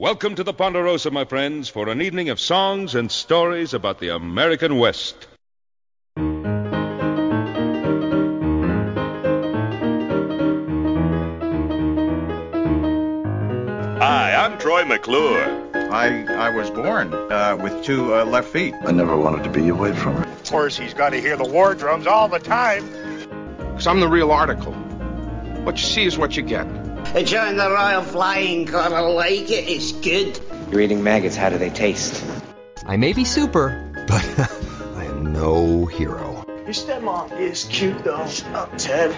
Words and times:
Welcome 0.00 0.36
to 0.36 0.44
the 0.44 0.52
Ponderosa, 0.52 1.10
my 1.10 1.24
friends, 1.24 1.68
for 1.68 1.88
an 1.88 2.00
evening 2.00 2.28
of 2.28 2.38
songs 2.38 2.94
and 2.94 3.10
stories 3.10 3.74
about 3.74 3.98
the 3.98 4.14
American 4.14 4.78
West. 4.78 5.26
Hi, 13.98 14.36
I'm 14.36 14.56
Troy 14.60 14.84
McClure. 14.84 15.68
I 15.74 16.24
I 16.28 16.50
was 16.50 16.70
born 16.70 17.12
uh, 17.12 17.58
with 17.60 17.82
two 17.82 18.14
uh, 18.14 18.24
left 18.24 18.50
feet. 18.50 18.74
I 18.86 18.92
never 18.92 19.16
wanted 19.16 19.42
to 19.42 19.50
be 19.50 19.68
away 19.68 19.92
from 19.96 20.14
her. 20.14 20.22
Of 20.22 20.44
course, 20.44 20.78
he's 20.78 20.94
got 20.94 21.10
to 21.10 21.20
hear 21.20 21.36
the 21.36 21.48
war 21.48 21.74
drums 21.74 22.06
all 22.06 22.28
the 22.28 22.38
time. 22.38 22.88
Because 23.56 23.88
I'm 23.88 23.98
the 23.98 24.06
real 24.06 24.30
article. 24.30 24.74
What 25.64 25.76
you 25.76 25.84
see 25.84 26.04
is 26.04 26.16
what 26.16 26.36
you 26.36 26.44
get. 26.44 26.77
Join 27.14 27.56
the 27.56 27.70
Royal 27.70 28.02
Flying 28.02 28.66
Corps. 28.66 28.94
I 28.94 29.00
like 29.00 29.50
it. 29.50 29.66
It's 29.66 29.92
good. 29.92 30.38
You're 30.70 30.82
eating 30.82 31.02
maggots. 31.02 31.36
How 31.36 31.48
do 31.48 31.56
they 31.56 31.70
taste? 31.70 32.22
I 32.86 32.96
may 32.96 33.14
be 33.14 33.24
super, 33.24 33.90
but 34.06 34.24
I 34.94 35.04
am 35.06 35.32
no 35.32 35.86
hero. 35.86 36.44
Your 36.46 36.74
stepmom 36.74 37.38
is 37.40 37.64
cute, 37.64 38.04
though. 38.04 38.26
Shut 38.26 38.54
up, 38.54 38.76
Ted. 38.76 39.16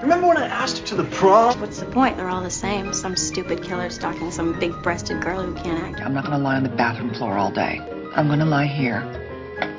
Remember 0.00 0.28
when 0.28 0.36
I 0.36 0.46
asked 0.46 0.78
her 0.78 0.86
to 0.86 0.94
the 0.94 1.04
prom? 1.04 1.60
What's 1.60 1.80
the 1.80 1.86
point? 1.86 2.16
They're 2.16 2.28
all 2.28 2.40
the 2.40 2.50
same. 2.50 2.94
Some 2.94 3.16
stupid 3.16 3.64
killer 3.64 3.90
stalking 3.90 4.30
some 4.30 4.58
big 4.60 4.72
breasted 4.82 5.20
girl 5.20 5.42
who 5.42 5.54
can't 5.54 5.82
act. 5.82 6.00
I'm 6.00 6.14
not 6.14 6.24
gonna 6.24 6.38
lie 6.38 6.56
on 6.56 6.62
the 6.62 6.68
bathroom 6.68 7.12
floor 7.14 7.36
all 7.36 7.50
day. 7.50 7.80
I'm 8.14 8.28
gonna 8.28 8.46
lie 8.46 8.66
here 8.66 9.02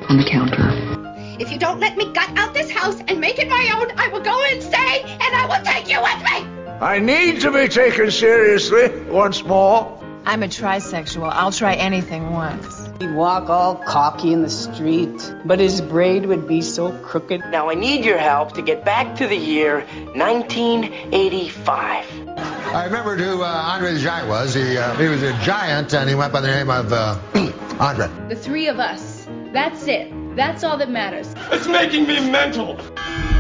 on 0.10 0.18
the 0.18 0.30
counter. 0.30 1.38
If 1.40 1.52
you 1.52 1.58
don't 1.58 1.80
let 1.80 1.96
me 1.96 2.12
gut 2.12 2.38
out 2.38 2.54
this 2.54 2.70
house 2.70 3.00
and 3.08 3.20
make 3.20 3.40
it 3.40 3.48
my 3.48 3.72
own, 3.80 3.98
I 3.98 4.10
will 4.10 4.22
go 4.22 4.44
insane 4.52 5.06
and 5.06 5.36
I 5.36 5.46
will 5.48 5.64
take 5.64 5.90
you 5.90 6.02
with 6.02 6.50
me! 6.50 6.55
I 6.86 7.00
need 7.00 7.42
to 7.42 7.52
be 7.52 7.68
taken 7.68 8.10
seriously 8.12 8.90
once 9.06 9.44
more. 9.44 10.00
I'm 10.24 10.44
a 10.44 10.48
trisexual. 10.48 11.32
I'll 11.34 11.52
try 11.52 11.74
anything 11.74 12.30
once. 12.30 12.88
He'd 13.00 13.16
walk 13.16 13.50
all 13.50 13.78
cocky 13.78 14.32
in 14.32 14.44
the 14.44 14.52
street, 14.52 15.34
but 15.46 15.60
his 15.60 15.82
braid 15.82 16.28
would 16.28 16.48
be 16.48 16.62
so 16.62 16.96
crooked. 17.00 17.42
Now 17.50 17.72
I 17.72 17.74
need 17.74 18.06
your 18.06 18.20
help 18.20 18.54
to 18.54 18.62
get 18.62 18.86
back 18.86 19.16
to 19.16 19.26
the 19.26 19.36
year 19.36 19.80
1985. 20.14 22.30
I 22.30 22.86
remembered 22.86 23.20
who 23.20 23.42
uh, 23.42 23.48
Andre 23.48 23.94
the 23.94 24.00
Giant 24.00 24.30
was. 24.30 24.54
He, 24.54 24.78
uh, 24.78 24.96
he 24.96 25.08
was 25.08 25.24
a 25.24 25.34
giant 25.40 25.92
and 25.96 26.08
he 26.08 26.14
went 26.14 26.32
by 26.32 26.42
the 26.42 26.50
name 26.50 26.70
of 26.70 26.94
uh, 26.94 27.18
Andre. 27.80 28.12
The 28.30 28.36
three 28.36 28.68
of 28.68 28.78
us. 28.78 29.26
That's 29.54 29.88
it. 29.88 30.14
That's 30.36 30.66
all 30.66 30.78
that 30.78 30.90
matters. 30.90 31.34
It's 31.52 31.66
making 31.66 32.08
me 32.08 32.30
mental. 32.30 32.78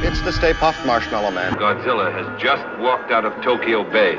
It's 0.01 0.21
the 0.21 0.31
Stay 0.31 0.53
Puft 0.53 0.85
Marshmallow 0.85 1.31
Man. 1.31 1.53
Godzilla 1.55 2.09
has 2.09 2.41
just 2.41 2.63
walked 2.79 3.11
out 3.11 3.25
of 3.25 3.33
Tokyo 3.43 3.83
Bay. 3.83 4.15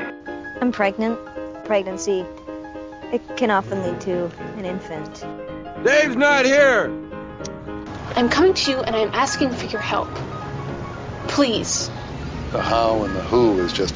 I'm 0.61 0.71
pregnant. 0.71 1.17
Pregnancy. 1.65 2.23
It 3.11 3.21
can 3.35 3.49
often 3.49 3.81
lead 3.81 3.99
to 4.01 4.25
an 4.57 4.65
infant. 4.65 5.25
Dave's 5.83 6.15
not 6.15 6.45
here! 6.45 6.85
I'm 8.15 8.29
coming 8.29 8.53
to 8.53 8.71
you 8.71 8.77
and 8.77 8.95
I'm 8.95 9.09
asking 9.11 9.51
for 9.51 9.65
your 9.65 9.81
help. 9.81 10.09
Please. 11.29 11.89
The 12.51 12.61
how 12.61 13.03
and 13.03 13.15
the 13.15 13.21
who 13.21 13.59
is 13.59 13.73
just 13.73 13.95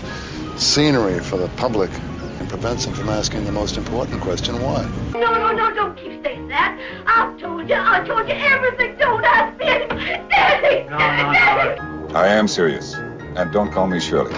scenery 0.57 1.19
for 1.19 1.37
the 1.37 1.49
public 1.49 1.91
and 1.93 2.10
prevents 2.51 2.85
them 2.85 2.93
from 2.93 3.07
asking 3.07 3.45
the 3.45 3.51
most 3.51 3.77
important 3.77 4.19
question 4.19 4.61
why? 4.61 4.83
No, 5.13 5.19
no, 5.19 5.53
no, 5.53 5.73
don't 5.73 5.95
keep 5.95 6.21
saying 6.21 6.49
that. 6.49 6.77
I've 7.07 7.39
told 7.39 7.69
you, 7.69 7.75
I 7.75 8.05
told 8.05 8.27
you 8.27 8.35
everything. 8.35 8.97
Don't 8.97 9.23
ask 9.23 9.57
me 9.57 9.67
anymore. 9.67 10.27
Daddy! 10.29 10.83
No, 10.89 10.97
no, 10.97 11.31
no. 11.31 12.13
I 12.13 12.27
am 12.27 12.49
serious. 12.49 12.93
And 12.93 13.53
don't 13.53 13.71
call 13.71 13.87
me 13.87 14.01
Shirley. 14.01 14.35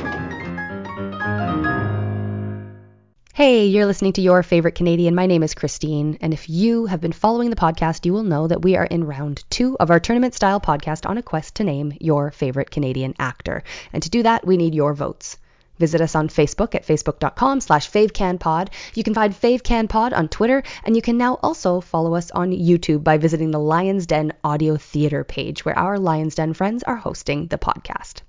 Hey, 3.34 3.66
you're 3.66 3.88
listening 3.88 4.14
to 4.14 4.22
Your 4.22 4.44
Favorite 4.44 4.76
Canadian. 4.76 5.16
My 5.16 5.26
name 5.26 5.42
is 5.42 5.56
Christine, 5.56 6.20
and 6.22 6.36
if 6.36 6.48
you 6.48 6.86
have 6.86 7.02
been 7.02 7.14
following 7.14 7.50
the 7.50 7.56
podcast, 7.56 8.06
you 8.06 8.14
will 8.14 8.22
know 8.22 8.46
that 8.46 8.62
we 8.62 8.76
are 8.76 8.86
in 8.86 9.06
round 9.06 9.44
two 9.50 9.76
of 9.80 9.90
our 9.90 10.00
tournament 10.00 10.36
style 10.36 10.62
podcast 10.62 11.10
on 11.10 11.18
a 11.18 11.24
quest 11.24 11.56
to 11.56 11.64
name 11.64 11.98
your 12.00 12.30
favorite 12.30 12.70
Canadian 12.70 13.16
actor. 13.18 13.64
And 13.92 14.04
to 14.04 14.12
do 14.12 14.22
that, 14.22 14.46
we 14.46 14.56
need 14.56 14.76
your 14.76 14.94
votes. 14.94 15.40
Visit 15.80 16.02
us 16.02 16.16
on 16.16 16.30
Facebook 16.30 16.76
at 16.76 16.86
facebook.com 16.86 17.62
slash 17.62 17.90
favecanpod. 17.90 18.70
You 18.94 19.04
can 19.04 19.14
find 19.14 19.34
favecanpod 19.34 20.14
on 20.14 20.30
Twitter, 20.30 20.64
and 20.84 20.96
you 20.96 21.02
can 21.02 21.18
now 21.18 21.40
also 21.42 21.82
follow 21.82 22.16
us 22.16 22.32
on 22.32 22.52
YouTube 22.52 23.04
by 23.04 23.18
visiting 23.18 23.52
the 23.52 23.60
Lion's 23.60 24.06
Den 24.06 24.34
audio 24.44 24.78
theater 24.78 25.24
page, 25.24 25.66
where 25.66 25.78
our 25.78 26.00
Lion's 26.00 26.36
Den 26.36 26.54
friends 26.54 26.84
are 26.84 26.98
hosting 26.98 27.48
the 27.48 27.58
podcast. 27.58 28.22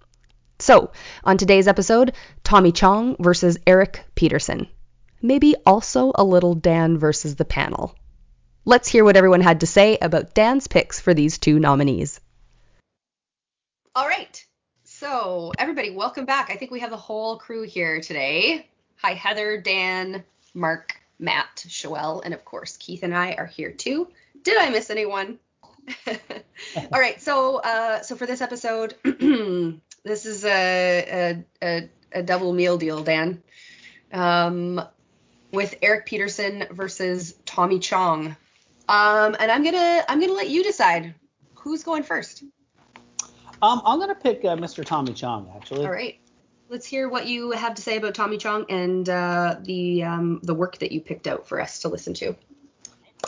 So, 0.59 0.93
on 1.25 1.37
today's 1.37 1.69
episode, 1.69 2.13
Tommy 2.43 2.73
Chong 2.73 3.17
versus 3.19 3.59
Eric 3.67 4.05
Peterson 4.15 4.69
maybe 5.25 5.57
also 5.65 6.13
a 6.15 6.23
little 6.23 6.55
Dan 6.55 6.99
versus 6.99 7.35
the 7.35 7.47
panel. 7.47 7.97
Let's 8.67 8.89
hear 8.89 9.05
what 9.05 9.17
everyone 9.17 9.41
had 9.41 9.61
to 9.61 9.67
say 9.67 9.99
about 10.01 10.35
Dan's 10.35 10.69
picks 10.69 11.01
for 11.01 11.15
these 11.15 11.39
two 11.39 11.59
nominees. 11.59 12.21
All 13.95 14.07
right. 14.07 14.44
So, 15.07 15.53
everybody, 15.59 15.91
welcome 15.91 16.25
back. 16.25 16.49
I 16.49 16.57
think 16.57 16.71
we 16.71 16.81
have 16.81 16.89
the 16.89 16.97
whole 16.97 17.37
crew 17.37 17.65
here 17.65 18.01
today. 18.01 18.67
Hi, 19.03 19.13
Heather, 19.13 19.61
Dan, 19.61 20.25
Mark, 20.55 20.97
Matt, 21.19 21.67
Joelle, 21.69 22.23
and 22.25 22.33
of 22.33 22.43
course, 22.47 22.79
Keith 22.79 23.03
and 23.03 23.15
I 23.15 23.33
are 23.33 23.45
here 23.45 23.71
too. 23.71 24.09
Did 24.45 24.57
I 24.57 24.71
miss 24.71 24.89
anyone? 24.89 25.39
All 26.07 26.99
right. 26.99 27.21
So, 27.21 27.57
uh, 27.59 28.01
so 28.01 28.17
for 28.17 28.25
this 28.25 28.41
episode, 28.41 28.95
this 29.05 30.25
is 30.25 30.43
a, 30.47 31.05
a, 31.13 31.45
a, 31.63 31.91
a 32.11 32.23
double 32.23 32.55
meal 32.55 32.79
deal, 32.79 33.05
Dan. 33.05 33.43
Um, 34.11 34.81
with 35.53 35.75
Eric 35.83 36.07
Peterson 36.07 36.65
versus 36.71 37.35
Tommy 37.45 37.79
Chong. 37.79 38.29
Um, 38.89 39.37
and 39.39 39.53
I'm 39.53 39.65
gonna 39.65 40.03
I'm 40.09 40.19
gonna 40.19 40.33
let 40.33 40.49
you 40.49 40.65
decide 40.65 41.15
who's 41.57 41.85
going 41.85 42.05
first. 42.05 42.43
Um, 43.65 43.81
I'm 43.87 43.99
gonna 43.99 44.15
pick 44.15 44.45
uh, 44.45 44.57
Mr. 44.57 44.85
Tommy 44.85 45.15
Chong 45.15 45.51
actually. 45.57 45.87
All 45.87 45.91
right. 45.91 46.19
Let's 46.69 46.87
hear 46.87 47.09
what 47.09 47.27
you 47.27 47.53
have 47.53 47.75
to 47.75 47.83
say 47.83 47.97
about 47.97 48.15
Tommy 48.15 48.37
Chong 48.37 48.67
and 48.69 49.09
uh, 49.09 49.57
the 49.63 50.03
um, 50.03 50.41
the 50.43 50.53
work 50.53 50.79
that 50.79 50.93
you 50.93 51.01
picked 51.01 51.27
out 51.27 51.49
for 51.49 51.61
us 51.61 51.81
to 51.81 51.89
listen 51.89 52.13
to. 52.15 52.37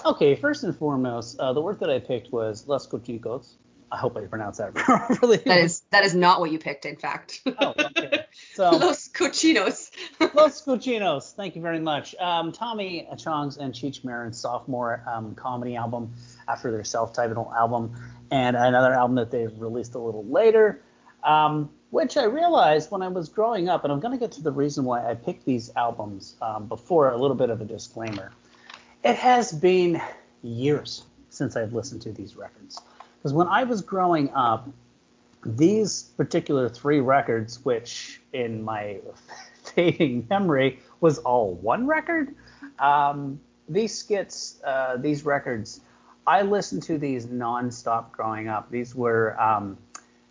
Okay, 0.05 0.35
first 0.35 0.63
and 0.65 0.77
foremost, 0.77 1.39
uh, 1.41 1.55
the 1.55 1.63
work 1.63 1.81
that 1.81 1.89
I 1.89 2.01
picked 2.01 2.33
was 2.33 2.69
Los 2.69 2.87
Cochicos. 2.87 3.55
I 3.91 3.97
hope 3.97 4.17
I 4.17 4.27
pronounced 4.27 4.59
that 4.59 4.75
properly. 4.75 5.39
That 5.39 5.59
is 5.59 5.83
that 5.91 6.05
is 6.05 6.15
not 6.15 6.41
what 6.41 6.51
you 6.51 6.59
picked, 6.59 6.85
in 6.85 6.97
fact. 6.97 7.41
oh, 7.47 7.75
okay. 7.79 8.25
So 8.55 8.71
Los 8.71 9.09
Cochinos. 9.09 9.91
Los 10.35 10.63
Cochinos. 10.63 11.35
Thank 11.35 11.57
you 11.57 11.63
very 11.63 11.81
much. 11.81 12.15
Um, 12.17 12.53
Tommy 12.53 13.09
Chong's 13.17 13.57
and 13.57 13.73
Cheech 13.73 14.05
Marin's 14.05 14.39
sophomore 14.39 15.03
um, 15.07 15.35
comedy 15.35 15.77
album 15.77 16.13
after 16.49 16.71
their 16.71 16.85
self-titled 16.85 17.49
album, 17.57 17.95
and 18.31 18.57
another 18.57 18.93
album 18.93 19.17
that 19.17 19.31
they 19.31 19.47
released 19.47 19.95
a 19.95 19.99
little 19.99 20.25
later. 20.25 20.83
Um, 21.23 21.71
which 21.91 22.17
I 22.17 22.25
realized 22.25 22.91
when 22.91 23.03
I 23.03 23.09
was 23.09 23.29
growing 23.29 23.69
up, 23.69 23.85
and 23.85 23.93
I'm 23.93 24.01
going 24.01 24.13
to 24.13 24.19
get 24.19 24.33
to 24.33 24.43
the 24.43 24.53
reason 24.53 24.85
why 24.85 25.09
I 25.09 25.15
picked 25.15 25.45
these 25.45 25.71
albums 25.77 26.37
um, 26.43 26.67
before 26.67 27.11
a 27.11 27.17
little 27.17 27.37
bit 27.37 27.49
of 27.49 27.61
a 27.61 27.65
disclaimer. 27.65 28.33
It 29.05 29.17
has 29.17 29.53
been 29.53 30.01
years 30.43 31.05
since 31.31 31.57
I've 31.57 31.73
listened 31.73 32.03
to 32.03 32.13
these 32.13 32.37
records. 32.37 32.81
Because 33.19 33.33
when 33.33 33.47
I 33.49 33.65
was 33.65 33.83
growing 33.83 34.31
up, 34.31 34.69
these 35.45 36.05
particular 36.17 36.69
three 36.69 37.01
records, 37.01 37.65
which 37.65 38.21
in 38.33 38.63
my 38.63 38.99
fading 39.65 40.27
memory 40.29 40.81
was 41.01 41.19
all 41.19 41.55
one 41.55 41.87
record, 41.87 42.35
um, 42.79 43.41
these 43.69 43.95
skits, 43.97 44.61
uh, 44.65 44.97
these 44.97 45.25
records, 45.25 45.81
I 46.27 46.43
listened 46.43 46.83
to 46.85 46.99
these 46.99 47.27
nonstop 47.27 48.11
growing 48.11 48.49
up. 48.49 48.71
These 48.71 48.95
were, 48.95 49.41
um, 49.41 49.79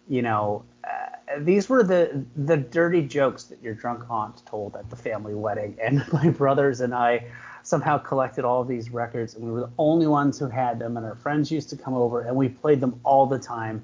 you 0.10 0.22
know, 0.22 0.64
uh, 0.84 1.40
these 1.40 1.70
were 1.70 1.84
the 1.84 2.26
the 2.36 2.58
dirty 2.58 3.02
jokes 3.02 3.46
that 3.46 3.62
your 3.62 3.74
drunk 3.74 4.04
aunt 4.10 4.46
told 4.46 4.76
at 4.76 4.90
the 4.90 4.96
family 4.96 5.34
wedding, 5.34 5.78
and 5.84 6.04
my 6.12 6.30
brothers 6.30 6.82
and 6.82 6.94
I 6.94 7.26
somehow 7.64 7.98
collected 7.98 8.46
all 8.46 8.62
of 8.62 8.68
these 8.68 8.92
records, 8.92 9.36
and 9.36 9.44
we 9.44 9.52
were 9.52 9.62
the 9.62 9.72
only 9.80 10.06
ones 10.06 10.38
who 10.38 10.48
had 10.48 10.78
them. 10.78 10.98
And 10.98 11.06
our 11.06 11.16
friends 11.16 11.50
used 11.50 11.70
to 11.72 11.78
come 11.78 11.96
over, 11.96 12.22
and 12.22 12.36
we 12.36 12.50
played 12.50 12.80
them 12.80 13.00
all 13.04 13.26
the 13.26 13.40
time. 13.40 13.84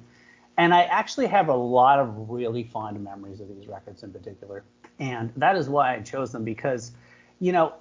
And 0.58 0.74
I 0.74 0.82
actually 0.82 1.26
have 1.26 1.48
a 1.48 1.56
lot 1.56 1.98
of 1.98 2.28
really 2.30 2.62
fond 2.62 3.02
memories 3.02 3.40
of 3.40 3.48
these 3.48 3.66
records 3.66 4.02
in 4.02 4.12
particular, 4.12 4.64
and 4.98 5.32
that 5.36 5.56
is 5.56 5.68
why 5.68 5.96
I 5.96 6.00
chose 6.00 6.30
them 6.30 6.44
because, 6.44 6.92
you 7.40 7.52
know, 7.52 7.72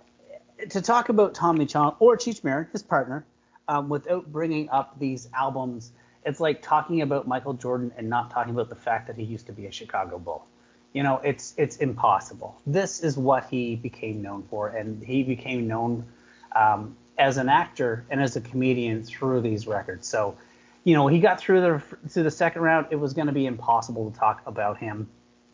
to 0.69 0.81
talk 0.81 1.09
about 1.09 1.33
Tommy 1.33 1.65
Chong 1.65 1.95
or 2.00 2.15
Cheech 2.17 2.44
Marin, 2.44 2.67
his 2.71 2.81
partner, 2.81 3.25
um, 3.71 3.89
without 3.89 4.31
bringing 4.31 4.69
up 4.69 5.00
these 5.00 5.29
albums, 5.33 5.91
it's 6.25 6.39
like 6.39 6.62
talking 6.62 7.01
about 7.01 7.27
Michael 7.27 7.53
Jordan 7.53 7.91
and 7.97 8.09
not 8.09 8.29
talking 8.29 8.53
about 8.53 8.69
the 8.69 8.75
fact 8.75 9.07
that 9.07 9.15
he 9.15 9.23
used 9.23 9.47
to 9.47 9.53
be 9.53 9.65
a 9.65 9.71
Chicago 9.71 10.19
Bull 10.19 10.45
you 10.94 11.03
know, 11.03 11.21
it's 11.23 11.53
it's 11.57 11.77
impossible. 11.77 12.59
This 12.68 13.01
is 13.01 13.18
what 13.18 13.45
he 13.50 13.75
became 13.75 14.21
known 14.21 14.44
for, 14.50 14.69
and 14.69 15.03
he 15.03 15.23
became 15.23 15.68
known 15.68 16.06
um, 16.53 16.97
as 17.18 17.38
an 17.38 17.50
actor 17.50 18.06
and 18.09 18.21
as 18.21 18.35
a 18.35 18.41
comedian 18.41 19.03
through 19.03 19.41
these 19.41 19.68
records. 19.68 20.07
So, 20.07 20.38
you 20.83 20.94
know, 20.94 21.07
he 21.07 21.19
got 21.19 21.39
through 21.39 21.62
the 21.62 21.83
through 22.09 22.24
the 22.24 22.31
second 22.31 22.62
round. 22.62 22.88
It 22.89 22.97
was 22.97 23.13
going 23.13 23.27
to 23.27 23.33
be 23.33 23.45
impossible 23.45 24.12
to 24.12 24.19
talk 24.19 24.41
about 24.45 24.77
him 24.77 25.09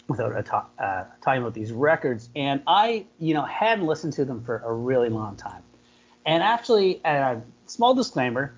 without 0.07 0.35
a 0.35 0.41
ta- 0.41 0.67
uh, 0.79 1.03
talking 1.21 1.41
about 1.41 1.53
these 1.53 1.71
records. 1.71 2.29
And 2.35 2.61
I, 2.65 3.05
you 3.19 3.33
know, 3.35 3.43
hadn't 3.43 3.85
listened 3.85 4.13
to 4.13 4.25
them 4.25 4.43
for 4.43 4.63
a 4.65 4.73
really 4.73 5.09
long 5.09 5.35
time. 5.35 5.61
And 6.25 6.41
actually, 6.41 6.99
a 7.05 7.41
small 7.67 7.93
disclaimer: 7.93 8.53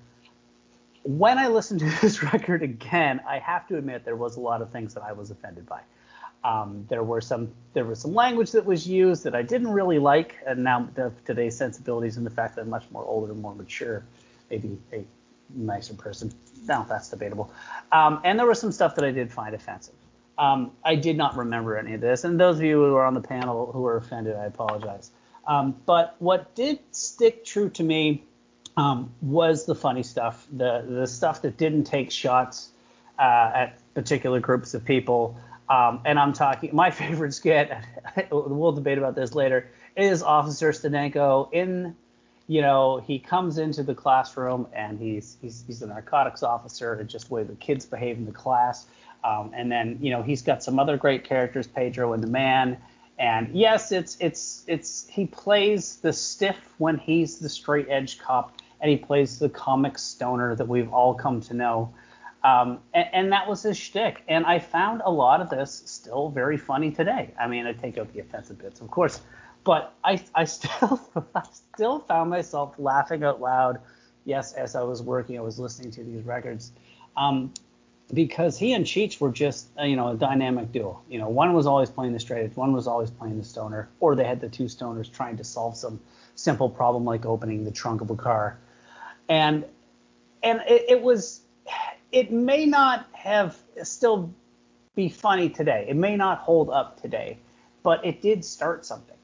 when 1.02 1.38
I 1.38 1.48
listened 1.48 1.80
to 1.80 1.86
this 2.00 2.22
record 2.22 2.62
again, 2.62 3.20
I 3.26 3.38
have 3.38 3.66
to 3.68 3.76
admit 3.76 4.04
there 4.04 4.16
was 4.16 4.36
a 4.36 4.40
lot 4.40 4.62
of 4.62 4.70
things 4.70 4.94
that 4.94 5.02
I 5.02 5.12
was 5.12 5.30
offended 5.30 5.66
by. 5.66 5.80
Um, 6.42 6.86
there 6.88 7.02
were 7.02 7.20
some 7.20 7.52
there 7.74 7.84
was 7.84 8.00
some 8.00 8.14
language 8.14 8.52
that 8.52 8.64
was 8.64 8.86
used 8.86 9.24
that 9.24 9.34
I 9.34 9.42
didn't 9.42 9.68
really 9.68 9.98
like, 9.98 10.36
and 10.46 10.64
now 10.64 10.88
the, 10.94 11.12
today's 11.26 11.56
sensibilities 11.56 12.16
and 12.16 12.24
the 12.24 12.30
fact 12.30 12.56
that 12.56 12.62
I'm 12.62 12.70
much 12.70 12.84
more 12.90 13.04
older 13.04 13.32
and 13.32 13.42
more 13.42 13.54
mature, 13.54 14.04
maybe 14.50 14.78
a 14.92 15.04
nicer 15.54 15.94
person. 15.94 16.32
No, 16.66 16.86
that's 16.88 17.10
debatable. 17.10 17.52
Um, 17.92 18.20
and 18.24 18.38
there 18.38 18.46
was 18.46 18.58
some 18.58 18.72
stuff 18.72 18.94
that 18.94 19.04
I 19.04 19.10
did 19.10 19.30
find 19.30 19.54
offensive. 19.54 19.94
Um, 20.38 20.72
I 20.82 20.94
did 20.94 21.18
not 21.18 21.36
remember 21.36 21.76
any 21.76 21.92
of 21.92 22.00
this, 22.00 22.24
and 22.24 22.40
those 22.40 22.56
of 22.56 22.62
you 22.62 22.82
who 22.82 22.94
are 22.94 23.04
on 23.04 23.12
the 23.12 23.20
panel 23.20 23.70
who 23.72 23.82
were 23.82 23.98
offended, 23.98 24.36
I 24.36 24.46
apologize. 24.46 25.10
Um, 25.46 25.76
but 25.84 26.16
what 26.20 26.54
did 26.54 26.78
stick 26.92 27.44
true 27.44 27.68
to 27.70 27.82
me 27.82 28.24
um, 28.76 29.10
was 29.20 29.66
the 29.66 29.74
funny 29.74 30.02
stuff, 30.02 30.46
the 30.52 30.84
the 30.88 31.06
stuff 31.06 31.42
that 31.42 31.56
didn't 31.56 31.84
take 31.84 32.10
shots 32.10 32.70
uh, 33.18 33.50
at 33.54 33.94
particular 33.94 34.40
groups 34.40 34.74
of 34.74 34.84
people. 34.84 35.38
Um, 35.68 36.00
and 36.04 36.18
I'm 36.18 36.32
talking 36.32 36.74
my 36.74 36.90
favorite 37.02 37.34
skit. 37.34 37.72
we'll 38.30 38.72
debate 38.72 38.98
about 38.98 39.14
this 39.14 39.34
later. 39.34 39.68
Is 39.96 40.22
Officer 40.22 40.70
Stadenko 40.70 41.52
in? 41.52 41.96
You 42.48 42.62
know, 42.62 42.98
he 42.98 43.20
comes 43.20 43.58
into 43.58 43.84
the 43.84 43.94
classroom 43.94 44.66
and 44.72 44.98
he's 44.98 45.36
he's 45.40 45.62
he's 45.66 45.82
a 45.82 45.86
narcotics 45.86 46.42
officer, 46.42 46.94
and 46.94 47.08
just 47.08 47.28
the 47.28 47.34
way 47.34 47.42
the 47.44 47.54
kids 47.54 47.86
behave 47.86 48.16
in 48.16 48.26
the 48.26 48.32
class. 48.32 48.86
Um, 49.22 49.52
and 49.54 49.70
then 49.70 49.98
you 50.00 50.10
know 50.10 50.22
he's 50.22 50.42
got 50.42 50.62
some 50.62 50.78
other 50.78 50.96
great 50.96 51.24
characters, 51.24 51.66
Pedro 51.66 52.12
and 52.12 52.22
the 52.22 52.28
Man. 52.28 52.78
And 53.20 53.54
yes, 53.54 53.92
it's 53.92 54.16
it's 54.18 54.64
it's 54.66 55.06
he 55.06 55.26
plays 55.26 55.96
the 55.96 56.12
stiff 56.12 56.56
when 56.78 56.96
he's 56.96 57.38
the 57.38 57.50
straight 57.50 57.86
edge 57.90 58.18
cop, 58.18 58.56
and 58.80 58.90
he 58.90 58.96
plays 58.96 59.38
the 59.38 59.50
comic 59.50 59.98
stoner 59.98 60.54
that 60.56 60.66
we've 60.66 60.90
all 60.90 61.14
come 61.14 61.42
to 61.42 61.54
know. 61.54 61.94
Um, 62.42 62.80
and, 62.94 63.06
and, 63.12 63.32
that 63.32 63.46
was 63.46 63.62
his 63.62 63.76
shtick. 63.76 64.22
And 64.26 64.46
I 64.46 64.58
found 64.58 65.02
a 65.04 65.10
lot 65.10 65.42
of 65.42 65.50
this 65.50 65.82
still 65.84 66.30
very 66.30 66.56
funny 66.56 66.90
today. 66.90 67.34
I 67.38 67.46
mean, 67.46 67.66
I 67.66 67.74
take 67.74 67.98
out 67.98 68.10
the 68.14 68.20
offensive 68.20 68.56
bits, 68.56 68.80
of 68.80 68.90
course, 68.90 69.20
but 69.62 69.92
I, 70.02 70.24
I 70.34 70.44
still 70.46 70.98
I 71.34 71.42
still 71.74 71.98
found 71.98 72.30
myself 72.30 72.76
laughing 72.78 73.22
out 73.24 73.42
loud. 73.42 73.80
Yes, 74.24 74.54
as 74.54 74.74
I 74.74 74.82
was 74.82 75.02
working, 75.02 75.36
I 75.36 75.42
was 75.42 75.58
listening 75.58 75.90
to 75.92 76.02
these 76.02 76.22
records. 76.22 76.72
Um, 77.18 77.52
because 78.10 78.58
he 78.58 78.72
and 78.72 78.84
Cheech 78.84 79.20
were 79.20 79.30
just 79.30 79.68
uh, 79.78 79.84
you 79.84 79.96
know 79.96 80.08
a 80.08 80.14
dynamic 80.14 80.72
duo. 80.72 81.00
You 81.08 81.18
know, 81.18 81.28
one 81.28 81.52
was 81.52 81.66
always 81.66 81.90
playing 81.90 82.12
the 82.12 82.20
straight 82.20 82.44
edge, 82.44 82.56
one 82.56 82.72
was 82.72 82.86
always 82.86 83.10
playing 83.10 83.38
the 83.38 83.44
stoner, 83.44 83.88
or 84.00 84.14
they 84.14 84.24
had 84.24 84.40
the 84.40 84.48
two 84.48 84.64
stoners 84.64 85.10
trying 85.10 85.36
to 85.36 85.44
solve 85.44 85.76
some 85.76 86.00
simple 86.34 86.68
problem 86.68 87.04
like 87.04 87.26
opening 87.26 87.64
the 87.64 87.70
trunk 87.70 88.00
of 88.00 88.10
a 88.10 88.16
car. 88.16 88.58
And 89.28 89.64
and 90.42 90.62
it, 90.66 90.84
it 90.88 91.02
was 91.02 91.40
it 92.12 92.32
may 92.32 92.66
not 92.66 93.06
have 93.12 93.58
still 93.82 94.32
be 94.94 95.08
funny 95.08 95.48
today. 95.48 95.86
It 95.88 95.96
may 95.96 96.16
not 96.16 96.38
hold 96.38 96.70
up 96.70 97.00
today, 97.00 97.38
but 97.82 98.04
it 98.04 98.20
did 98.20 98.44
start 98.44 98.84
something. 98.84 99.16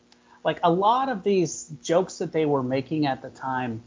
Like 0.44 0.60
a 0.62 0.70
lot 0.70 1.08
of 1.08 1.24
these 1.24 1.72
jokes 1.82 2.18
that 2.18 2.32
they 2.32 2.46
were 2.46 2.62
making 2.62 3.06
at 3.06 3.20
the 3.20 3.30
time, 3.30 3.82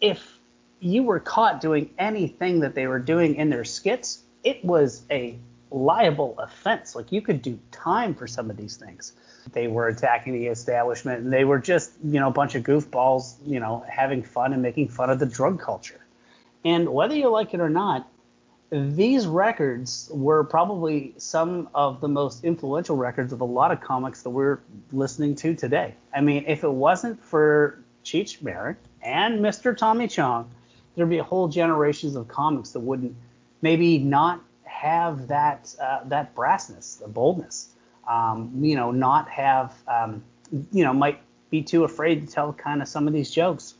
if 0.00 0.38
you 0.80 1.04
were 1.04 1.20
caught 1.20 1.60
doing 1.60 1.90
anything 1.96 2.60
that 2.60 2.74
they 2.74 2.88
were 2.88 2.98
doing 2.98 3.36
in 3.36 3.50
their 3.50 3.64
skits, 3.64 4.24
it 4.44 4.64
was 4.64 5.02
a 5.10 5.36
liable 5.70 6.36
offense. 6.38 6.94
Like 6.94 7.12
you 7.12 7.22
could 7.22 7.42
do 7.42 7.58
time 7.70 8.14
for 8.14 8.26
some 8.26 8.50
of 8.50 8.56
these 8.56 8.76
things. 8.76 9.12
They 9.52 9.66
were 9.66 9.88
attacking 9.88 10.34
the 10.34 10.46
establishment 10.46 11.22
and 11.24 11.32
they 11.32 11.44
were 11.44 11.58
just, 11.58 11.92
you 12.04 12.20
know, 12.20 12.28
a 12.28 12.32
bunch 12.32 12.54
of 12.54 12.62
goofballs, 12.62 13.34
you 13.44 13.60
know, 13.60 13.84
having 13.88 14.22
fun 14.22 14.52
and 14.52 14.62
making 14.62 14.88
fun 14.88 15.10
of 15.10 15.18
the 15.18 15.26
drug 15.26 15.60
culture. 15.60 16.00
And 16.64 16.88
whether 16.88 17.14
you 17.14 17.28
like 17.28 17.54
it 17.54 17.60
or 17.60 17.70
not, 17.70 18.08
these 18.70 19.26
records 19.26 20.08
were 20.12 20.44
probably 20.44 21.12
some 21.18 21.68
of 21.74 22.00
the 22.00 22.08
most 22.08 22.44
influential 22.44 22.96
records 22.96 23.32
of 23.32 23.40
a 23.42 23.44
lot 23.44 23.70
of 23.70 23.80
comics 23.80 24.22
that 24.22 24.30
we're 24.30 24.60
listening 24.92 25.34
to 25.36 25.54
today. 25.54 25.94
I 26.14 26.22
mean, 26.22 26.44
if 26.46 26.64
it 26.64 26.72
wasn't 26.72 27.22
for 27.22 27.82
Cheech 28.04 28.40
Marin 28.40 28.76
and 29.02 29.40
Mr. 29.40 29.76
Tommy 29.76 30.08
Chong, 30.08 30.50
there'd 30.94 31.10
be 31.10 31.18
a 31.18 31.24
whole 31.24 31.48
generations 31.48 32.16
of 32.16 32.28
comics 32.28 32.70
that 32.70 32.80
wouldn't 32.80 33.14
maybe 33.62 33.98
not 33.98 34.42
have 34.64 35.28
that 35.28 35.74
uh, 35.80 36.00
that 36.04 36.34
brassness, 36.34 36.98
the 36.98 37.08
boldness. 37.08 37.68
Um, 38.08 38.52
you 38.60 38.74
know, 38.74 38.90
not 38.90 39.28
have 39.30 39.74
um, 39.86 40.22
you 40.72 40.84
know 40.84 40.92
might 40.92 41.20
be 41.50 41.62
too 41.62 41.84
afraid 41.84 42.26
to 42.26 42.32
tell 42.32 42.52
kind 42.52 42.82
of 42.82 42.88
some 42.88 43.06
of 43.06 43.12
these 43.12 43.30
jokes. 43.30 43.74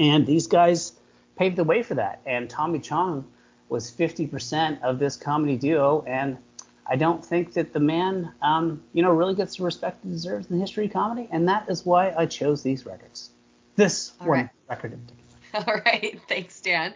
And 0.00 0.26
these 0.26 0.46
guys 0.46 0.92
paved 1.36 1.56
the 1.56 1.64
way 1.64 1.82
for 1.82 1.94
that. 1.94 2.20
And 2.26 2.48
Tommy 2.48 2.80
Chong 2.80 3.26
was 3.68 3.90
50% 3.92 4.82
of 4.82 4.98
this 4.98 5.16
comedy 5.16 5.56
duo, 5.56 6.02
and 6.06 6.38
I 6.86 6.96
don't 6.96 7.24
think 7.24 7.52
that 7.52 7.72
the 7.72 7.78
man, 7.78 8.32
um, 8.42 8.82
you 8.92 9.02
know, 9.02 9.12
really 9.12 9.34
gets 9.34 9.56
the 9.56 9.62
respect 9.62 10.02
he 10.02 10.10
deserves 10.10 10.48
in 10.48 10.56
the 10.56 10.60
history 10.60 10.86
of 10.86 10.92
comedy, 10.92 11.28
and 11.30 11.48
that 11.48 11.68
is 11.68 11.86
why 11.86 12.12
I 12.16 12.26
chose 12.26 12.62
these 12.62 12.84
records. 12.84 13.30
This 13.76 14.12
All 14.20 14.26
one 14.26 14.38
right. 14.38 14.48
record 14.68 14.94
in 14.94 15.00
particular. 15.00 15.20
All 15.54 15.82
right, 15.84 16.20
thanks, 16.28 16.60
Dan. 16.60 16.94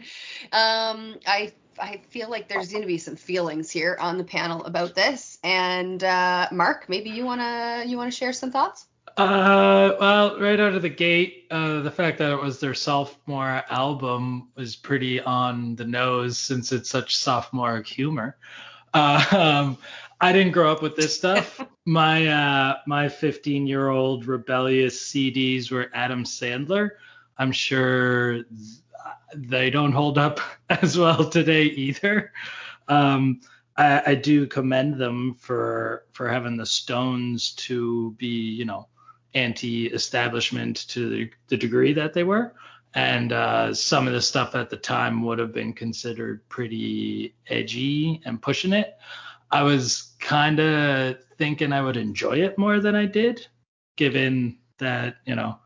Um, 0.52 1.16
I 1.26 1.52
I 1.78 2.00
feel 2.08 2.30
like 2.30 2.48
there's 2.48 2.70
going 2.70 2.82
to 2.82 2.86
be 2.86 2.98
some 2.98 3.16
feelings 3.16 3.70
here 3.70 3.96
on 4.00 4.18
the 4.18 4.24
panel 4.24 4.64
about 4.64 4.94
this. 4.94 5.38
And 5.42 6.02
uh, 6.02 6.48
Mark, 6.52 6.88
maybe 6.88 7.10
you 7.10 7.24
wanna 7.24 7.84
you 7.86 7.96
wanna 7.96 8.10
share 8.10 8.32
some 8.32 8.50
thoughts? 8.50 8.86
Uh, 9.16 9.94
well, 10.00 10.40
right 10.40 10.58
out 10.58 10.74
of 10.74 10.82
the 10.82 10.88
gate, 10.88 11.46
uh, 11.50 11.80
the 11.80 11.90
fact 11.90 12.18
that 12.18 12.32
it 12.32 12.40
was 12.40 12.58
their 12.58 12.74
sophomore 12.74 13.62
album 13.70 14.48
was 14.56 14.74
pretty 14.74 15.20
on 15.20 15.76
the 15.76 15.84
nose 15.84 16.36
since 16.36 16.72
it's 16.72 16.90
such 16.90 17.16
sophomore 17.16 17.80
humor. 17.82 18.36
Uh, 18.92 19.24
um, 19.32 19.78
I 20.20 20.32
didn't 20.32 20.52
grow 20.52 20.72
up 20.72 20.82
with 20.82 20.96
this 20.96 21.16
stuff. 21.16 21.60
my 21.86 22.26
uh, 22.26 22.76
my 22.86 23.08
15 23.08 23.66
year 23.66 23.88
old 23.88 24.26
rebellious 24.26 25.00
CDs 25.10 25.70
were 25.70 25.90
Adam 25.94 26.24
Sandler. 26.24 26.90
I'm 27.38 27.52
sure 27.52 28.44
they 29.36 29.70
don't 29.70 29.92
hold 29.92 30.18
up 30.18 30.40
as 30.70 30.98
well 30.98 31.28
today 31.28 31.64
either. 31.64 32.32
Um, 32.88 33.40
I, 33.76 34.02
I, 34.12 34.14
do 34.14 34.46
commend 34.46 34.98
them 34.98 35.34
for 35.40 36.04
for 36.12 36.28
having 36.28 36.56
the 36.56 36.66
stones 36.66 37.52
to 37.52 38.12
be, 38.18 38.26
you 38.26 38.64
know, 38.64 38.88
anti-establishment 39.34 40.86
to 40.88 41.08
the, 41.08 41.30
the 41.48 41.56
degree 41.56 41.92
that 41.92 42.12
they 42.12 42.24
were. 42.24 42.54
And 42.94 43.32
uh, 43.32 43.74
some 43.74 44.06
of 44.06 44.12
the 44.12 44.22
stuff 44.22 44.54
at 44.54 44.70
the 44.70 44.76
time 44.76 45.22
would 45.22 45.38
have 45.40 45.52
been 45.52 45.72
considered 45.72 46.48
pretty 46.48 47.34
edgy 47.48 48.22
and 48.24 48.40
pushing 48.40 48.72
it. 48.72 48.96
I 49.50 49.62
was 49.62 50.14
kind 50.20 50.60
of 50.60 51.16
thinking 51.36 51.72
I 51.72 51.82
would 51.82 51.96
enjoy 51.96 52.38
it 52.38 52.56
more 52.56 52.78
than 52.78 52.94
I 52.94 53.06
did, 53.06 53.46
given 53.96 54.58
that, 54.78 55.16
you 55.26 55.34
know, 55.34 55.58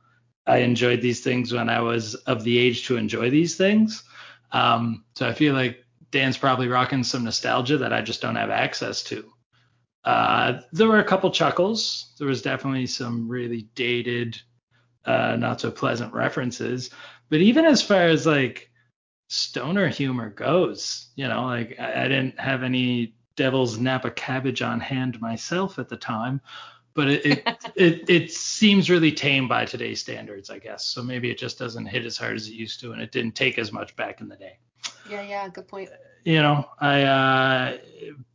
I 0.48 0.58
enjoyed 0.58 1.02
these 1.02 1.20
things 1.20 1.52
when 1.52 1.68
I 1.68 1.80
was 1.80 2.14
of 2.14 2.42
the 2.42 2.58
age 2.58 2.86
to 2.86 2.96
enjoy 2.96 3.30
these 3.30 3.56
things. 3.56 4.02
Um, 4.50 5.04
so 5.14 5.28
I 5.28 5.34
feel 5.34 5.54
like 5.54 5.84
Dan's 6.10 6.38
probably 6.38 6.68
rocking 6.68 7.04
some 7.04 7.24
nostalgia 7.24 7.76
that 7.78 7.92
I 7.92 8.00
just 8.00 8.22
don't 8.22 8.36
have 8.36 8.50
access 8.50 9.02
to. 9.04 9.30
Uh, 10.04 10.60
there 10.72 10.88
were 10.88 11.00
a 11.00 11.04
couple 11.04 11.30
chuckles. 11.30 12.14
There 12.18 12.26
was 12.26 12.40
definitely 12.40 12.86
some 12.86 13.28
really 13.28 13.68
dated, 13.74 14.40
uh, 15.04 15.36
not 15.36 15.60
so 15.60 15.70
pleasant 15.70 16.14
references. 16.14 16.88
But 17.28 17.40
even 17.40 17.66
as 17.66 17.82
far 17.82 18.04
as 18.04 18.24
like 18.24 18.70
stoner 19.28 19.88
humor 19.88 20.30
goes, 20.30 21.10
you 21.14 21.28
know, 21.28 21.44
like 21.44 21.78
I, 21.78 22.04
I 22.04 22.08
didn't 22.08 22.40
have 22.40 22.62
any 22.62 23.14
Devil's 23.36 23.78
Napa 23.78 24.10
cabbage 24.10 24.62
on 24.62 24.80
hand 24.80 25.20
myself 25.20 25.78
at 25.78 25.90
the 25.90 25.96
time 25.96 26.40
but 26.98 27.06
it 27.08 27.24
it, 27.24 27.46
it, 27.76 28.10
it 28.10 28.32
seems 28.32 28.90
really 28.90 29.12
tame 29.12 29.46
by 29.46 29.64
today's 29.64 30.00
standards, 30.00 30.50
I 30.50 30.58
guess. 30.58 30.84
So 30.84 31.00
maybe 31.00 31.30
it 31.30 31.38
just 31.38 31.56
doesn't 31.56 31.86
hit 31.86 32.04
as 32.04 32.18
hard 32.18 32.34
as 32.34 32.48
it 32.48 32.54
used 32.54 32.80
to, 32.80 32.90
and 32.90 33.00
it 33.00 33.12
didn't 33.12 33.36
take 33.36 33.56
as 33.56 33.72
much 33.72 33.94
back 33.94 34.20
in 34.20 34.28
the 34.28 34.34
day. 34.34 34.58
Yeah, 35.08 35.22
yeah, 35.22 35.48
good 35.48 35.68
point. 35.68 35.90
You 36.24 36.42
know, 36.42 36.68
I 36.80 37.02
uh, 37.02 37.78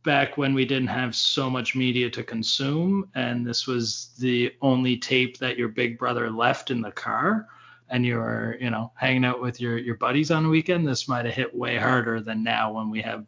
back 0.02 0.38
when 0.38 0.54
we 0.54 0.64
didn't 0.64 0.88
have 0.88 1.14
so 1.14 1.50
much 1.50 1.76
media 1.76 2.08
to 2.08 2.22
consume, 2.22 3.10
and 3.14 3.46
this 3.46 3.66
was 3.66 4.14
the 4.18 4.54
only 4.62 4.96
tape 4.96 5.36
that 5.38 5.58
your 5.58 5.68
big 5.68 5.98
brother 5.98 6.30
left 6.30 6.70
in 6.70 6.80
the 6.80 6.90
car, 6.90 7.46
and 7.90 8.06
you 8.06 8.16
were, 8.16 8.56
you 8.62 8.70
know, 8.70 8.92
hanging 8.94 9.26
out 9.26 9.42
with 9.42 9.60
your 9.60 9.76
your 9.76 9.96
buddies 9.96 10.30
on 10.30 10.42
the 10.42 10.48
weekend. 10.48 10.88
This 10.88 11.06
might 11.06 11.26
have 11.26 11.34
hit 11.34 11.54
way 11.54 11.76
harder 11.76 12.18
than 12.22 12.42
now 12.42 12.72
when 12.72 12.88
we 12.88 13.02
have 13.02 13.26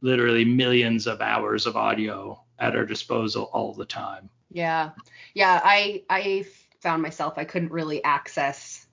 literally 0.00 0.46
millions 0.46 1.06
of 1.06 1.20
hours 1.20 1.66
of 1.66 1.76
audio 1.76 2.42
at 2.58 2.74
our 2.74 2.86
disposal 2.86 3.50
all 3.52 3.74
the 3.74 3.84
time. 3.84 4.30
Yeah. 4.50 4.90
Yeah, 5.34 5.60
I 5.62 6.02
I 6.08 6.46
found 6.80 7.02
myself 7.02 7.34
I 7.36 7.44
couldn't 7.44 7.72
really 7.72 8.02
access 8.02 8.86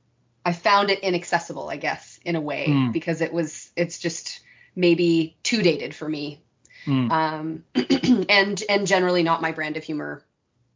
I 0.47 0.53
found 0.53 0.89
it 0.89 0.99
inaccessible, 0.99 1.69
I 1.69 1.75
guess, 1.75 2.21
in 2.23 2.37
a 2.37 2.41
way, 2.41 2.67
mm. 2.69 2.93
because 2.93 3.19
it 3.19 3.33
was 3.33 3.69
it's 3.75 3.99
just 3.99 4.39
maybe 4.77 5.35
too 5.43 5.61
dated 5.61 5.93
for 5.93 6.07
me. 6.07 6.41
Mm. 6.85 7.11
Um, 7.11 7.63
and 8.29 8.63
and 8.69 8.87
generally 8.87 9.23
not 9.23 9.41
my 9.41 9.51
brand 9.51 9.75
of 9.75 9.83
humor 9.83 10.23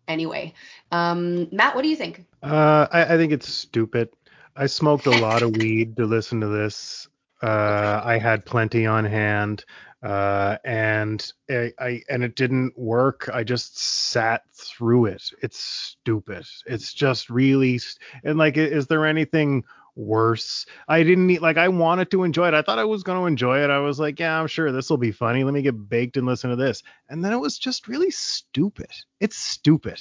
anyway. 0.10 0.54
Um, 0.92 1.48
Matt, 1.54 1.74
what 1.74 1.84
do 1.84 1.88
you 1.88 1.96
think? 1.96 2.26
Uh, 2.44 2.86
I, 2.92 3.14
I 3.14 3.18
think 3.18 3.32
it's 3.32 3.48
stupid. 3.48 4.10
I 4.58 4.66
smoked 4.66 5.06
a 5.06 5.18
lot 5.22 5.42
of 5.42 5.52
weed 5.56 5.96
to 5.96 6.06
listen 6.06 6.42
to 6.42 6.48
this. 6.48 7.08
Uh, 7.42 8.02
I 8.04 8.18
had 8.18 8.46
plenty 8.46 8.86
on 8.86 9.06
hand, 9.06 9.64
uh, 10.04 10.58
and 10.64 11.32
I, 11.50 11.72
I 11.80 12.02
and 12.10 12.24
it 12.24 12.36
didn't 12.36 12.78
work. 12.78 13.30
I 13.32 13.44
just 13.44 13.78
sat 13.78 14.44
through 14.54 15.06
it. 15.06 15.24
It's 15.42 15.60
stupid. 15.60 16.46
It's 16.66 16.94
just 16.94 17.30
really 17.30 17.78
st- 17.78 18.00
and 18.24 18.38
like, 18.40 18.58
is 18.58 18.88
there 18.88 19.06
anything 19.06 19.64
worse? 19.96 20.66
I 20.88 21.04
didn't 21.04 21.28
need 21.28 21.42
like 21.42 21.58
I 21.58 21.68
wanted 21.68 22.10
to 22.12 22.24
enjoy 22.24 22.48
it. 22.48 22.54
I 22.54 22.64
thought 22.64 22.80
I 22.80 22.86
was 22.86 23.04
going 23.04 23.20
to 23.20 23.28
enjoy 23.28 23.64
it. 23.64 23.70
I 23.70 23.80
was 23.80 24.00
like, 24.00 24.20
yeah, 24.20 24.40
I'm 24.40 24.48
sure 24.48 24.72
this 24.72 24.90
will 24.90 24.98
be 24.98 25.12
funny. 25.12 25.44
Let 25.44 25.54
me 25.54 25.62
get 25.62 25.90
baked 25.90 26.18
and 26.18 26.26
listen 26.26 26.50
to 26.50 26.56
this. 26.56 26.82
And 27.10 27.24
then 27.24 27.34
it 27.34 27.40
was 27.40 27.60
just 27.60 27.88
really 27.88 28.12
stupid. 28.12 28.92
It's 29.20 29.38
stupid. 29.38 30.00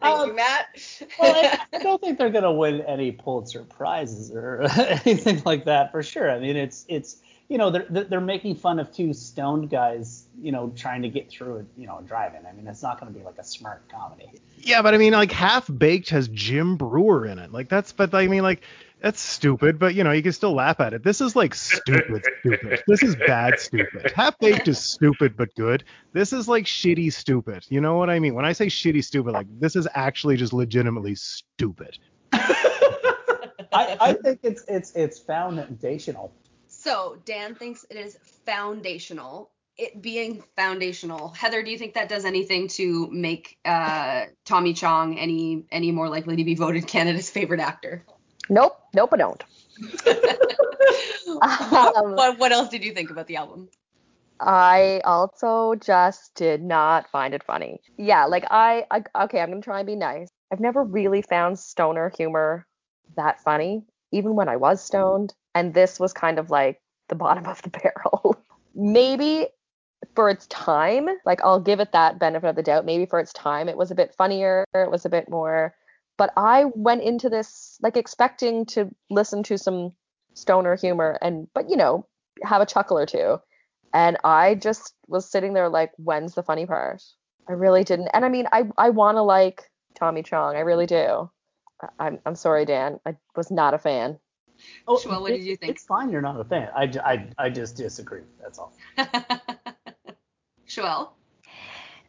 Thank 0.00 0.26
you, 0.26 0.36
Matt. 0.36 0.66
well, 1.18 1.34
I, 1.34 1.58
I 1.76 1.82
don't 1.82 2.00
think 2.00 2.18
they're 2.18 2.30
gonna 2.30 2.52
win 2.52 2.82
any 2.82 3.12
Pulitzer 3.12 3.64
prizes 3.64 4.30
or 4.30 4.62
anything 4.78 5.42
like 5.44 5.64
that 5.64 5.90
for 5.90 6.02
sure. 6.02 6.30
I 6.30 6.38
mean, 6.38 6.56
it's 6.56 6.84
it's 6.88 7.22
you 7.48 7.58
know 7.58 7.70
they're 7.70 8.04
they're 8.04 8.20
making 8.20 8.56
fun 8.56 8.78
of 8.78 8.92
two 8.92 9.12
stoned 9.12 9.70
guys, 9.70 10.26
you 10.40 10.52
know, 10.52 10.72
trying 10.74 11.02
to 11.02 11.08
get 11.08 11.30
through 11.30 11.58
it, 11.58 11.66
you 11.76 11.86
know, 11.86 12.02
driving. 12.06 12.42
I 12.46 12.52
mean, 12.52 12.66
it's 12.66 12.82
not 12.82 12.98
gonna 12.98 13.12
be 13.12 13.22
like 13.22 13.38
a 13.38 13.44
smart 13.44 13.88
comedy. 13.88 14.30
Yeah, 14.58 14.82
but 14.82 14.94
I 14.94 14.98
mean, 14.98 15.12
like 15.12 15.30
Half 15.30 15.70
Baked 15.78 16.10
has 16.10 16.28
Jim 16.28 16.76
Breuer 16.76 17.26
in 17.26 17.38
it. 17.38 17.52
Like 17.52 17.68
that's, 17.68 17.92
but 17.92 18.12
I 18.14 18.26
mean, 18.26 18.42
like 18.42 18.62
that's 19.00 19.20
stupid. 19.20 19.78
But 19.78 19.94
you 19.94 20.02
know, 20.02 20.10
you 20.10 20.22
can 20.22 20.32
still 20.32 20.54
laugh 20.54 20.80
at 20.80 20.92
it. 20.92 21.04
This 21.04 21.20
is 21.20 21.36
like 21.36 21.54
stupid, 21.54 22.24
stupid. 22.40 22.82
This 22.88 23.02
is 23.04 23.14
bad, 23.14 23.60
stupid. 23.60 24.12
Half 24.14 24.38
Baked 24.40 24.66
is 24.66 24.78
stupid 24.78 25.36
but 25.36 25.54
good. 25.54 25.84
This 26.12 26.32
is 26.32 26.48
like 26.48 26.64
shitty, 26.64 27.12
stupid. 27.12 27.64
You 27.68 27.80
know 27.80 27.96
what 27.96 28.10
I 28.10 28.18
mean? 28.18 28.34
When 28.34 28.44
I 28.44 28.52
say 28.52 28.66
shitty, 28.66 29.04
stupid, 29.04 29.32
like 29.32 29.46
this 29.60 29.76
is 29.76 29.86
actually 29.94 30.36
just 30.36 30.52
legitimately 30.52 31.14
stupid. 31.14 31.98
I, 32.32 33.96
I 34.00 34.12
think 34.14 34.40
it's 34.42 34.64
it's 34.66 34.92
it's 34.96 35.18
foundational. 35.20 36.32
So 36.86 37.18
Dan 37.24 37.56
thinks 37.56 37.84
it 37.90 37.96
is 37.96 38.16
foundational. 38.46 39.50
It 39.76 40.00
being 40.00 40.44
foundational, 40.54 41.30
Heather, 41.30 41.64
do 41.64 41.70
you 41.72 41.78
think 41.78 41.94
that 41.94 42.08
does 42.08 42.24
anything 42.24 42.68
to 42.68 43.08
make 43.10 43.58
uh, 43.64 44.26
Tommy 44.44 44.72
Chong 44.72 45.18
any 45.18 45.64
any 45.72 45.90
more 45.90 46.08
likely 46.08 46.36
to 46.36 46.44
be 46.44 46.54
voted 46.54 46.86
Canada's 46.86 47.28
favorite 47.28 47.58
actor? 47.58 48.04
Nope, 48.48 48.80
nope, 48.94 49.10
I 49.12 49.16
don't. 49.16 49.44
Um, 51.42 52.14
what, 52.14 52.38
what 52.38 52.52
else 52.52 52.68
did 52.68 52.84
you 52.84 52.94
think 52.94 53.10
about 53.10 53.26
the 53.26 53.36
album? 53.36 53.68
I 54.40 55.02
also 55.04 55.74
just 55.74 56.34
did 56.36 56.62
not 56.62 57.10
find 57.10 57.34
it 57.34 57.42
funny. 57.42 57.80
Yeah, 57.98 58.26
like 58.26 58.44
I, 58.48 58.86
I 58.90 59.24
okay, 59.24 59.40
I'm 59.40 59.50
gonna 59.50 59.60
try 59.60 59.80
and 59.80 59.86
be 59.86 59.96
nice. 59.96 60.28
I've 60.52 60.60
never 60.60 60.84
really 60.84 61.20
found 61.20 61.58
stoner 61.58 62.12
humor 62.16 62.64
that 63.16 63.42
funny, 63.42 63.82
even 64.12 64.36
when 64.36 64.48
I 64.48 64.56
was 64.56 64.82
stoned. 64.82 65.34
And 65.56 65.74
this 65.74 65.98
was 65.98 66.12
kind 66.12 66.38
of 66.38 66.50
like 66.50 66.80
the 67.08 67.14
bottom 67.14 67.46
of 67.46 67.62
the 67.62 67.70
barrel. 67.82 68.36
Maybe 68.74 69.48
for 70.14 70.28
its 70.30 70.46
time, 70.48 71.08
like 71.24 71.40
I'll 71.42 71.60
give 71.60 71.80
it 71.80 71.92
that 71.92 72.18
benefit 72.18 72.48
of 72.50 72.56
the 72.56 72.62
doubt. 72.62 72.84
Maybe 72.84 73.06
for 73.06 73.18
its 73.18 73.32
time, 73.32 73.68
it 73.68 73.76
was 73.76 73.90
a 73.90 73.94
bit 73.94 74.14
funnier. 74.14 74.64
It 74.74 74.90
was 74.90 75.04
a 75.06 75.08
bit 75.10 75.28
more. 75.30 75.74
But 76.18 76.32
I 76.36 76.66
went 76.74 77.02
into 77.02 77.28
this 77.30 77.78
like 77.82 77.96
expecting 77.96 78.66
to 78.66 78.90
listen 79.10 79.42
to 79.44 79.58
some 79.58 79.92
stoner 80.34 80.76
humor 80.76 81.18
and, 81.22 81.48
but 81.54 81.70
you 81.70 81.76
know, 81.76 82.06
have 82.42 82.60
a 82.62 82.66
chuckle 82.66 82.98
or 82.98 83.06
two. 83.06 83.38
And 83.94 84.18
I 84.24 84.56
just 84.56 84.94
was 85.08 85.30
sitting 85.30 85.54
there 85.54 85.70
like, 85.70 85.92
when's 85.96 86.34
the 86.34 86.42
funny 86.42 86.66
part? 86.66 87.02
I 87.48 87.52
really 87.52 87.84
didn't. 87.84 88.08
And 88.12 88.24
I 88.24 88.28
mean, 88.28 88.46
I 88.52 88.64
I 88.76 88.90
want 88.90 89.16
to 89.16 89.22
like 89.22 89.70
Tommy 89.98 90.22
Chong. 90.22 90.56
I 90.56 90.60
really 90.60 90.86
do. 90.86 91.30
I- 91.82 92.06
I'm 92.06 92.18
I'm 92.26 92.34
sorry, 92.34 92.64
Dan. 92.66 93.00
I 93.06 93.16
was 93.36 93.50
not 93.50 93.72
a 93.74 93.78
fan. 93.78 94.18
Oh, 94.88 95.00
Well, 95.06 95.22
what 95.22 95.32
did 95.32 95.44
you 95.44 95.56
think? 95.56 95.72
It's 95.72 95.84
fine. 95.84 96.10
You're 96.10 96.22
not 96.22 96.38
a 96.40 96.44
fan. 96.44 96.68
I, 96.74 96.84
I, 97.04 97.28
I 97.38 97.50
just 97.50 97.76
disagree. 97.76 98.22
That's 98.40 98.58
all. 98.58 98.72
Joelle? 100.68 101.10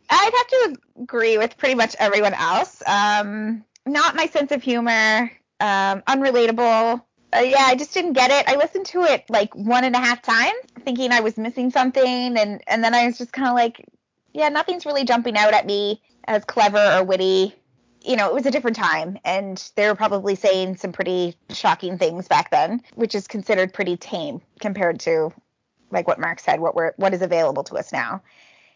I'd 0.10 0.32
have 0.36 0.48
to 0.48 0.78
agree 1.02 1.38
with 1.38 1.58
pretty 1.58 1.76
much 1.76 1.96
everyone 2.00 2.34
else. 2.34 2.82
Um, 2.86 3.64
not 3.86 4.16
my 4.16 4.28
sense 4.28 4.52
of 4.52 4.64
humor. 4.64 5.32
Um, 5.60 6.02
unrelatable. 6.02 7.02
Uh, 7.36 7.40
yeah, 7.40 7.66
I 7.66 7.76
just 7.76 7.94
didn't 7.94 8.14
get 8.14 8.32
it. 8.32 8.48
I 8.48 8.56
listened 8.56 8.86
to 8.88 9.04
it 9.04 9.26
like 9.30 9.54
one 9.54 9.84
and 9.84 9.96
a 9.96 10.00
half 10.00 10.22
times, 10.22 10.60
thinking 10.86 11.12
I 11.12 11.20
was 11.20 11.38
missing 11.38 11.72
something, 11.72 12.38
and 12.38 12.64
and 12.68 12.84
then 12.84 12.94
I 12.94 13.06
was 13.06 13.18
just 13.18 13.34
kind 13.34 13.50
of 13.50 13.56
like, 13.56 13.84
yeah, 14.34 14.48
nothing's 14.50 14.86
really 14.86 15.04
jumping 15.04 15.36
out 15.36 15.54
at 15.54 15.66
me 15.66 16.02
as 16.26 16.46
clever 16.46 16.96
or 16.98 17.04
witty. 17.04 17.54
You 18.08 18.16
know, 18.16 18.28
it 18.28 18.34
was 18.34 18.46
a 18.46 18.52
different 18.52 18.78
time, 18.78 19.20
and 19.26 19.72
they 19.76 19.88
were 19.88 19.96
probably 19.96 20.36
saying 20.36 20.78
some 20.78 20.94
pretty 20.94 21.36
shocking 21.50 21.98
things 21.98 22.28
back 22.28 22.50
then, 22.52 22.82
which 22.96 23.14
is 23.14 23.28
considered 23.28 23.74
pretty 23.74 23.98
tame 23.98 24.42
compared 24.62 25.02
to 25.02 25.34
like 25.92 26.08
what 26.08 26.20
Mark 26.20 26.40
said, 26.40 26.60
what 26.60 26.76
we're 26.76 26.94
what 26.98 27.14
is 27.14 27.22
available 27.22 27.64
to 27.66 27.76
us 27.76 27.92
now 27.92 28.22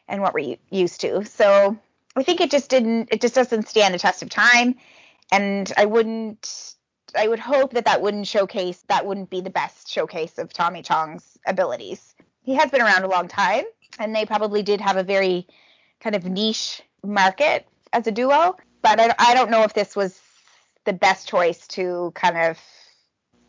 and 0.07 0.21
what 0.21 0.33
we're 0.33 0.57
used 0.69 1.01
to. 1.01 1.23
So 1.25 1.77
I 2.15 2.23
think 2.23 2.41
it 2.41 2.51
just 2.51 2.69
didn't, 2.69 3.09
it 3.11 3.21
just 3.21 3.35
doesn't 3.35 3.67
stand 3.67 3.93
the 3.93 3.99
test 3.99 4.21
of 4.21 4.29
time. 4.29 4.75
And 5.31 5.71
I 5.77 5.85
wouldn't, 5.85 6.75
I 7.17 7.27
would 7.27 7.39
hope 7.39 7.73
that 7.73 7.85
that 7.85 8.01
wouldn't 8.01 8.27
showcase, 8.27 8.83
that 8.89 9.05
wouldn't 9.05 9.29
be 9.29 9.41
the 9.41 9.49
best 9.49 9.89
showcase 9.89 10.37
of 10.37 10.51
Tommy 10.51 10.81
Chong's 10.81 11.37
abilities. 11.45 12.15
He 12.43 12.55
has 12.55 12.69
been 12.69 12.81
around 12.81 13.03
a 13.03 13.07
long 13.07 13.27
time, 13.27 13.63
and 13.99 14.13
they 14.13 14.25
probably 14.25 14.63
did 14.63 14.81
have 14.81 14.97
a 14.97 15.03
very 15.03 15.47
kind 16.01 16.15
of 16.15 16.25
niche 16.25 16.81
market 17.03 17.65
as 17.93 18.07
a 18.07 18.11
duo. 18.11 18.57
But 18.81 18.99
I, 18.99 19.15
I 19.19 19.33
don't 19.33 19.51
know 19.51 19.63
if 19.63 19.73
this 19.73 19.95
was 19.95 20.19
the 20.85 20.93
best 20.93 21.27
choice 21.27 21.67
to 21.67 22.11
kind 22.15 22.37
of 22.37 22.59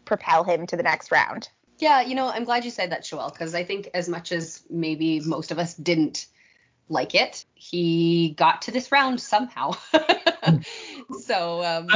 propel 0.04 0.44
him 0.44 0.66
to 0.66 0.76
the 0.76 0.82
next 0.82 1.10
round. 1.10 1.48
Yeah, 1.78 2.02
you 2.02 2.14
know, 2.14 2.28
I'm 2.28 2.44
glad 2.44 2.64
you 2.64 2.70
said 2.70 2.92
that, 2.92 3.02
Joelle, 3.02 3.32
because 3.32 3.54
I 3.54 3.64
think 3.64 3.88
as 3.94 4.08
much 4.08 4.30
as 4.30 4.62
maybe 4.70 5.20
most 5.20 5.50
of 5.50 5.58
us 5.58 5.74
didn't 5.74 6.26
like 6.88 7.14
it, 7.14 7.44
he 7.54 8.34
got 8.36 8.62
to 8.62 8.70
this 8.70 8.92
round 8.92 9.20
somehow. 9.20 9.72
so, 11.20 11.64
um, 11.64 11.88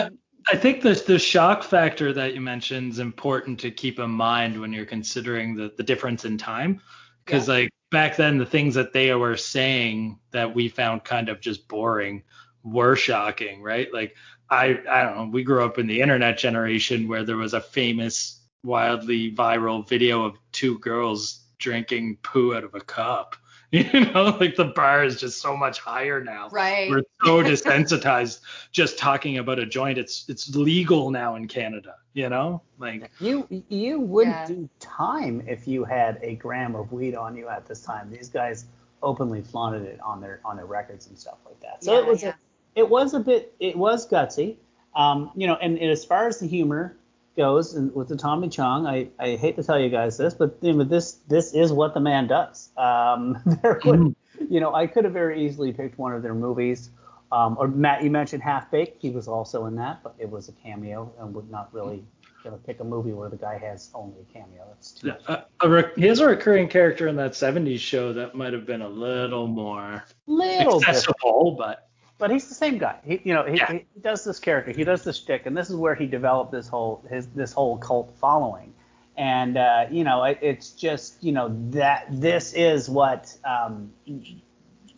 I 0.48 0.56
think 0.56 0.82
the 0.82 0.94
the 1.06 1.18
shock 1.18 1.62
factor 1.62 2.12
that 2.12 2.34
you 2.34 2.40
mentioned 2.40 2.92
is 2.92 2.98
important 2.98 3.58
to 3.60 3.70
keep 3.70 3.98
in 3.98 4.10
mind 4.10 4.60
when 4.60 4.72
you're 4.72 4.86
considering 4.86 5.54
the, 5.54 5.72
the 5.76 5.82
difference 5.82 6.24
in 6.24 6.38
time. 6.38 6.80
Because 7.24 7.48
like 7.48 7.70
back 7.90 8.16
then 8.16 8.38
the 8.38 8.46
things 8.46 8.74
that 8.74 8.92
they 8.92 9.12
were 9.14 9.36
saying 9.36 10.18
that 10.30 10.54
we 10.54 10.68
found 10.68 11.04
kind 11.04 11.28
of 11.28 11.40
just 11.40 11.66
boring 11.66 12.22
were 12.66 12.96
shocking, 12.96 13.62
right? 13.62 13.88
Like 13.94 14.14
I 14.50 14.78
I 14.90 15.02
don't 15.04 15.16
know, 15.16 15.30
we 15.32 15.44
grew 15.44 15.64
up 15.64 15.78
in 15.78 15.86
the 15.86 16.00
internet 16.02 16.38
generation 16.38 17.08
where 17.08 17.24
there 17.24 17.36
was 17.38 17.54
a 17.54 17.60
famous 17.60 18.42
wildly 18.64 19.32
viral 19.32 19.88
video 19.88 20.24
of 20.24 20.36
two 20.52 20.78
girls 20.80 21.44
drinking 21.58 22.18
poo 22.22 22.54
out 22.54 22.64
of 22.64 22.74
a 22.74 22.80
cup. 22.80 23.36
You 23.72 23.82
know, 24.06 24.36
like 24.40 24.54
the 24.54 24.66
bar 24.76 25.04
is 25.04 25.20
just 25.20 25.42
so 25.42 25.56
much 25.56 25.80
higher 25.80 26.22
now. 26.22 26.48
Right. 26.50 26.88
We're 26.88 27.02
so 27.24 27.42
desensitized 27.50 28.40
just 28.70 28.96
talking 28.96 29.38
about 29.38 29.58
a 29.58 29.66
joint. 29.66 29.98
It's 29.98 30.24
it's 30.28 30.54
legal 30.54 31.10
now 31.10 31.34
in 31.34 31.48
Canada, 31.48 31.96
you 32.14 32.28
know? 32.28 32.62
Like 32.78 33.10
You 33.20 33.46
you 33.68 33.98
wouldn't 34.00 34.36
Yeah. 34.36 34.46
do 34.46 34.68
time 34.78 35.42
if 35.48 35.66
you 35.66 35.84
had 35.84 36.20
a 36.22 36.36
gram 36.36 36.76
of 36.76 36.92
weed 36.92 37.16
on 37.16 37.36
you 37.36 37.48
at 37.48 37.66
this 37.66 37.82
time. 37.82 38.08
These 38.10 38.28
guys 38.28 38.66
openly 39.02 39.42
flaunted 39.42 39.82
it 39.82 40.00
on 40.00 40.20
their 40.20 40.40
on 40.44 40.56
their 40.56 40.66
records 40.66 41.08
and 41.08 41.18
stuff 41.18 41.38
like 41.44 41.58
that. 41.60 41.82
So 41.82 41.92
Yeah, 41.94 41.98
it 42.00 42.06
was 42.06 42.22
yeah. 42.22 42.34
It 42.76 42.88
was 42.88 43.14
a 43.14 43.20
bit 43.20 43.54
it 43.58 43.76
was 43.76 44.08
gutsy. 44.08 44.56
Um, 44.94 45.32
you 45.34 45.46
know, 45.46 45.56
and, 45.56 45.78
and 45.78 45.90
as 45.90 46.04
far 46.04 46.28
as 46.28 46.38
the 46.38 46.46
humor 46.46 46.96
goes, 47.36 47.74
and 47.74 47.94
with 47.94 48.08
the 48.08 48.16
Tommy 48.16 48.48
Chong, 48.48 48.86
I, 48.86 49.08
I 49.18 49.36
hate 49.36 49.56
to 49.56 49.62
tell 49.62 49.78
you 49.78 49.90
guys 49.90 50.16
this, 50.16 50.32
but 50.32 50.56
you 50.60 50.72
know, 50.72 50.84
this 50.84 51.18
this 51.26 51.52
is 51.52 51.72
what 51.72 51.94
the 51.94 52.00
man 52.00 52.28
does. 52.28 52.70
Um, 52.76 53.38
there 53.62 53.80
would, 53.84 54.14
you 54.48 54.60
know, 54.60 54.74
I 54.74 54.86
could 54.86 55.04
have 55.04 55.12
very 55.12 55.44
easily 55.44 55.72
picked 55.72 55.98
one 55.98 56.12
of 56.12 56.22
their 56.22 56.34
movies. 56.34 56.90
Um, 57.32 57.56
or 57.58 57.66
Matt, 57.66 58.04
you 58.04 58.10
mentioned 58.10 58.42
Half 58.42 58.70
Baked. 58.70 59.02
He 59.02 59.10
was 59.10 59.26
also 59.26 59.66
in 59.66 59.74
that, 59.76 60.02
but 60.04 60.14
it 60.18 60.30
was 60.30 60.48
a 60.48 60.52
cameo, 60.52 61.12
and 61.18 61.34
would 61.34 61.50
not 61.50 61.74
really 61.74 62.04
gonna 62.44 62.56
pick 62.56 62.80
a 62.80 62.84
movie 62.84 63.12
where 63.12 63.28
the 63.28 63.36
guy 63.36 63.58
has 63.58 63.90
only 63.94 64.20
a 64.20 64.32
cameo. 64.32 64.64
That's 64.68 64.92
too 64.92 65.08
much. 65.08 65.22
a, 65.26 65.44
a 65.60 65.68
rec- 65.68 65.96
he 65.96 66.06
has 66.06 66.20
a 66.20 66.26
recurring 66.26 66.68
character 66.68 67.08
in 67.08 67.16
that 67.16 67.32
70s 67.32 67.80
show 67.80 68.12
that 68.12 68.34
might 68.36 68.52
have 68.52 68.64
been 68.64 68.82
a 68.82 68.88
little 68.88 69.48
more 69.48 70.04
Little 70.26 70.80
accessible, 70.80 71.56
but 71.58 71.85
But 72.18 72.30
he's 72.30 72.48
the 72.48 72.54
same 72.54 72.78
guy. 72.78 72.98
He, 73.04 73.20
you 73.24 73.34
know, 73.34 73.44
he, 73.44 73.58
Yeah. 73.58 73.72
he 73.72 73.84
does 74.00 74.24
this 74.24 74.38
character. 74.38 74.72
He 74.72 74.84
does 74.84 75.04
this 75.04 75.18
shtick, 75.18 75.46
and 75.46 75.56
this 75.56 75.68
is 75.68 75.76
where 75.76 75.94
he 75.94 76.06
developed 76.06 76.50
this 76.50 76.68
whole 76.68 77.04
his 77.10 77.26
this 77.28 77.52
whole 77.52 77.76
cult 77.78 78.14
following. 78.18 78.72
And 79.16 79.56
uh, 79.56 79.86
you 79.90 80.04
know, 80.04 80.24
it, 80.24 80.38
it's 80.40 80.70
just 80.70 81.22
you 81.22 81.32
know 81.32 81.54
that 81.70 82.06
this 82.10 82.54
is 82.54 82.88
what 82.88 83.36
um, 83.44 83.92
you 84.06 84.40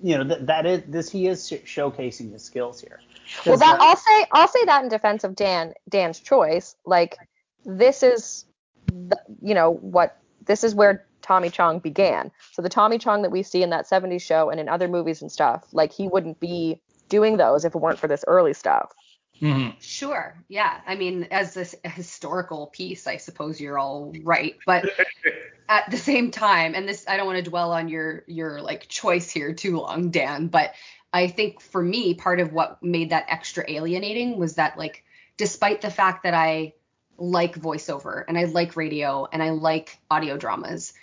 know 0.02 0.24
that 0.24 0.46
that 0.46 0.66
is 0.66 0.82
this 0.86 1.10
he 1.10 1.26
is 1.26 1.46
sh- 1.48 1.66
showcasing 1.66 2.32
his 2.32 2.42
skills 2.42 2.80
here. 2.80 3.00
Well, 3.46 3.56
that 3.58 3.78
I'll 3.80 3.96
say 3.96 4.26
I'll 4.32 4.48
say 4.48 4.64
that 4.66 4.82
in 4.84 4.88
defense 4.88 5.24
of 5.24 5.34
Dan 5.34 5.74
Dan's 5.88 6.20
choice. 6.20 6.76
Like 6.86 7.18
this 7.64 8.02
is, 8.02 8.44
the, 8.86 9.18
you 9.42 9.54
know, 9.54 9.72
what 9.72 10.18
this 10.46 10.64
is 10.64 10.74
where 10.74 11.04
Tommy 11.20 11.50
Chong 11.50 11.78
began. 11.80 12.30
So 12.52 12.62
the 12.62 12.68
Tommy 12.68 12.98
Chong 12.98 13.22
that 13.22 13.30
we 13.30 13.42
see 13.42 13.62
in 13.62 13.70
that 13.70 13.86
70s 13.86 14.22
show 14.22 14.50
and 14.50 14.58
in 14.58 14.68
other 14.68 14.88
movies 14.88 15.20
and 15.20 15.30
stuff, 15.30 15.66
like 15.72 15.92
he 15.92 16.08
wouldn't 16.08 16.40
be 16.40 16.80
doing 17.08 17.36
those 17.36 17.64
if 17.64 17.74
it 17.74 17.78
weren't 17.78 17.98
for 17.98 18.08
this 18.08 18.24
early 18.26 18.54
stuff. 18.54 18.92
Mm-hmm. 19.40 19.78
Sure. 19.80 20.36
Yeah. 20.48 20.80
I 20.86 20.96
mean, 20.96 21.28
as 21.30 21.54
this 21.54 21.74
historical 21.84 22.66
piece, 22.68 23.06
I 23.06 23.18
suppose 23.18 23.60
you're 23.60 23.78
all 23.78 24.12
right. 24.24 24.56
But 24.66 24.86
at 25.68 25.90
the 25.90 25.96
same 25.96 26.30
time, 26.30 26.74
and 26.74 26.88
this 26.88 27.04
I 27.08 27.16
don't 27.16 27.26
want 27.26 27.44
to 27.44 27.48
dwell 27.48 27.72
on 27.72 27.88
your 27.88 28.24
your 28.26 28.60
like 28.60 28.88
choice 28.88 29.30
here 29.30 29.52
too 29.52 29.78
long, 29.78 30.10
Dan, 30.10 30.48
but 30.48 30.74
I 31.12 31.28
think 31.28 31.60
for 31.60 31.82
me, 31.82 32.14
part 32.14 32.40
of 32.40 32.52
what 32.52 32.82
made 32.82 33.10
that 33.10 33.26
extra 33.28 33.64
alienating 33.68 34.38
was 34.38 34.54
that 34.54 34.76
like 34.76 35.04
despite 35.36 35.80
the 35.80 35.90
fact 35.90 36.24
that 36.24 36.34
I 36.34 36.74
like 37.16 37.54
voiceover 37.56 38.24
and 38.26 38.36
I 38.36 38.44
like 38.44 38.76
radio 38.76 39.28
and 39.30 39.42
I 39.42 39.50
like 39.50 39.98
audio 40.10 40.36
dramas, 40.36 40.94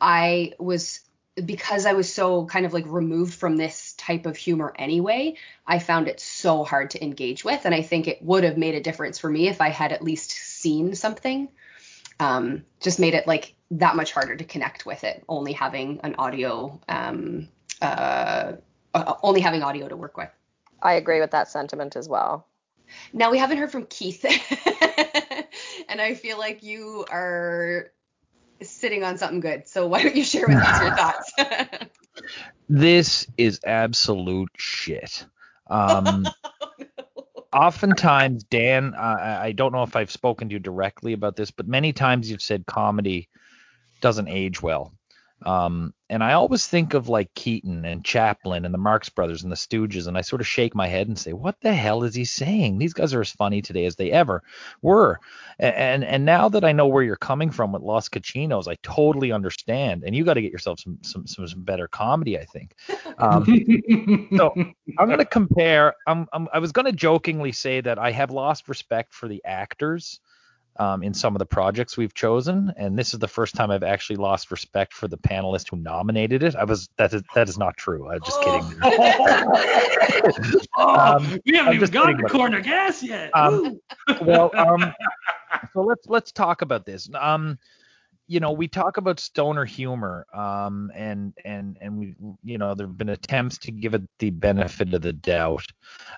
I 0.00 0.54
was 0.58 1.00
because 1.44 1.86
I 1.86 1.92
was 1.92 2.12
so 2.12 2.46
kind 2.46 2.66
of 2.66 2.72
like 2.72 2.84
removed 2.86 3.34
from 3.34 3.56
this 3.56 3.92
type 3.94 4.26
of 4.26 4.36
humor 4.36 4.72
anyway, 4.76 5.36
I 5.66 5.78
found 5.78 6.08
it 6.08 6.20
so 6.20 6.64
hard 6.64 6.90
to 6.90 7.02
engage 7.02 7.44
with. 7.44 7.64
And 7.64 7.74
I 7.74 7.82
think 7.82 8.08
it 8.08 8.22
would 8.22 8.44
have 8.44 8.56
made 8.56 8.74
a 8.74 8.80
difference 8.80 9.18
for 9.18 9.30
me 9.30 9.48
if 9.48 9.60
I 9.60 9.68
had 9.68 9.92
at 9.92 10.02
least 10.02 10.30
seen 10.30 10.94
something. 10.94 11.48
Um, 12.18 12.64
just 12.80 13.00
made 13.00 13.14
it 13.14 13.26
like 13.26 13.54
that 13.72 13.96
much 13.96 14.12
harder 14.12 14.36
to 14.36 14.44
connect 14.44 14.84
with 14.84 15.04
it, 15.04 15.24
only 15.28 15.52
having 15.52 16.00
an 16.02 16.16
audio, 16.18 16.78
um, 16.88 17.48
uh, 17.80 18.52
uh, 18.92 19.14
only 19.22 19.40
having 19.40 19.62
audio 19.62 19.88
to 19.88 19.96
work 19.96 20.16
with. 20.16 20.28
I 20.82 20.94
agree 20.94 21.20
with 21.20 21.30
that 21.30 21.48
sentiment 21.48 21.96
as 21.96 22.08
well. 22.08 22.46
Now 23.12 23.30
we 23.30 23.38
haven't 23.38 23.58
heard 23.58 23.70
from 23.70 23.86
Keith, 23.86 24.24
and 25.88 26.00
I 26.00 26.14
feel 26.14 26.38
like 26.38 26.62
you 26.62 27.06
are 27.10 27.92
sitting 28.62 29.04
on 29.04 29.18
something 29.18 29.40
good. 29.40 29.68
So 29.68 29.86
why 29.86 30.02
don't 30.02 30.16
you 30.16 30.24
share 30.24 30.46
with 30.46 30.56
us 30.56 30.80
your 30.80 30.90
thoughts? 30.96 31.32
this 32.68 33.26
is 33.36 33.60
absolute 33.64 34.50
shit. 34.56 35.24
Um, 35.68 36.26
oftentimes, 37.52 38.44
Dan, 38.44 38.94
I, 38.94 39.46
I 39.46 39.52
don't 39.52 39.72
know 39.72 39.82
if 39.82 39.96
I've 39.96 40.10
spoken 40.10 40.48
to 40.48 40.54
you 40.54 40.58
directly 40.58 41.12
about 41.12 41.36
this, 41.36 41.50
but 41.50 41.66
many 41.68 41.92
times 41.92 42.30
you've 42.30 42.42
said 42.42 42.66
comedy 42.66 43.28
doesn't 44.00 44.28
age 44.28 44.62
well. 44.62 44.92
Um, 45.46 45.94
and 46.10 46.22
I 46.22 46.32
always 46.32 46.66
think 46.66 46.92
of 46.92 47.08
like 47.08 47.32
Keaton 47.34 47.84
and 47.84 48.04
Chaplin 48.04 48.64
and 48.64 48.74
the 48.74 48.78
Marx 48.78 49.08
Brothers 49.08 49.42
and 49.42 49.50
the 49.50 49.56
Stooges, 49.56 50.06
and 50.06 50.18
I 50.18 50.20
sort 50.20 50.40
of 50.40 50.46
shake 50.46 50.74
my 50.74 50.86
head 50.86 51.08
and 51.08 51.18
say, 51.18 51.32
"What 51.32 51.56
the 51.60 51.72
hell 51.72 52.02
is 52.02 52.14
he 52.14 52.24
saying? 52.24 52.78
These 52.78 52.92
guys 52.92 53.14
are 53.14 53.20
as 53.20 53.30
funny 53.30 53.62
today 53.62 53.86
as 53.86 53.96
they 53.96 54.10
ever 54.10 54.42
were." 54.82 55.18
And 55.58 56.04
and 56.04 56.24
now 56.24 56.48
that 56.48 56.64
I 56.64 56.72
know 56.72 56.88
where 56.88 57.02
you're 57.02 57.16
coming 57.16 57.50
from 57.50 57.72
with 57.72 57.82
Los 57.82 58.08
Cochinos, 58.08 58.68
I 58.68 58.76
totally 58.82 59.32
understand. 59.32 60.02
And 60.04 60.14
you 60.14 60.24
got 60.24 60.34
to 60.34 60.42
get 60.42 60.52
yourself 60.52 60.80
some, 60.80 60.98
some 61.02 61.26
some 61.26 61.46
some 61.46 61.62
better 61.62 61.88
comedy, 61.88 62.38
I 62.38 62.44
think. 62.44 62.74
Um, 63.18 63.44
so 64.36 64.52
I'm 64.98 65.08
gonna 65.08 65.24
compare. 65.24 65.94
I'm, 66.06 66.26
I'm 66.32 66.48
I 66.52 66.58
was 66.58 66.72
gonna 66.72 66.92
jokingly 66.92 67.52
say 67.52 67.80
that 67.80 67.98
I 67.98 68.10
have 68.10 68.30
lost 68.30 68.68
respect 68.68 69.14
for 69.14 69.28
the 69.28 69.42
actors 69.44 70.20
um, 70.76 71.02
in 71.02 71.12
some 71.12 71.34
of 71.34 71.38
the 71.38 71.46
projects 71.46 71.96
we've 71.96 72.14
chosen, 72.14 72.72
and 72.76 72.98
this 72.98 73.12
is 73.12 73.20
the 73.20 73.28
first 73.28 73.54
time 73.54 73.70
I've 73.70 73.82
actually 73.82 74.16
lost 74.16 74.50
respect 74.50 74.92
for 74.92 75.08
the 75.08 75.18
panelist 75.18 75.70
who 75.70 75.76
nominated 75.76 76.42
it. 76.42 76.56
I 76.56 76.64
was 76.64 76.88
that 76.96 77.12
is 77.12 77.22
that 77.34 77.48
is 77.48 77.58
not 77.58 77.76
true. 77.76 78.08
I'm 78.08 78.20
just 78.24 78.40
kidding. 78.40 78.78
oh, 80.76 81.16
um, 81.16 81.40
we 81.44 81.56
haven't 81.56 81.74
even 81.74 81.90
gotten 81.90 82.18
to 82.18 82.24
corner 82.24 82.60
gas 82.60 83.02
yet. 83.02 83.30
Um, 83.34 83.80
well, 84.22 84.50
um, 84.54 84.92
so 85.72 85.82
let's 85.82 86.06
let's 86.06 86.32
talk 86.32 86.62
about 86.62 86.86
this. 86.86 87.08
Um, 87.14 87.58
you 88.30 88.38
know, 88.38 88.52
we 88.52 88.68
talk 88.68 88.96
about 88.96 89.18
stoner 89.18 89.64
humor, 89.64 90.24
um, 90.32 90.92
and 90.94 91.34
and 91.44 91.76
and 91.80 91.98
we, 91.98 92.14
you 92.44 92.58
know, 92.58 92.76
there 92.76 92.86
have 92.86 92.96
been 92.96 93.08
attempts 93.08 93.58
to 93.58 93.72
give 93.72 93.92
it 93.92 94.02
the 94.20 94.30
benefit 94.30 94.94
of 94.94 95.02
the 95.02 95.12
doubt, 95.12 95.66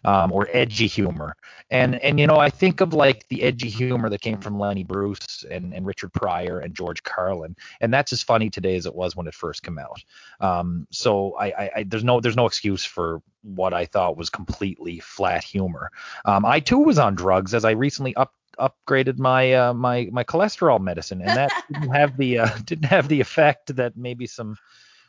um, 0.05 0.31
or 0.31 0.47
edgy 0.53 0.87
humor, 0.87 1.35
and 1.71 1.95
and 2.03 2.21
you 2.21 2.27
know, 2.27 2.37
I 2.37 2.51
think 2.51 2.83
of 2.83 2.93
like 2.93 3.27
the 3.29 3.43
edgy 3.43 3.71
humor 3.71 4.11
that 4.11 4.21
came 4.21 4.37
from 4.37 4.59
Lenny 4.59 4.85
Bruce 4.85 5.43
and 5.51 5.73
and 5.73 5.87
Richard 5.87 6.13
Pryor 6.13 6.59
and 6.59 6.75
George 6.75 7.03
Carlin, 7.03 7.57
and 7.81 7.95
that's 7.95 8.13
as 8.13 8.23
funny 8.23 8.51
today 8.51 8.77
as 8.77 8.85
it 8.85 8.95
was 8.95 9.17
when 9.17 9.27
it 9.27 9.33
first 9.33 9.63
came 9.63 9.79
out. 9.79 10.05
Um, 10.39 10.87
so 10.91 11.35
I, 11.37 11.47
I, 11.47 11.71
I 11.77 11.83
there's 11.85 12.05
no 12.05 12.21
there's 12.21 12.37
no 12.37 12.45
excuse 12.45 12.85
for 12.85 13.23
what 13.41 13.73
I 13.73 13.87
thought 13.87 14.19
was 14.19 14.29
completely 14.29 15.01
flat 15.01 15.45
humor. 15.45 15.91
Um, 16.27 16.45
I 16.45 16.61
too 16.61 16.81
was 16.81 16.99
on 16.99 17.15
drugs 17.15 17.55
as 17.55 17.65
I 17.65 17.71
recently 17.71 18.15
up 18.17 18.35
upgraded 18.59 19.19
my 19.19 19.53
uh, 19.53 19.75
my 19.75 20.09
my 20.13 20.25
cholesterol 20.25 20.81
medicine, 20.81 21.21
and 21.21 21.37
that 21.37 21.53
didn't 21.73 21.95
have 21.95 22.17
the 22.17 22.39
uh, 22.39 22.49
didn't 22.65 22.87
have 22.87 23.09
the 23.09 23.21
effect 23.21 23.75
that 23.77 23.97
maybe 23.97 24.27
some 24.27 24.57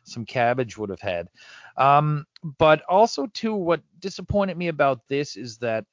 some 0.03 0.25
cabbage 0.25 0.77
would 0.77 0.89
have 0.89 1.01
had. 1.01 1.29
Um, 1.77 2.25
but 2.59 2.83
also 2.89 3.27
too, 3.27 3.55
what 3.55 3.81
disappointed 3.99 4.57
me 4.57 4.67
about 4.67 5.07
this 5.07 5.35
is 5.37 5.57
that 5.59 5.85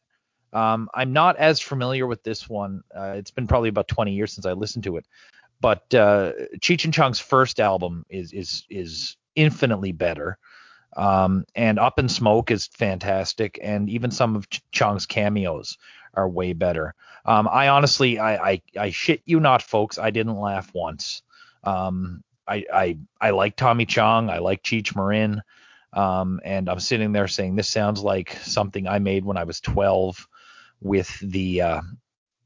um, 0.52 0.88
I'm 0.94 1.12
not 1.12 1.36
as 1.36 1.60
familiar 1.60 2.06
with 2.06 2.22
this 2.22 2.48
one. 2.48 2.82
Uh, 2.94 3.14
it's 3.16 3.30
been 3.30 3.46
probably 3.46 3.68
about 3.68 3.88
20 3.88 4.12
years 4.12 4.32
since 4.32 4.46
I 4.46 4.52
listened 4.52 4.84
to 4.84 4.96
it. 4.96 5.06
But 5.60 5.94
uh, 5.94 6.32
Cheech 6.58 6.84
and 6.84 6.94
Chong's 6.94 7.20
first 7.20 7.60
album 7.60 8.04
is 8.08 8.32
is 8.32 8.64
is 8.70 9.16
infinitely 9.36 9.92
better. 9.92 10.38
Um, 10.96 11.44
and 11.54 11.78
Up 11.78 11.98
in 11.98 12.08
Smoke 12.08 12.50
is 12.50 12.66
fantastic, 12.66 13.60
and 13.62 13.88
even 13.88 14.10
some 14.10 14.34
of 14.34 14.50
Ch- 14.50 14.62
Chong's 14.72 15.06
cameos 15.06 15.76
are 16.14 16.28
way 16.28 16.52
better. 16.52 16.94
Um, 17.24 17.48
I 17.50 17.68
honestly, 17.68 18.18
I, 18.18 18.50
I, 18.50 18.62
I 18.78 18.90
shit 18.90 19.22
you 19.24 19.40
not, 19.40 19.62
folks. 19.62 19.98
I 19.98 20.10
didn't 20.10 20.38
laugh 20.38 20.70
once. 20.74 21.22
Um, 21.64 22.22
I, 22.46 22.64
I, 22.72 22.98
I 23.20 23.30
like 23.30 23.56
Tommy 23.56 23.86
Chong. 23.86 24.30
I 24.30 24.38
like 24.38 24.62
Cheech 24.62 24.96
Marin. 24.96 25.42
Um, 25.92 26.40
and 26.44 26.68
I'm 26.68 26.80
sitting 26.80 27.12
there 27.12 27.28
saying 27.28 27.56
this 27.56 27.68
sounds 27.68 28.00
like 28.00 28.36
something 28.42 28.86
I 28.86 28.98
made 28.98 29.24
when 29.24 29.36
I 29.36 29.44
was 29.44 29.60
12 29.60 30.28
with 30.80 31.18
the, 31.20 31.62
uh, 31.62 31.80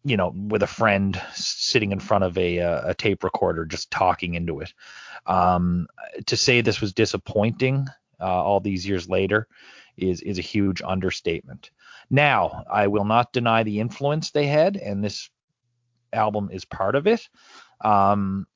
you 0.05 0.17
know, 0.17 0.33
with 0.35 0.63
a 0.63 0.67
friend 0.67 1.21
sitting 1.35 1.93
in 1.93 2.01
front 2.01 2.25
of 2.25 2.37
a, 2.37 2.61
uh, 2.61 2.91
a 2.91 2.95
tape 2.95 3.23
recorder, 3.25 3.65
just 3.65 3.91
talking 3.91 4.35
into 4.35 4.61
it. 4.61 4.73
Um, 5.27 5.87
to 6.27 6.37
say 6.37 6.61
this 6.61 6.81
was 6.81 6.93
disappointing 6.93 7.87
uh, 8.21 8.25
all 8.25 8.61
these 8.61 8.87
years 8.87 9.09
later 9.09 9.49
is 9.97 10.21
is 10.23 10.39
a 10.39 10.43
huge 10.43 10.83
understatement. 10.83 11.71
Now, 12.11 12.65
I 12.71 12.87
will 12.89 13.05
not 13.05 13.33
deny 13.33 13.63
the 13.63 13.81
influence 13.81 14.31
they 14.31 14.47
had, 14.47 14.77
and 14.77 15.03
this 15.03 15.31
album 16.13 16.51
is 16.53 16.65
part 16.65 16.95
of 16.95 17.07
it. 17.07 17.29
Um, 17.81 18.47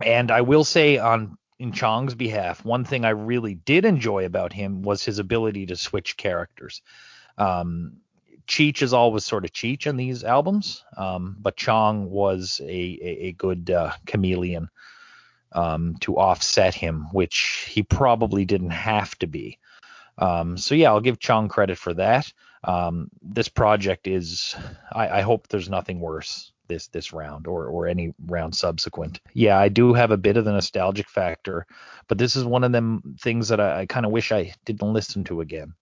and 0.00 0.30
I 0.30 0.42
will 0.42 0.64
say 0.64 0.98
on 0.98 1.36
in 1.58 1.72
Chong's 1.72 2.16
behalf, 2.16 2.64
one 2.64 2.84
thing 2.84 3.04
I 3.04 3.10
really 3.10 3.54
did 3.54 3.84
enjoy 3.84 4.24
about 4.24 4.52
him 4.52 4.82
was 4.82 5.04
his 5.04 5.20
ability 5.20 5.66
to 5.66 5.76
switch 5.76 6.16
characters. 6.16 6.82
Um, 7.38 7.98
Cheech 8.48 8.82
is 8.82 8.92
always 8.92 9.24
sort 9.24 9.44
of 9.44 9.52
Cheech 9.52 9.86
in 9.86 9.96
these 9.96 10.24
albums, 10.24 10.84
um, 10.96 11.36
but 11.38 11.56
Chong 11.56 12.10
was 12.10 12.60
a, 12.64 12.66
a, 12.68 13.26
a 13.26 13.32
good 13.32 13.70
uh, 13.70 13.92
chameleon 14.06 14.68
um, 15.52 15.96
to 16.00 16.18
offset 16.18 16.74
him, 16.74 17.06
which 17.12 17.68
he 17.70 17.82
probably 17.84 18.44
didn't 18.44 18.70
have 18.70 19.16
to 19.18 19.26
be. 19.26 19.58
Um, 20.18 20.58
so 20.58 20.74
yeah, 20.74 20.90
I'll 20.90 21.00
give 21.00 21.20
Chong 21.20 21.48
credit 21.48 21.78
for 21.78 21.94
that. 21.94 22.32
Um, 22.64 23.08
this 23.20 23.48
project 23.48 24.06
is, 24.06 24.54
I, 24.92 25.08
I, 25.08 25.20
hope 25.22 25.48
there's 25.48 25.68
nothing 25.68 25.98
worse 25.98 26.52
this 26.68 26.86
this 26.88 27.12
round 27.12 27.48
or 27.48 27.66
or 27.66 27.88
any 27.88 28.14
round 28.26 28.54
subsequent. 28.54 29.20
Yeah, 29.34 29.58
I 29.58 29.68
do 29.68 29.92
have 29.94 30.12
a 30.12 30.16
bit 30.16 30.36
of 30.36 30.44
the 30.44 30.52
nostalgic 30.52 31.08
factor, 31.08 31.66
but 32.06 32.18
this 32.18 32.36
is 32.36 32.44
one 32.44 32.62
of 32.62 32.70
them 32.70 33.16
things 33.20 33.48
that 33.48 33.60
I, 33.60 33.80
I 33.80 33.86
kind 33.86 34.06
of 34.06 34.12
wish 34.12 34.30
I 34.30 34.54
didn't 34.64 34.92
listen 34.92 35.24
to 35.24 35.40
again. 35.40 35.74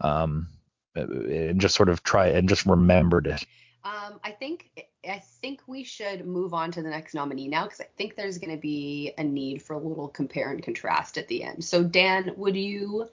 Um, 0.00 0.48
and 0.94 1.60
just 1.60 1.74
sort 1.74 1.88
of 1.88 2.02
try 2.02 2.28
and 2.28 2.48
just 2.48 2.66
remembered 2.66 3.26
it. 3.26 3.44
Um, 3.84 4.20
I 4.22 4.30
think 4.30 4.86
I 5.08 5.18
think 5.40 5.60
we 5.66 5.82
should 5.82 6.24
move 6.24 6.54
on 6.54 6.70
to 6.72 6.82
the 6.82 6.90
next 6.90 7.14
nominee 7.14 7.48
now 7.48 7.64
because 7.64 7.80
I 7.80 7.88
think 7.96 8.14
there's 8.14 8.38
going 8.38 8.54
to 8.54 8.60
be 8.60 9.12
a 9.18 9.24
need 9.24 9.60
for 9.62 9.74
a 9.74 9.78
little 9.78 10.08
compare 10.08 10.52
and 10.52 10.62
contrast 10.62 11.18
at 11.18 11.26
the 11.26 11.42
end. 11.42 11.64
So 11.64 11.82
Dan, 11.82 12.32
would 12.36 12.56
you 12.56 13.08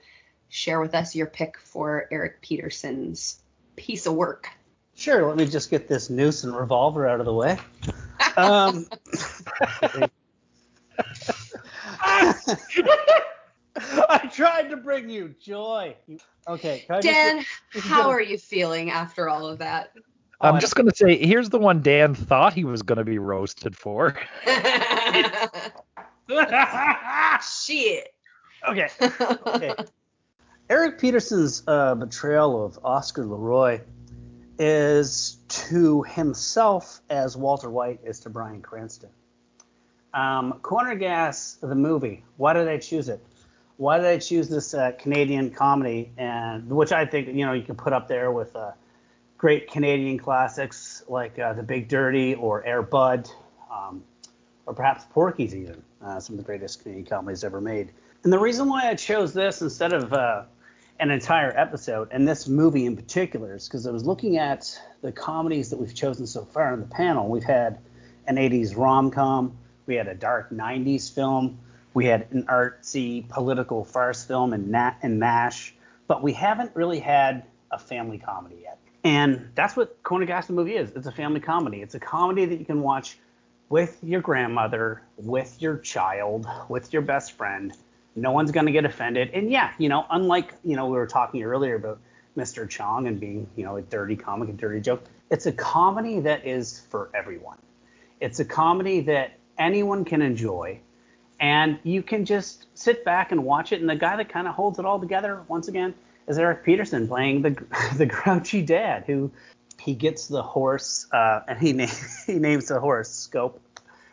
share 0.49 0.81
with 0.81 0.95
us 0.95 1.15
your 1.15 1.27
pick 1.27 1.59
for 1.59 2.07
Eric 2.11 2.41
Peterson's 2.41 3.41
piece 3.75 4.05
of 4.05 4.13
work. 4.13 4.49
Sure. 4.95 5.27
Let 5.27 5.37
me 5.37 5.45
just 5.45 5.69
get 5.69 5.87
this 5.87 6.09
noose 6.09 6.43
and 6.43 6.55
revolver 6.55 7.07
out 7.07 7.19
of 7.19 7.25
the 7.25 7.33
way. 7.33 7.57
Um, 8.35 8.85
I 14.09 14.29
tried 14.33 14.69
to 14.69 14.77
bring 14.77 15.09
you 15.09 15.35
joy. 15.41 15.95
Okay. 16.47 16.85
Dan, 17.01 17.43
how 17.79 18.09
are 18.09 18.21
you 18.21 18.37
feeling 18.37 18.91
after 18.91 19.29
all 19.29 19.47
of 19.47 19.59
that? 19.59 19.93
I'm 20.41 20.55
oh, 20.55 20.59
just 20.59 20.75
going 20.75 20.89
to 20.89 20.95
say, 20.95 21.17
here's 21.17 21.49
the 21.49 21.59
one 21.59 21.81
Dan 21.81 22.15
thought 22.15 22.53
he 22.53 22.63
was 22.63 22.81
going 22.81 22.97
to 22.97 23.03
be 23.03 23.19
roasted 23.19 23.77
for. 23.77 24.17
Shit. 27.41 28.13
Okay. 28.67 28.89
Okay. 29.47 29.73
Eric 30.69 30.99
Peterson's 30.99 31.63
uh, 31.65 31.95
betrayal 31.95 32.63
of 32.63 32.77
Oscar 32.83 33.25
Leroy 33.25 33.81
is 34.59 35.37
to 35.47 36.03
himself 36.03 37.01
as 37.09 37.35
Walter 37.35 37.71
White 37.71 38.01
is 38.03 38.19
to 38.19 38.29
Bryan 38.29 38.61
Cranston. 38.61 39.09
Um, 40.13 40.59
Corner 40.61 40.93
Gas, 40.93 41.57
the 41.59 41.73
movie. 41.73 42.23
Why 42.37 42.53
did 42.53 42.67
I 42.67 42.77
choose 42.77 43.09
it? 43.09 43.25
Why 43.77 43.97
did 43.97 44.05
I 44.05 44.19
choose 44.19 44.47
this 44.47 44.75
uh, 44.75 44.91
Canadian 44.99 45.49
comedy, 45.49 46.11
and 46.17 46.69
which 46.69 46.91
I 46.91 47.03
think 47.05 47.29
you 47.29 47.47
know 47.47 47.53
you 47.53 47.63
can 47.63 47.75
put 47.75 47.93
up 47.93 48.07
there 48.07 48.31
with 48.31 48.55
uh, 48.55 48.73
great 49.39 49.71
Canadian 49.71 50.19
classics 50.19 51.01
like 51.07 51.39
uh, 51.39 51.53
The 51.53 51.63
Big 51.63 51.87
Dirty 51.87 52.35
or 52.35 52.63
Air 52.63 52.83
Bud, 52.83 53.27
um, 53.71 54.03
or 54.67 54.75
perhaps 54.75 55.05
Porky's 55.09 55.55
even, 55.55 55.81
uh, 56.03 56.19
some 56.19 56.35
of 56.35 56.37
the 56.37 56.45
greatest 56.45 56.83
Canadian 56.83 57.07
comedies 57.07 57.43
ever 57.43 57.59
made. 57.59 57.91
And 58.23 58.31
the 58.31 58.39
reason 58.39 58.69
why 58.69 58.87
I 58.87 58.93
chose 58.93 59.33
this 59.33 59.63
instead 59.63 59.93
of 59.93 60.13
uh, 60.13 60.43
an 60.99 61.11
entire 61.11 61.57
episode, 61.57 62.09
and 62.11 62.27
this 62.27 62.47
movie 62.47 62.85
in 62.85 62.95
particular, 62.95 63.55
is 63.55 63.67
because 63.67 63.87
I 63.87 63.91
was 63.91 64.05
looking 64.05 64.37
at 64.37 64.79
the 65.01 65.11
comedies 65.11 65.69
that 65.69 65.77
we've 65.77 65.95
chosen 65.95 66.27
so 66.27 66.43
far 66.43 66.73
on 66.73 66.81
the 66.81 66.87
panel. 66.87 67.29
We've 67.29 67.43
had 67.43 67.79
an 68.27 68.35
80s 68.35 68.75
rom 68.75 69.09
com, 69.11 69.57
we 69.85 69.95
had 69.95 70.07
a 70.07 70.13
dark 70.13 70.51
90s 70.51 71.13
film, 71.13 71.57
we 71.93 72.05
had 72.05 72.27
an 72.31 72.43
artsy 72.43 73.27
political 73.29 73.85
farce 73.85 74.23
film 74.23 74.53
in, 74.53 74.71
Nat- 74.71 74.97
in 75.01 75.19
MASH, 75.19 75.73
but 76.07 76.21
we 76.21 76.33
haven't 76.33 76.75
really 76.75 76.99
had 76.99 77.43
a 77.71 77.79
family 77.79 78.17
comedy 78.17 78.59
yet. 78.63 78.77
And 79.03 79.49
that's 79.55 79.77
what 79.77 80.03
Corner 80.03 80.25
the 80.25 80.53
movie 80.53 80.75
is. 80.75 80.91
It's 80.91 81.07
a 81.07 81.11
family 81.11 81.39
comedy. 81.39 81.81
It's 81.81 81.95
a 81.95 81.99
comedy 81.99 82.45
that 82.45 82.59
you 82.59 82.65
can 82.65 82.81
watch 82.81 83.17
with 83.69 83.97
your 84.03 84.21
grandmother, 84.21 85.01
with 85.17 85.61
your 85.61 85.77
child, 85.77 86.47
with 86.67 86.91
your 86.91 87.01
best 87.01 87.33
friend. 87.33 87.73
No 88.21 88.31
one's 88.31 88.51
going 88.51 88.65
to 88.65 88.71
get 88.71 88.85
offended. 88.85 89.31
And 89.33 89.51
yeah, 89.51 89.71
you 89.77 89.89
know, 89.89 90.05
unlike, 90.09 90.53
you 90.63 90.75
know, 90.75 90.87
we 90.87 90.97
were 90.97 91.07
talking 91.07 91.43
earlier 91.43 91.75
about 91.75 91.99
Mr. 92.37 92.67
Chong 92.69 93.07
and 93.07 93.19
being, 93.19 93.47
you 93.55 93.65
know, 93.65 93.77
a 93.77 93.81
dirty 93.81 94.15
comic, 94.15 94.49
a 94.49 94.53
dirty 94.53 94.81
joke, 94.81 95.03
it's 95.29 95.45
a 95.45 95.51
comedy 95.51 96.21
that 96.21 96.45
is 96.45 96.81
for 96.89 97.09
everyone. 97.13 97.57
It's 98.19 98.39
a 98.39 98.45
comedy 98.45 99.01
that 99.01 99.33
anyone 99.57 100.05
can 100.05 100.21
enjoy. 100.21 100.79
And 101.39 101.79
you 101.83 102.01
can 102.03 102.25
just 102.25 102.65
sit 102.73 103.05
back 103.05 103.31
and 103.31 103.43
watch 103.43 103.71
it. 103.71 103.79
And 103.79 103.89
the 103.89 103.95
guy 103.95 104.17
that 104.17 104.29
kind 104.29 104.47
of 104.47 104.55
holds 104.55 104.79
it 104.79 104.85
all 104.85 104.99
together, 104.99 105.43
once 105.47 105.67
again, 105.67 105.93
is 106.29 106.37
Eric 106.37 106.63
Peterson 106.63 107.07
playing 107.07 107.41
the 107.41 107.65
the 107.97 108.05
grouchy 108.05 108.61
dad 108.61 109.03
who 109.05 109.31
he 109.79 109.95
gets 109.95 110.27
the 110.27 110.43
horse 110.43 111.07
uh, 111.11 111.41
and 111.47 111.59
he 111.59 111.73
names 111.73 112.23
he 112.25 112.35
names 112.35 112.67
the 112.67 112.79
horse 112.79 113.09
Scope, 113.09 113.59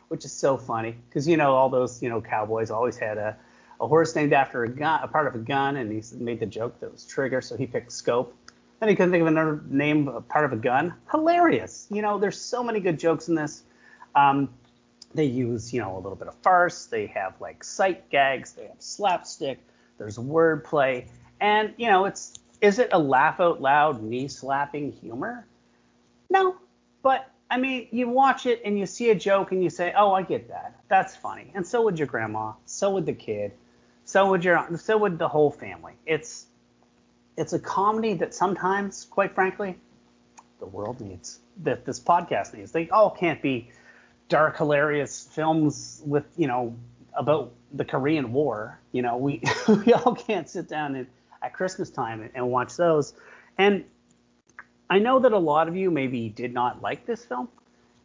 which 0.08 0.24
is 0.24 0.32
so 0.32 0.56
funny 0.56 0.96
because 1.08 1.28
you 1.28 1.36
know 1.36 1.54
all 1.54 1.68
those 1.68 2.02
you 2.02 2.08
know 2.08 2.20
cowboys 2.20 2.70
always 2.70 2.96
had 2.96 3.18
a 3.18 3.36
a 3.80 3.86
horse 3.86 4.14
named 4.14 4.32
after 4.32 4.64
a 4.64 4.68
gun, 4.68 5.00
a 5.02 5.08
part 5.08 5.26
of 5.26 5.34
a 5.34 5.38
gun, 5.38 5.76
and 5.76 5.92
he 5.92 6.02
made 6.16 6.40
the 6.40 6.46
joke 6.46 6.78
that 6.80 6.90
was 6.90 7.04
Trigger, 7.04 7.40
so 7.40 7.56
he 7.56 7.66
picked 7.66 7.92
Scope. 7.92 8.34
Then 8.80 8.88
he 8.88 8.94
couldn't 8.94 9.12
think 9.12 9.22
of 9.22 9.28
another 9.28 9.62
name, 9.68 10.08
a 10.08 10.20
part 10.20 10.44
of 10.44 10.52
a 10.52 10.56
gun. 10.56 10.94
Hilarious. 11.10 11.86
You 11.90 12.02
know, 12.02 12.18
there's 12.18 12.40
so 12.40 12.62
many 12.62 12.80
good 12.80 12.98
jokes 12.98 13.28
in 13.28 13.34
this. 13.34 13.62
Um, 14.14 14.50
they 15.14 15.24
use, 15.24 15.72
you 15.72 15.80
know, 15.80 15.94
a 15.94 16.00
little 16.00 16.16
bit 16.16 16.28
of 16.28 16.34
farce. 16.42 16.86
They 16.86 17.06
have 17.06 17.40
like 17.40 17.64
sight 17.64 18.08
gags. 18.10 18.52
They 18.52 18.64
have 18.66 18.80
slapstick. 18.80 19.58
There's 19.98 20.18
wordplay. 20.18 21.06
And, 21.40 21.72
you 21.78 21.88
know, 21.88 22.04
it's 22.04 22.34
is 22.60 22.78
it 22.78 22.90
a 22.92 22.98
laugh 22.98 23.40
out 23.40 23.60
loud, 23.60 24.02
knee 24.02 24.28
slapping 24.28 24.92
humor? 24.92 25.46
No. 26.30 26.56
But 27.02 27.30
I 27.50 27.58
mean, 27.58 27.88
you 27.90 28.08
watch 28.08 28.46
it 28.46 28.60
and 28.64 28.78
you 28.78 28.86
see 28.86 29.10
a 29.10 29.14
joke 29.14 29.52
and 29.52 29.62
you 29.62 29.70
say, 29.70 29.92
"Oh, 29.96 30.12
I 30.12 30.22
get 30.22 30.48
that. 30.48 30.80
That's 30.88 31.14
funny." 31.14 31.52
And 31.54 31.66
so 31.66 31.82
would 31.82 31.98
your 31.98 32.08
grandma. 32.08 32.52
So 32.64 32.90
would 32.90 33.06
the 33.06 33.12
kid. 33.12 33.52
So 34.06 34.30
would 34.30 34.44
your 34.44 34.64
so 34.76 34.96
would 34.98 35.18
the 35.18 35.28
whole 35.28 35.50
family. 35.50 35.94
It's 36.06 36.46
it's 37.36 37.52
a 37.52 37.58
comedy 37.58 38.14
that 38.14 38.32
sometimes, 38.34 39.04
quite 39.04 39.34
frankly, 39.34 39.76
the 40.60 40.66
world 40.66 41.00
needs. 41.00 41.40
That 41.64 41.84
this 41.84 41.98
podcast 41.98 42.54
needs. 42.54 42.70
They 42.70 42.88
all 42.90 43.10
can't 43.10 43.42
be 43.42 43.68
dark, 44.28 44.56
hilarious 44.58 45.28
films 45.32 46.02
with 46.06 46.24
you 46.36 46.46
know 46.46 46.76
about 47.14 47.52
the 47.72 47.84
Korean 47.84 48.32
War. 48.32 48.78
You 48.92 49.02
know, 49.02 49.16
we 49.16 49.42
we 49.68 49.92
all 49.92 50.14
can't 50.14 50.48
sit 50.48 50.68
down 50.68 50.94
and 50.94 51.08
at 51.42 51.52
Christmas 51.52 51.90
time 51.90 52.22
and, 52.22 52.30
and 52.36 52.48
watch 52.48 52.76
those. 52.76 53.12
And 53.58 53.84
I 54.88 55.00
know 55.00 55.18
that 55.18 55.32
a 55.32 55.38
lot 55.38 55.66
of 55.66 55.76
you 55.76 55.90
maybe 55.90 56.28
did 56.28 56.54
not 56.54 56.80
like 56.80 57.06
this 57.06 57.24
film. 57.24 57.48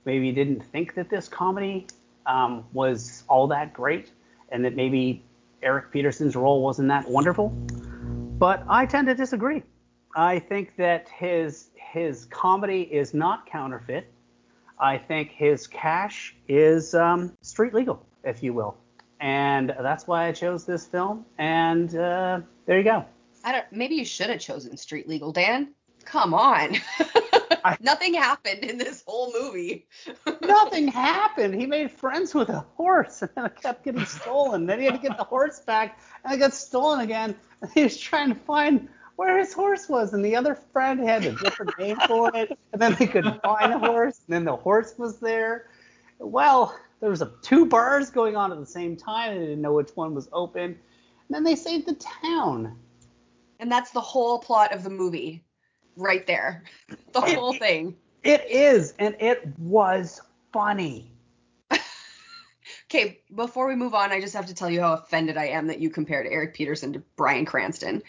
Maybe 0.06 0.26
you 0.26 0.34
didn't 0.34 0.62
think 0.62 0.96
that 0.96 1.12
this 1.12 1.28
comedy 1.28 1.86
um, 2.26 2.66
was 2.74 3.24
all 3.28 3.46
that 3.48 3.72
great, 3.72 4.10
and 4.50 4.66
that 4.66 4.76
maybe 4.76 5.24
Eric 5.64 5.92
Peterson's 5.92 6.36
role 6.36 6.62
wasn't 6.62 6.88
that 6.90 7.10
wonderful. 7.10 7.50
But 7.50 8.64
I 8.68 8.86
tend 8.86 9.08
to 9.08 9.16
disagree. 9.16 9.64
I 10.16 10.40
think 10.40 10.76
that 10.78 11.08
his 11.10 11.70
his 11.76 12.26
comedy 12.26 12.82
is 12.82 13.14
not 13.14 13.46
counterfeit. 13.46 14.12
I 14.80 14.98
think 14.98 15.30
his 15.30 15.68
cash 15.68 16.36
is 16.48 16.96
um, 16.96 17.38
street 17.42 17.74
legal, 17.74 18.06
if 18.24 18.42
you 18.42 18.54
will, 18.54 18.76
and 19.20 19.74
that's 19.80 20.08
why 20.08 20.28
I 20.28 20.32
chose 20.32 20.66
this 20.66 20.86
film. 20.86 21.26
And 21.38 21.96
uh, 21.96 22.42
there 22.66 22.78
you 22.78 22.84
go. 22.84 23.06
I 23.44 23.52
don't. 23.52 23.66
Maybe 23.72 23.96
you 23.96 24.06
should 24.06 24.30
have 24.30 24.40
chosen 24.40 24.76
Street 24.78 25.08
Legal, 25.08 25.32
Dan. 25.32 25.74
Come 26.06 26.34
on. 26.34 26.78
Nothing 27.80 28.14
happened 28.14 28.64
in 28.64 28.78
this 28.78 29.04
whole 29.06 29.34
movie. 29.40 29.88
Nothing 30.42 30.88
happened. 30.88 31.56
He 31.56 31.66
made 31.66 31.92
friends 31.92 32.34
with 32.34 32.50
a 32.50 32.66
horse, 32.76 33.22
and 33.22 33.32
then 33.36 33.46
it 33.46 33.62
kept 33.62 33.84
getting 33.84 34.06
stolen. 34.06 34.66
Then 34.66 34.80
he 34.80 34.86
had 34.86 35.02
to 35.02 35.08
get 35.08 35.18
the 35.18 35.24
horse 35.24 35.60
back, 35.60 36.00
and 36.24 36.34
it 36.34 36.38
got 36.38 36.54
stolen 36.54 37.02
again. 37.02 37.36
And 37.62 37.72
he 37.72 37.84
was 37.84 37.98
trying 37.98 38.30
to 38.30 38.36
find 38.36 38.88
where 39.16 39.38
his 39.38 39.54
horse 39.54 39.88
was, 39.88 40.14
and 40.14 40.24
the 40.24 40.36
other 40.36 40.56
friend 40.56 41.00
had 41.00 41.26
a 41.26 41.34
different 41.34 41.78
name 41.78 41.98
for 42.08 42.36
it. 42.36 42.58
And 42.74 42.82
then 42.82 42.96
they 42.98 43.08
couldn't 43.08 43.42
find 43.42 43.72
the 43.72 43.80
horse, 43.80 44.22
and 44.28 44.36
then 44.36 44.46
the 44.46 44.56
horse 44.56 44.96
was 44.98 45.20
there. 45.20 45.68
Well, 46.20 46.78
there 47.00 47.10
was 47.10 47.22
a, 47.22 47.32
two 47.42 47.66
bars 47.66 48.10
going 48.10 48.36
on 48.36 48.52
at 48.52 48.60
the 48.60 48.66
same 48.66 48.96
time. 48.96 49.34
They 49.34 49.46
didn't 49.46 49.62
know 49.62 49.74
which 49.74 49.92
one 49.96 50.14
was 50.14 50.30
open. 50.32 50.64
And 50.64 50.78
then 51.30 51.44
they 51.44 51.56
saved 51.56 51.88
the 51.88 51.96
town. 51.96 52.78
And 53.60 53.72
that's 53.72 53.92
the 53.92 54.02
whole 54.02 54.40
plot 54.40 54.74
of 54.74 54.84
the 54.84 54.90
movie, 54.90 55.44
right 55.96 56.26
there. 56.28 56.64
The 57.14 57.20
It- 57.20 57.36
whole 57.38 57.54
thing. 57.54 57.98
It 58.24 58.46
is, 58.50 58.94
and 59.00 59.16
it 59.20 59.46
was 59.60 60.22
funny. 60.54 61.12
Okay, 62.90 63.22
before 63.34 63.68
we 63.68 63.76
move 63.76 63.94
on, 63.94 64.12
I 64.12 64.20
just 64.22 64.34
have 64.34 64.46
to 64.48 64.54
tell 64.54 64.70
you 64.70 64.82
how 64.82 64.94
offended 64.94 65.38
I 65.38 65.48
am 65.48 65.68
that 65.68 65.80
you 65.80 65.90
compared 65.90 66.28
Eric 66.28 66.54
Peterson 66.54 66.94
to 66.94 67.00
Bryan 67.16 67.46
Cranston. 67.46 68.04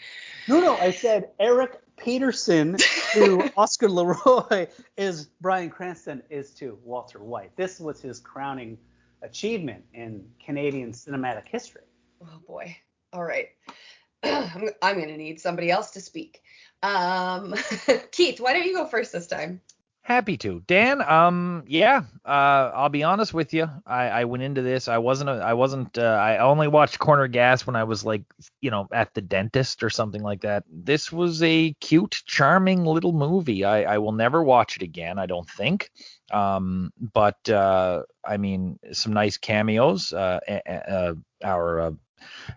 No, 0.47 0.59
no, 0.59 0.75
I 0.77 0.91
said 0.91 1.29
Eric 1.39 1.79
Peterson 1.97 2.77
to 3.13 3.49
Oscar 3.57 3.89
Leroy 3.89 4.67
is 4.97 5.27
Bryan 5.41 5.69
Cranston 5.69 6.21
is 6.29 6.51
to 6.55 6.77
Walter 6.83 7.19
White. 7.19 7.55
This 7.55 7.79
was 7.79 8.01
his 8.01 8.19
crowning 8.19 8.77
achievement 9.21 9.85
in 9.93 10.27
Canadian 10.45 10.91
cinematic 10.91 11.47
history. 11.47 11.83
Oh 12.21 12.39
boy. 12.45 12.75
All 13.13 13.23
right. 13.23 13.49
I'm, 14.23 14.69
I'm 14.81 14.95
going 14.95 15.07
to 15.09 15.17
need 15.17 15.39
somebody 15.39 15.71
else 15.71 15.91
to 15.91 16.01
speak. 16.01 16.41
Um, 16.83 17.55
Keith, 18.11 18.39
why 18.39 18.53
don't 18.53 18.65
you 18.65 18.75
go 18.75 18.85
first 18.85 19.13
this 19.13 19.25
time? 19.25 19.61
Happy 20.03 20.35
to. 20.35 20.61
Dan, 20.67 21.01
um, 21.01 21.63
yeah, 21.65 22.01
uh, 22.25 22.71
I'll 22.75 22.89
be 22.89 23.03
honest 23.03 23.33
with 23.33 23.53
you. 23.53 23.69
I, 23.85 24.09
I 24.09 24.23
went 24.25 24.43
into 24.43 24.61
this. 24.61 24.89
I 24.89 24.97
wasn't. 24.97 25.29
A, 25.29 25.33
I 25.35 25.53
wasn't. 25.53 25.97
Uh, 25.97 26.01
I 26.01 26.39
only 26.39 26.67
watched 26.67 26.99
Corner 26.99 27.27
Gas 27.29 27.65
when 27.65 27.77
I 27.77 27.85
was 27.85 28.03
like, 28.03 28.23
you 28.59 28.69
know, 28.69 28.89
at 28.91 29.13
the 29.13 29.21
dentist 29.21 29.81
or 29.81 29.89
something 29.89 30.21
like 30.21 30.41
that. 30.41 30.65
This 30.69 31.09
was 31.09 31.41
a 31.41 31.73
cute, 31.79 32.21
charming 32.25 32.83
little 32.83 33.13
movie. 33.13 33.63
I, 33.63 33.93
I 33.93 33.97
will 33.99 34.11
never 34.11 34.43
watch 34.43 34.75
it 34.75 34.81
again. 34.81 35.17
I 35.17 35.25
don't 35.25 35.49
think. 35.49 35.89
Um, 36.33 36.91
but 36.99 37.49
uh, 37.49 38.03
I 38.25 38.35
mean, 38.35 38.79
some 38.91 39.13
nice 39.13 39.37
cameos. 39.37 40.11
Uh, 40.11 40.41
uh, 40.67 41.13
our 41.45 41.79
uh, 41.79 41.91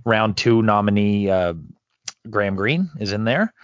round 0.04 0.36
two 0.36 0.62
nominee 0.62 1.30
uh, 1.30 1.54
Graham 2.28 2.56
Greene 2.56 2.90
is 2.98 3.12
in 3.12 3.22
there. 3.22 3.54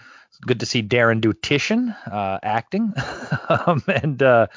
Good 0.45 0.59
to 0.59 0.65
see 0.65 0.83
Darren 0.83 1.21
Dutchyshen 1.21 1.95
uh, 2.11 2.39
acting, 2.43 2.93
um, 3.49 3.83
and 3.87 4.21
uh, 4.21 4.47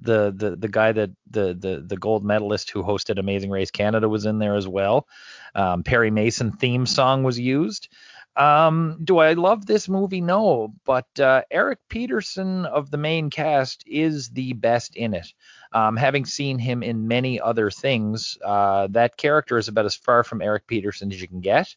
the 0.00 0.32
the 0.34 0.56
the 0.56 0.68
guy 0.68 0.92
that 0.92 1.10
the 1.30 1.54
the 1.54 1.84
the 1.86 1.96
gold 1.96 2.24
medalist 2.24 2.70
who 2.70 2.82
hosted 2.82 3.18
Amazing 3.18 3.50
Race 3.50 3.70
Canada 3.70 4.08
was 4.08 4.24
in 4.24 4.38
there 4.38 4.54
as 4.54 4.66
well. 4.66 5.06
Um, 5.54 5.82
Perry 5.82 6.10
Mason 6.10 6.52
theme 6.52 6.86
song 6.86 7.24
was 7.24 7.38
used. 7.38 7.88
Um, 8.36 9.00
do 9.02 9.18
I 9.18 9.32
love 9.32 9.66
this 9.66 9.88
movie? 9.88 10.20
No, 10.20 10.72
but 10.84 11.08
uh, 11.18 11.42
Eric 11.50 11.80
Peterson 11.88 12.66
of 12.66 12.88
the 12.90 12.96
main 12.96 13.30
cast 13.30 13.82
is 13.84 14.30
the 14.30 14.52
best 14.52 14.94
in 14.94 15.12
it. 15.12 15.26
Um, 15.72 15.96
having 15.96 16.24
seen 16.24 16.58
him 16.58 16.84
in 16.84 17.08
many 17.08 17.40
other 17.40 17.68
things, 17.68 18.38
uh, 18.44 18.86
that 18.92 19.16
character 19.16 19.58
is 19.58 19.66
about 19.66 19.86
as 19.86 19.96
far 19.96 20.22
from 20.22 20.40
Eric 20.40 20.68
Peterson 20.68 21.10
as 21.10 21.20
you 21.20 21.26
can 21.26 21.40
get. 21.40 21.74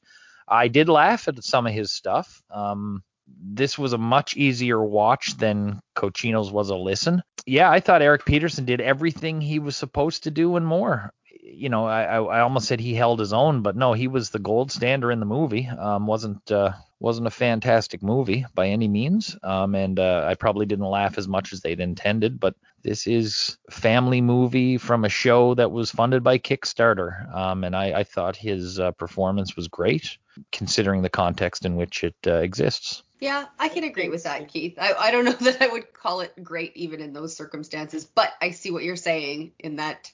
I 0.47 0.67
did 0.67 0.87
laugh 0.87 1.27
at 1.27 1.43
some 1.43 1.65
of 1.65 1.73
his 1.73 1.91
stuff. 1.91 2.43
Um, 2.51 3.03
this 3.27 3.77
was 3.77 3.93
a 3.93 3.97
much 3.97 4.35
easier 4.35 4.81
watch 4.81 5.37
than 5.37 5.79
Cochino's 5.95 6.51
was 6.51 6.69
a 6.69 6.75
listen. 6.75 7.21
Yeah, 7.45 7.69
I 7.69 7.79
thought 7.79 8.01
Eric 8.01 8.25
Peterson 8.25 8.65
did 8.65 8.81
everything 8.81 9.41
he 9.41 9.59
was 9.59 9.75
supposed 9.75 10.23
to 10.23 10.31
do 10.31 10.55
and 10.55 10.65
more. 10.65 11.11
You 11.43 11.69
know, 11.69 11.85
I, 11.85 12.03
I 12.03 12.41
almost 12.41 12.67
said 12.67 12.79
he 12.79 12.93
held 12.93 13.19
his 13.19 13.33
own, 13.33 13.61
but 13.61 13.75
no, 13.75 13.93
he 13.93 14.07
was 14.07 14.29
the 14.29 14.39
gold 14.39 14.71
standard 14.71 15.11
in 15.11 15.19
the 15.19 15.25
movie. 15.25 15.67
Um, 15.67 16.05
wasn't 16.07 16.51
uh, 16.51 16.73
wasn't 16.99 17.27
a 17.27 17.31
fantastic 17.31 18.03
movie 18.03 18.45
by 18.53 18.67
any 18.67 18.87
means. 18.87 19.35
Um, 19.41 19.73
and 19.73 19.99
uh, 19.99 20.25
I 20.27 20.35
probably 20.35 20.67
didn't 20.67 20.85
laugh 20.85 21.17
as 21.17 21.27
much 21.27 21.51
as 21.51 21.61
they'd 21.61 21.79
intended, 21.79 22.39
but 22.39 22.55
this 22.83 23.07
is 23.07 23.57
family 23.71 24.21
movie 24.21 24.77
from 24.77 25.03
a 25.03 25.09
show 25.09 25.55
that 25.55 25.71
was 25.71 25.89
funded 25.89 26.23
by 26.23 26.37
Kickstarter. 26.37 27.33
Um, 27.35 27.63
and 27.63 27.75
I, 27.75 27.99
I 27.99 28.03
thought 28.03 28.35
his 28.35 28.79
uh, 28.79 28.91
performance 28.91 29.55
was 29.55 29.67
great, 29.67 30.17
considering 30.51 31.01
the 31.01 31.09
context 31.09 31.65
in 31.65 31.75
which 31.75 32.03
it 32.03 32.15
uh, 32.27 32.35
exists. 32.35 33.01
Yeah, 33.19 33.45
I 33.59 33.69
can 33.69 33.83
agree 33.83 34.09
with 34.09 34.23
that, 34.23 34.47
Keith. 34.47 34.77
I, 34.79 34.93
I 34.93 35.11
don't 35.11 35.25
know 35.25 35.31
that 35.41 35.61
I 35.61 35.67
would 35.67 35.93
call 35.93 36.21
it 36.21 36.33
great 36.43 36.75
even 36.75 37.01
in 37.01 37.13
those 37.13 37.35
circumstances, 37.35 38.05
but 38.05 38.31
I 38.41 38.51
see 38.51 38.69
what 38.69 38.83
you're 38.83 38.95
saying 38.95 39.53
in 39.59 39.77
that 39.77 40.11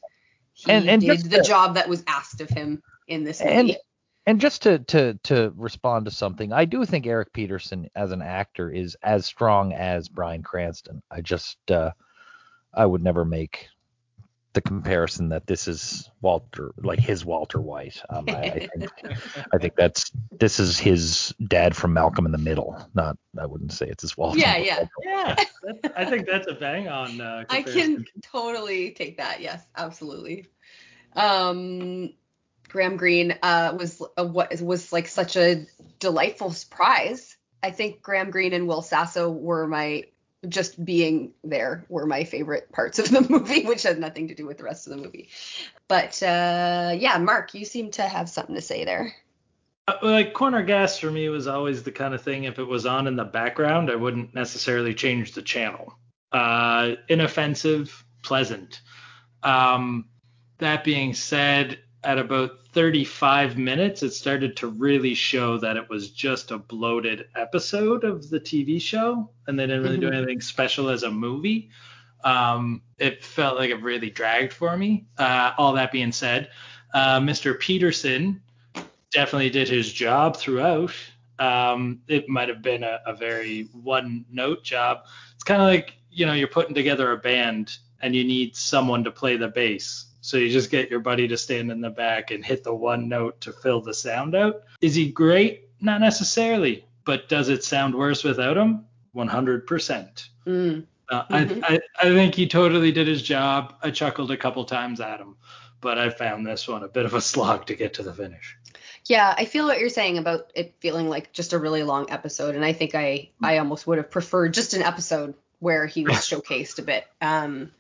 he 0.58 0.72
And- 0.72 0.90
and 0.90 1.02
did 1.02 1.30
the 1.30 1.38
to- 1.38 1.44
job 1.44 1.76
that 1.76 1.88
was 1.88 2.04
asked 2.08 2.42
of 2.42 2.50
him 2.50 2.82
in 3.08 3.24
this 3.24 3.40
movie. 3.40 3.54
And 3.54 3.78
and 4.26 4.42
just 4.42 4.64
to 4.64 4.80
to 4.80 5.14
to 5.24 5.54
respond 5.56 6.06
to 6.06 6.12
something, 6.12 6.52
I 6.52 6.66
do 6.66 6.84
think 6.84 7.08
Eric 7.08 7.32
Peterson 7.32 7.90
as 7.96 8.12
an 8.12 8.22
actor 8.22 8.70
is 8.70 8.98
as 9.02 9.26
strong 9.26 9.72
as 9.72 10.10
Bryan 10.10 10.44
Cranston. 10.44 11.02
I 11.10 11.22
just 11.22 11.58
uh, 11.72 11.92
I 12.74 12.86
would 12.86 13.02
never 13.04 13.24
make 13.24 13.70
the 14.58 14.62
comparison 14.62 15.30
that 15.30 15.46
this 15.46 15.68
is 15.68 16.10
Walter 16.20 16.74
like 16.78 16.98
his 16.98 17.24
Walter 17.24 17.62
White. 17.62 18.02
Um, 18.10 18.26
I, 18.28 18.42
I 18.42 18.50
think 18.50 18.92
I 19.54 19.58
think 19.60 19.76
that's 19.76 20.12
this 20.32 20.60
is 20.60 20.80
his 20.80 21.32
dad 21.48 21.76
from 21.76 21.94
Malcolm 21.94 22.26
in 22.26 22.32
the 22.32 22.40
Middle. 22.40 22.76
Not 22.96 23.20
I 23.40 23.46
wouldn't 23.46 23.72
say 23.72 23.86
it's 23.88 24.02
his 24.02 24.18
Walter. 24.18 24.40
yeah, 24.40 24.58
yeah. 24.58 24.88
Yeah, 25.04 25.36
I 25.96 26.06
think 26.06 26.26
that's 26.26 26.48
a 26.48 26.56
bang 26.56 26.88
on. 26.88 27.22
Uh, 27.22 27.44
I 27.52 27.62
can 27.62 28.04
totally 28.24 28.92
take 28.92 29.18
that. 29.18 29.42
Yes, 29.42 29.64
absolutely. 29.76 30.48
Um, 31.14 32.14
Graham 32.68 32.98
Greene 32.98 33.36
uh, 33.44 33.78
was 33.78 34.02
uh, 34.18 34.26
what 34.26 34.60
was 34.60 34.92
like 34.92 35.08
such 35.08 35.36
a 35.36 35.68
delightful 36.00 36.52
surprise. 36.52 37.38
I 37.62 37.70
think 37.70 38.02
Graham 38.02 38.32
Greene 38.32 38.54
and 38.54 38.68
Will 38.68 38.82
Sasso 38.82 39.30
were 39.30 39.68
my 39.68 40.06
just 40.48 40.84
being 40.84 41.34
there 41.44 41.86
were 41.90 42.06
my 42.06 42.24
favorite 42.24 42.72
parts 42.72 43.00
of 43.00 43.10
the 43.10 43.22
movie, 43.30 43.66
which 43.66 43.84
has 43.84 43.98
nothing 43.98 44.28
to 44.30 44.36
do 44.36 44.46
with 44.46 44.58
the 44.58 44.64
rest 44.64 44.88
of 44.88 44.92
the 44.92 45.04
movie. 45.04 45.30
But 45.88 46.22
uh, 46.24 46.96
yeah, 46.98 47.18
Mark, 47.18 47.54
you 47.54 47.66
seem 47.66 47.92
to 47.92 48.04
have 48.04 48.30
something 48.30 48.56
to 48.56 48.62
say 48.62 48.86
there. 48.86 49.14
Uh, 49.88 49.98
like 50.02 50.34
corner 50.34 50.64
gas 50.64 51.00
for 51.00 51.10
me 51.10 51.30
was 51.30 51.48
always 51.48 51.84
the 51.84 51.92
kind 51.92 52.14
of 52.14 52.22
thing 52.22 52.44
if 52.44 52.60
it 52.60 52.66
was 52.66 52.86
on 52.86 53.08
in 53.08 53.16
the 53.16 53.24
background 53.24 53.90
i 53.90 53.96
wouldn't 53.96 54.36
necessarily 54.36 54.94
change 54.94 55.32
the 55.32 55.42
channel 55.42 55.94
uh 56.34 56.96
inoffensive 57.08 58.04
pleasant 58.22 58.82
um 59.44 60.10
that 60.58 60.84
being 60.84 61.14
said 61.14 61.80
at 62.08 62.18
about 62.18 62.52
35 62.72 63.58
minutes 63.58 64.02
it 64.02 64.12
started 64.14 64.56
to 64.56 64.68
really 64.68 65.14
show 65.14 65.58
that 65.58 65.76
it 65.78 65.90
was 65.90 66.12
just 66.12 66.52
a 66.52 66.58
bloated 66.58 67.28
episode 67.36 68.04
of 68.06 68.30
the 68.30 68.40
tv 68.40 68.82
show 68.82 69.30
and 69.48 69.60
they 69.60 69.68
didn't 69.68 69.84
really 69.84 69.98
do 69.98 70.10
Mhm. 70.10 70.16
anything 70.16 70.42
special 70.42 70.90
as 70.90 71.04
a 71.04 71.12
movie 71.12 71.70
um 72.24 72.82
it 72.98 73.24
felt 73.24 73.58
like 73.58 73.70
it 73.70 73.82
really 73.84 74.10
dragged 74.10 74.54
for 74.54 74.78
me 74.78 75.06
uh 75.18 75.52
all 75.58 75.74
that 75.74 75.92
being 75.92 76.12
said 76.14 76.50
uh 76.94 77.20
mr 77.20 77.60
peterson 77.60 78.42
definitely 79.12 79.50
did 79.50 79.70
his 79.70 79.92
job 79.92 80.36
throughout. 80.36 80.92
Um, 81.40 82.02
it 82.08 82.28
might 82.28 82.50
have 82.50 82.62
been 82.62 82.84
a, 82.84 83.00
a 83.06 83.16
very 83.16 83.70
one 83.72 84.26
note 84.30 84.64
job. 84.64 85.06
It's 85.36 85.44
kind 85.44 85.62
of 85.62 85.68
like, 85.68 85.94
you 86.12 86.26
know, 86.26 86.34
you're 86.34 86.48
putting 86.50 86.76
together 86.76 87.12
a 87.14 87.18
band 87.18 87.78
and 88.02 88.16
you 88.16 88.24
need 88.26 88.56
someone 88.56 89.04
to 89.06 89.12
play 89.12 89.38
the 89.38 89.48
bass. 89.48 90.07
So 90.28 90.36
you 90.36 90.50
just 90.50 90.70
get 90.70 90.90
your 90.92 91.00
buddy 91.00 91.30
to 91.30 91.38
stand 91.38 91.72
in 91.72 91.80
the 91.80 91.90
back 91.90 92.32
and 92.32 92.44
hit 92.44 92.66
the 92.66 92.74
one 92.76 93.08
note 93.08 93.40
to 93.42 93.54
fill 93.54 93.80
the 93.80 93.94
sound 93.94 94.36
out. 94.36 94.64
Is 94.82 94.94
he 94.94 95.10
great? 95.10 95.70
Not 95.80 96.02
necessarily. 96.02 96.84
But 97.06 97.30
does 97.30 97.48
it 97.48 97.64
sound 97.64 97.96
worse 97.96 98.26
without 98.26 98.58
him? 98.58 98.84
100%. 99.16 100.28
Mm. 100.46 100.86
Uh, 101.10 101.24
Mhm. 101.30 101.64
I, 101.64 101.76
I, 101.76 101.80
I 102.02 102.04
think 102.14 102.36
he 102.36 102.46
totally 102.46 102.92
did 102.92 103.08
his 103.08 103.22
job. 103.22 103.76
I 103.82 103.90
chuckled 103.92 104.30
a 104.32 104.36
couple 104.36 104.66
times 104.66 105.00
at 105.00 105.22
him, 105.22 105.38
but 105.80 105.98
I 105.98 106.10
found 106.10 106.46
this 106.46 106.68
one 106.68 106.84
a 106.84 106.90
bit 106.90 107.06
of 107.06 107.14
a 107.14 107.22
slog 107.22 107.68
to 107.68 107.76
get 107.76 107.94
to 107.94 108.04
the 108.04 108.14
finish. 108.14 108.58
Yeah, 109.06 109.34
I 109.38 109.46
feel 109.46 109.66
what 109.66 109.80
you're 109.80 109.88
saying 109.88 110.18
about 110.18 110.52
it 110.56 110.76
feeling 110.82 111.08
like 111.08 111.32
just 111.32 111.54
a 111.54 111.58
really 111.58 111.84
long 111.84 112.12
episode, 112.12 112.56
and 112.56 112.66
I 112.66 112.74
think 112.74 112.96
I 112.96 113.30
I 113.42 113.60
almost 113.60 113.88
would 113.88 113.98
have 114.00 114.12
preferred 114.12 114.54
just 114.54 114.74
an 114.74 114.82
episode 114.82 115.36
where 115.60 115.86
he 115.86 116.04
was 116.04 116.16
showcased 116.30 116.80
a 116.80 116.82
bit. 116.82 117.06
Um, 117.22 117.72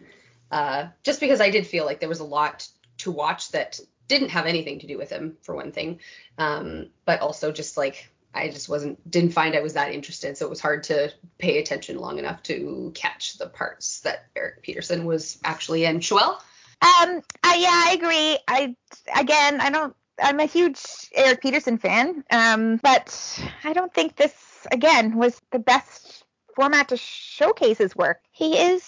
uh, 0.51 0.87
just 1.03 1.19
because 1.19 1.41
I 1.41 1.49
did 1.49 1.67
feel 1.67 1.85
like 1.85 1.99
there 1.99 2.09
was 2.09 2.19
a 2.19 2.25
lot 2.25 2.67
to 2.99 3.11
watch 3.11 3.51
that 3.51 3.79
didn't 4.07 4.29
have 4.29 4.45
anything 4.45 4.79
to 4.79 4.87
do 4.87 4.97
with 4.97 5.09
him 5.09 5.37
for 5.41 5.55
one 5.55 5.71
thing, 5.71 5.99
um, 6.37 6.87
but 7.05 7.21
also 7.21 7.51
just 7.51 7.77
like 7.77 8.09
I 8.33 8.49
just 8.49 8.69
wasn't 8.69 9.09
didn't 9.09 9.31
find 9.31 9.55
I 9.55 9.61
was 9.61 9.73
that 9.73 9.93
interested, 9.93 10.37
so 10.37 10.45
it 10.45 10.49
was 10.49 10.61
hard 10.61 10.83
to 10.83 11.11
pay 11.37 11.59
attention 11.59 11.97
long 11.97 12.19
enough 12.19 12.43
to 12.43 12.91
catch 12.95 13.37
the 13.37 13.47
parts 13.47 14.01
that 14.01 14.25
Eric 14.35 14.61
Peterson 14.61 15.05
was 15.05 15.39
actually 15.43 15.85
in. 15.85 15.99
Joelle? 15.99 16.39
Um, 16.79 17.21
I, 17.43 17.55
yeah, 17.57 17.83
I 17.85 17.91
agree. 17.93 18.39
I 18.47 18.75
again, 19.15 19.59
I 19.59 19.69
don't. 19.69 19.95
I'm 20.21 20.39
a 20.39 20.45
huge 20.45 20.79
Eric 21.13 21.41
Peterson 21.41 21.77
fan, 21.77 22.23
um, 22.31 22.77
but 22.77 23.43
I 23.63 23.73
don't 23.73 23.93
think 23.93 24.15
this 24.15 24.33
again 24.71 25.15
was 25.15 25.39
the 25.51 25.59
best 25.59 26.23
format 26.55 26.89
to 26.89 26.97
showcase 26.97 27.77
his 27.77 27.95
work. 27.95 28.21
He 28.31 28.57
is 28.57 28.83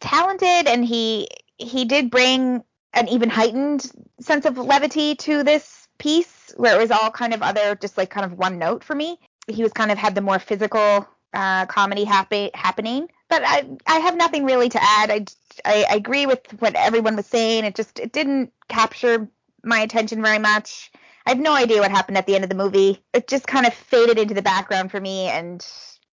talented, 0.00 0.66
and 0.66 0.84
he 0.84 1.28
he 1.58 1.84
did 1.84 2.10
bring 2.10 2.62
an 2.94 3.08
even 3.08 3.28
heightened 3.28 3.90
sense 4.20 4.44
of 4.46 4.58
levity 4.58 5.14
to 5.16 5.42
this 5.42 5.88
piece, 5.98 6.52
where 6.56 6.76
it 6.76 6.80
was 6.80 6.90
all 6.90 7.10
kind 7.10 7.34
of 7.34 7.42
other, 7.42 7.74
just 7.74 7.98
like 7.98 8.10
kind 8.10 8.24
of 8.24 8.38
one 8.38 8.58
note 8.58 8.84
for 8.84 8.94
me. 8.94 9.18
He 9.46 9.62
was 9.62 9.72
kind 9.72 9.90
of 9.90 9.98
had 9.98 10.14
the 10.14 10.20
more 10.20 10.38
physical 10.38 11.06
uh, 11.32 11.66
comedy 11.66 12.04
happy, 12.04 12.50
happening. 12.54 13.08
But 13.28 13.42
I 13.44 13.68
I 13.86 13.98
have 13.98 14.16
nothing 14.16 14.44
really 14.44 14.68
to 14.70 14.82
add. 14.82 15.10
I, 15.10 15.24
I 15.64 15.86
I 15.90 15.94
agree 15.96 16.26
with 16.26 16.40
what 16.60 16.74
everyone 16.74 17.16
was 17.16 17.26
saying. 17.26 17.64
It 17.64 17.74
just 17.74 17.98
it 17.98 18.12
didn't 18.12 18.52
capture 18.68 19.28
my 19.62 19.80
attention 19.80 20.22
very 20.22 20.38
much. 20.38 20.90
I 21.26 21.30
have 21.30 21.38
no 21.38 21.54
idea 21.54 21.80
what 21.80 21.90
happened 21.90 22.16
at 22.16 22.26
the 22.26 22.34
end 22.34 22.44
of 22.44 22.50
the 22.50 22.56
movie. 22.56 23.04
It 23.12 23.28
just 23.28 23.46
kind 23.46 23.66
of 23.66 23.74
faded 23.74 24.18
into 24.18 24.32
the 24.32 24.42
background 24.42 24.90
for 24.90 25.00
me, 25.00 25.26
and 25.26 25.66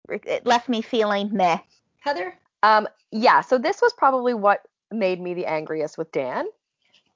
it 0.09 0.45
left 0.45 0.67
me 0.67 0.81
feeling 0.81 1.29
meh. 1.31 1.59
Heather? 2.01 2.33
Um, 2.63 2.87
yeah, 3.11 3.41
so 3.41 3.57
this 3.57 3.81
was 3.81 3.93
probably 3.93 4.33
what 4.33 4.61
made 4.91 5.21
me 5.21 5.33
the 5.33 5.45
angriest 5.45 5.97
with 5.97 6.11
Dan. 6.11 6.45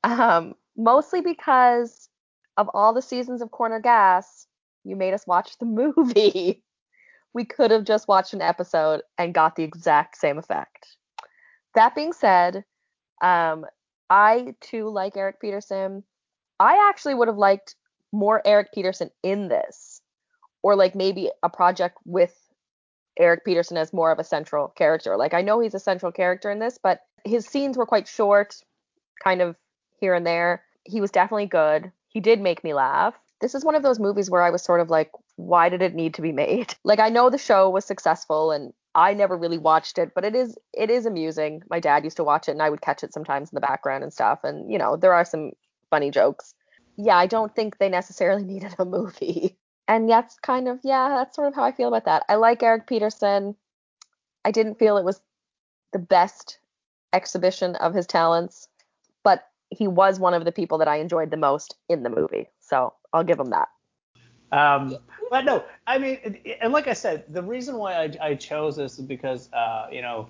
Um, 0.03 0.55
mostly 0.77 1.21
because 1.21 2.09
of 2.57 2.69
all 2.73 2.93
the 2.93 3.01
seasons 3.01 3.41
of 3.41 3.51
Corner 3.51 3.79
Gas, 3.79 4.47
you 4.83 4.95
made 4.95 5.13
us 5.13 5.27
watch 5.27 5.57
the 5.57 5.65
movie. 5.95 6.63
we 7.33 7.45
could 7.45 7.71
have 7.71 7.83
just 7.83 8.07
watched 8.07 8.33
an 8.33 8.41
episode 8.41 9.01
and 9.17 9.33
got 9.33 9.55
the 9.55 9.63
exact 9.63 10.17
same 10.17 10.37
effect. 10.37 10.97
That 11.75 11.95
being 11.95 12.13
said, 12.13 12.65
um, 13.21 13.65
I 14.09 14.55
too 14.61 14.89
like 14.89 15.15
Eric 15.15 15.39
Peterson. 15.39 16.03
I 16.59 16.89
actually 16.89 17.13
would 17.13 17.27
have 17.27 17.37
liked 17.37 17.75
more 18.11 18.41
Eric 18.45 18.69
Peterson 18.73 19.11
in 19.21 19.47
this, 19.47 20.01
or 20.63 20.75
like 20.75 20.95
maybe 20.95 21.29
a 21.43 21.49
project 21.49 21.97
with 22.05 22.35
Eric 23.19 23.45
Peterson 23.45 23.77
as 23.77 23.93
more 23.93 24.11
of 24.11 24.19
a 24.19 24.23
central 24.23 24.69
character. 24.69 25.17
Like 25.17 25.33
I 25.33 25.41
know 25.41 25.59
he's 25.59 25.75
a 25.75 25.79
central 25.79 26.11
character 26.11 26.49
in 26.49 26.59
this, 26.59 26.79
but 26.81 27.01
his 27.25 27.45
scenes 27.45 27.77
were 27.77 27.85
quite 27.85 28.07
short, 28.07 28.55
kind 29.23 29.41
of 29.41 29.55
here 29.99 30.13
and 30.13 30.25
there. 30.25 30.63
He 30.85 31.01
was 31.01 31.11
definitely 31.11 31.47
good. 31.47 31.91
He 32.07 32.21
did 32.21 32.41
make 32.41 32.63
me 32.63 32.73
laugh. 32.73 33.13
This 33.41 33.55
is 33.55 33.63
one 33.63 33.75
of 33.75 33.83
those 33.83 33.99
movies 33.99 34.29
where 34.29 34.41
I 34.41 34.49
was 34.49 34.63
sort 34.63 34.81
of 34.81 34.89
like, 34.89 35.11
why 35.35 35.69
did 35.69 35.81
it 35.81 35.95
need 35.95 36.15
to 36.15 36.21
be 36.21 36.31
made? 36.31 36.75
Like 36.83 36.99
I 36.99 37.09
know 37.09 37.29
the 37.29 37.37
show 37.37 37.69
was 37.69 37.85
successful 37.85 38.51
and 38.51 38.73
I 38.95 39.13
never 39.13 39.37
really 39.37 39.57
watched 39.57 39.97
it, 39.97 40.13
but 40.15 40.25
it 40.25 40.35
is 40.35 40.57
it 40.73 40.89
is 40.89 41.05
amusing. 41.05 41.61
My 41.69 41.79
dad 41.79 42.03
used 42.03 42.17
to 42.17 42.23
watch 42.23 42.47
it 42.47 42.53
and 42.53 42.61
I 42.61 42.69
would 42.69 42.81
catch 42.81 43.03
it 43.03 43.13
sometimes 43.13 43.51
in 43.51 43.55
the 43.55 43.61
background 43.61 44.03
and 44.03 44.11
stuff. 44.11 44.39
And 44.43 44.71
you 44.71 44.77
know, 44.77 44.95
there 44.95 45.13
are 45.13 45.25
some 45.25 45.51
funny 45.89 46.09
jokes. 46.09 46.55
Yeah, 46.97 47.17
I 47.17 47.27
don't 47.27 47.53
think 47.55 47.77
they 47.77 47.89
necessarily 47.89 48.43
needed 48.53 48.75
a 48.79 48.85
movie. 48.85 49.57
And 49.89 50.07
that's 50.07 50.37
kind 50.39 50.67
of 50.67 50.79
yeah, 50.83 51.09
that's 51.09 51.35
sort 51.35 51.47
of 51.47 51.55
how 51.55 51.63
I 51.63 51.71
feel 51.71 51.87
about 51.87 52.05
that. 52.05 52.23
I 52.29 52.35
like 52.35 52.61
Eric 52.61 52.85
Peterson. 52.87 53.55
I 54.45 54.51
didn't 54.51 54.77
feel 54.77 54.97
it 54.97 55.03
was 55.03 55.19
the 55.91 55.99
best 55.99 56.59
exhibition 57.11 57.75
of 57.75 57.95
his 57.95 58.05
talents, 58.05 58.67
but 59.23 59.47
he 59.71 59.87
was 59.87 60.19
one 60.19 60.35
of 60.35 60.45
the 60.45 60.51
people 60.51 60.77
that 60.77 60.87
I 60.87 60.97
enjoyed 60.97 61.31
the 61.31 61.37
most 61.37 61.75
in 61.89 62.03
the 62.03 62.09
movie. 62.09 62.49
So 62.59 62.93
I'll 63.11 63.23
give 63.23 63.39
him 63.39 63.49
that. 63.49 63.67
Um, 64.51 64.95
but 65.31 65.43
no, 65.43 65.63
I 65.87 65.97
mean, 65.97 66.37
and 66.61 66.71
like 66.71 66.87
I 66.87 66.93
said, 66.93 67.25
the 67.29 67.43
reason 67.43 67.77
why 67.77 67.93
I, 67.95 68.11
I 68.21 68.35
chose 68.35 68.75
this 68.75 68.99
is 68.99 69.05
because, 69.05 69.51
uh, 69.53 69.87
you 69.91 70.03
know, 70.03 70.29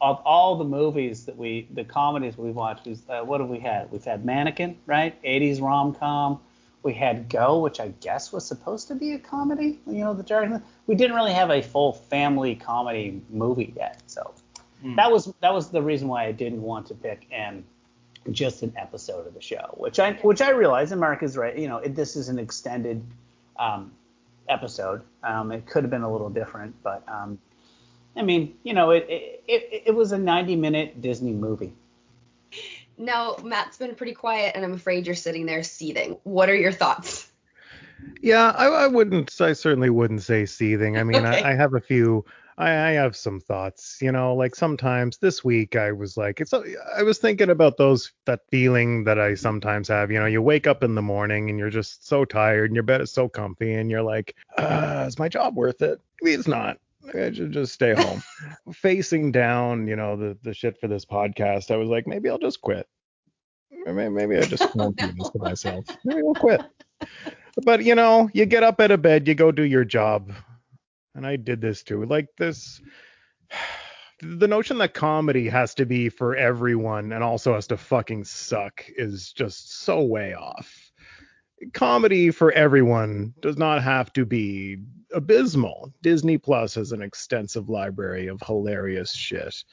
of 0.00 0.20
all 0.24 0.56
the 0.56 0.64
movies 0.64 1.24
that 1.26 1.36
we, 1.36 1.68
the 1.72 1.84
comedies 1.84 2.38
we've 2.38 2.54
watched, 2.54 2.88
uh, 3.08 3.22
what 3.22 3.40
have 3.40 3.50
we 3.50 3.58
had? 3.58 3.90
We've 3.90 4.04
had 4.04 4.24
Mannequin, 4.24 4.78
right? 4.86 5.20
80s 5.22 5.60
rom 5.60 5.94
com. 5.94 6.40
We 6.82 6.94
had 6.94 7.28
Go, 7.28 7.60
which 7.60 7.78
I 7.78 7.88
guess 8.00 8.32
was 8.32 8.46
supposed 8.46 8.88
to 8.88 8.94
be 8.94 9.12
a 9.12 9.18
comedy. 9.18 9.78
You 9.86 10.04
know, 10.04 10.14
the 10.14 10.22
Jargon. 10.22 10.62
We 10.86 10.94
didn't 10.94 11.14
really 11.16 11.32
have 11.32 11.50
a 11.50 11.60
full 11.60 11.92
family 11.92 12.54
comedy 12.54 13.20
movie 13.30 13.74
yet, 13.76 14.02
so 14.06 14.34
that 14.96 15.10
was 15.10 15.32
that 15.40 15.52
was 15.52 15.70
the 15.70 15.82
reason 15.82 16.08
why 16.08 16.24
I 16.24 16.32
didn't 16.32 16.62
want 16.62 16.86
to 16.86 16.94
pick. 16.94 17.26
And 17.30 17.64
just 18.32 18.62
an 18.62 18.72
episode 18.76 19.26
of 19.26 19.34
the 19.34 19.40
show, 19.40 19.74
which 19.76 19.98
I 19.98 20.12
which 20.14 20.40
I 20.40 20.50
realize, 20.50 20.92
and 20.92 21.00
Mark 21.00 21.22
is 21.22 21.36
right. 21.36 21.56
You 21.56 21.68
know, 21.68 21.78
it, 21.78 21.94
this 21.94 22.16
is 22.16 22.28
an 22.28 22.38
extended 22.38 23.02
um, 23.58 23.92
episode. 24.48 25.02
Um, 25.22 25.52
it 25.52 25.66
could 25.66 25.84
have 25.84 25.90
been 25.90 26.02
a 26.02 26.10
little 26.10 26.30
different, 26.30 26.74
but 26.82 27.02
um, 27.08 27.38
I 28.16 28.22
mean, 28.22 28.56
you 28.62 28.74
know, 28.74 28.90
it, 28.90 29.06
it 29.08 29.44
it 29.46 29.82
it 29.86 29.94
was 29.94 30.12
a 30.12 30.18
90 30.18 30.56
minute 30.56 31.00
Disney 31.00 31.32
movie. 31.32 31.72
Now, 33.00 33.36
Matt's 33.42 33.78
been 33.78 33.94
pretty 33.94 34.12
quiet, 34.12 34.52
and 34.54 34.62
I'm 34.62 34.74
afraid 34.74 35.06
you're 35.06 35.14
sitting 35.14 35.46
there 35.46 35.62
seething. 35.62 36.18
What 36.24 36.50
are 36.50 36.54
your 36.54 36.70
thoughts? 36.70 37.32
Yeah, 38.20 38.52
I, 38.54 38.66
I 38.66 38.86
wouldn't. 38.88 39.40
I 39.40 39.54
certainly 39.54 39.88
wouldn't 39.88 40.22
say 40.22 40.44
seething. 40.44 40.98
I 40.98 41.04
mean, 41.04 41.24
Okay. 41.24 41.42
I, 41.42 41.52
I 41.52 41.54
have 41.54 41.72
a 41.74 41.80
few. 41.80 42.26
I, 42.58 42.68
I 42.68 42.90
have 42.90 43.16
some 43.16 43.40
thoughts. 43.40 43.98
You 44.02 44.12
know, 44.12 44.34
like 44.34 44.54
sometimes 44.54 45.16
this 45.16 45.42
week 45.42 45.76
I 45.76 45.92
was 45.92 46.18
like, 46.18 46.42
it's. 46.42 46.52
I 46.52 47.02
was 47.02 47.16
thinking 47.16 47.48
about 47.48 47.78
those 47.78 48.12
that 48.26 48.40
feeling 48.50 49.04
that 49.04 49.18
I 49.18 49.34
sometimes 49.34 49.88
have. 49.88 50.10
You 50.10 50.20
know, 50.20 50.26
you 50.26 50.42
wake 50.42 50.66
up 50.66 50.84
in 50.84 50.94
the 50.94 51.02
morning 51.02 51.48
and 51.48 51.58
you're 51.58 51.70
just 51.70 52.06
so 52.06 52.26
tired, 52.26 52.68
and 52.68 52.74
your 52.74 52.84
bed 52.84 53.00
is 53.00 53.10
so 53.10 53.30
comfy, 53.30 53.72
and 53.72 53.90
you're 53.90 54.02
like, 54.02 54.36
uh, 54.58 55.06
is 55.08 55.18
my 55.18 55.30
job 55.30 55.56
worth 55.56 55.80
it? 55.80 56.00
Maybe 56.20 56.34
it's 56.34 56.48
not. 56.48 56.78
Maybe 57.12 57.26
I 57.26 57.32
should 57.32 57.52
just 57.52 57.72
stay 57.72 57.94
home. 57.94 58.22
Facing 58.72 59.32
down, 59.32 59.86
you 59.86 59.96
know, 59.96 60.16
the 60.16 60.38
the 60.42 60.54
shit 60.54 60.78
for 60.78 60.88
this 60.88 61.04
podcast, 61.04 61.70
I 61.70 61.76
was 61.76 61.88
like, 61.88 62.06
maybe 62.06 62.28
I'll 62.28 62.38
just 62.38 62.60
quit. 62.60 62.86
Maybe, 63.70 64.08
maybe 64.08 64.36
I 64.36 64.42
just 64.42 64.74
won't 64.74 64.96
do 64.96 65.10
this 65.12 65.30
to 65.30 65.38
myself. 65.38 65.84
Maybe 66.04 66.20
I'll 66.26 66.34
quit. 66.34 66.62
But 67.64 67.84
you 67.84 67.94
know, 67.94 68.28
you 68.32 68.46
get 68.46 68.62
up 68.62 68.80
out 68.80 68.90
of 68.90 69.02
bed, 69.02 69.26
you 69.26 69.34
go 69.34 69.50
do 69.50 69.62
your 69.62 69.84
job. 69.84 70.32
And 71.14 71.26
I 71.26 71.36
did 71.36 71.60
this 71.60 71.82
too. 71.82 72.04
Like 72.04 72.28
this 72.38 72.80
the 74.22 74.48
notion 74.48 74.78
that 74.78 74.94
comedy 74.94 75.48
has 75.48 75.74
to 75.74 75.86
be 75.86 76.08
for 76.08 76.36
everyone 76.36 77.12
and 77.12 77.24
also 77.24 77.54
has 77.54 77.66
to 77.68 77.76
fucking 77.76 78.24
suck 78.24 78.84
is 78.96 79.32
just 79.32 79.80
so 79.82 80.02
way 80.02 80.34
off. 80.34 80.89
Comedy 81.72 82.30
for 82.30 82.52
everyone 82.52 83.34
does 83.40 83.56
not 83.56 83.82
have 83.82 84.12
to 84.14 84.24
be 84.24 84.78
abysmal. 85.12 85.92
Disney 86.02 86.38
Plus 86.38 86.74
has 86.74 86.92
an 86.92 87.02
extensive 87.02 87.68
library 87.68 88.28
of 88.28 88.40
hilarious 88.40 89.12
shit 89.12 89.64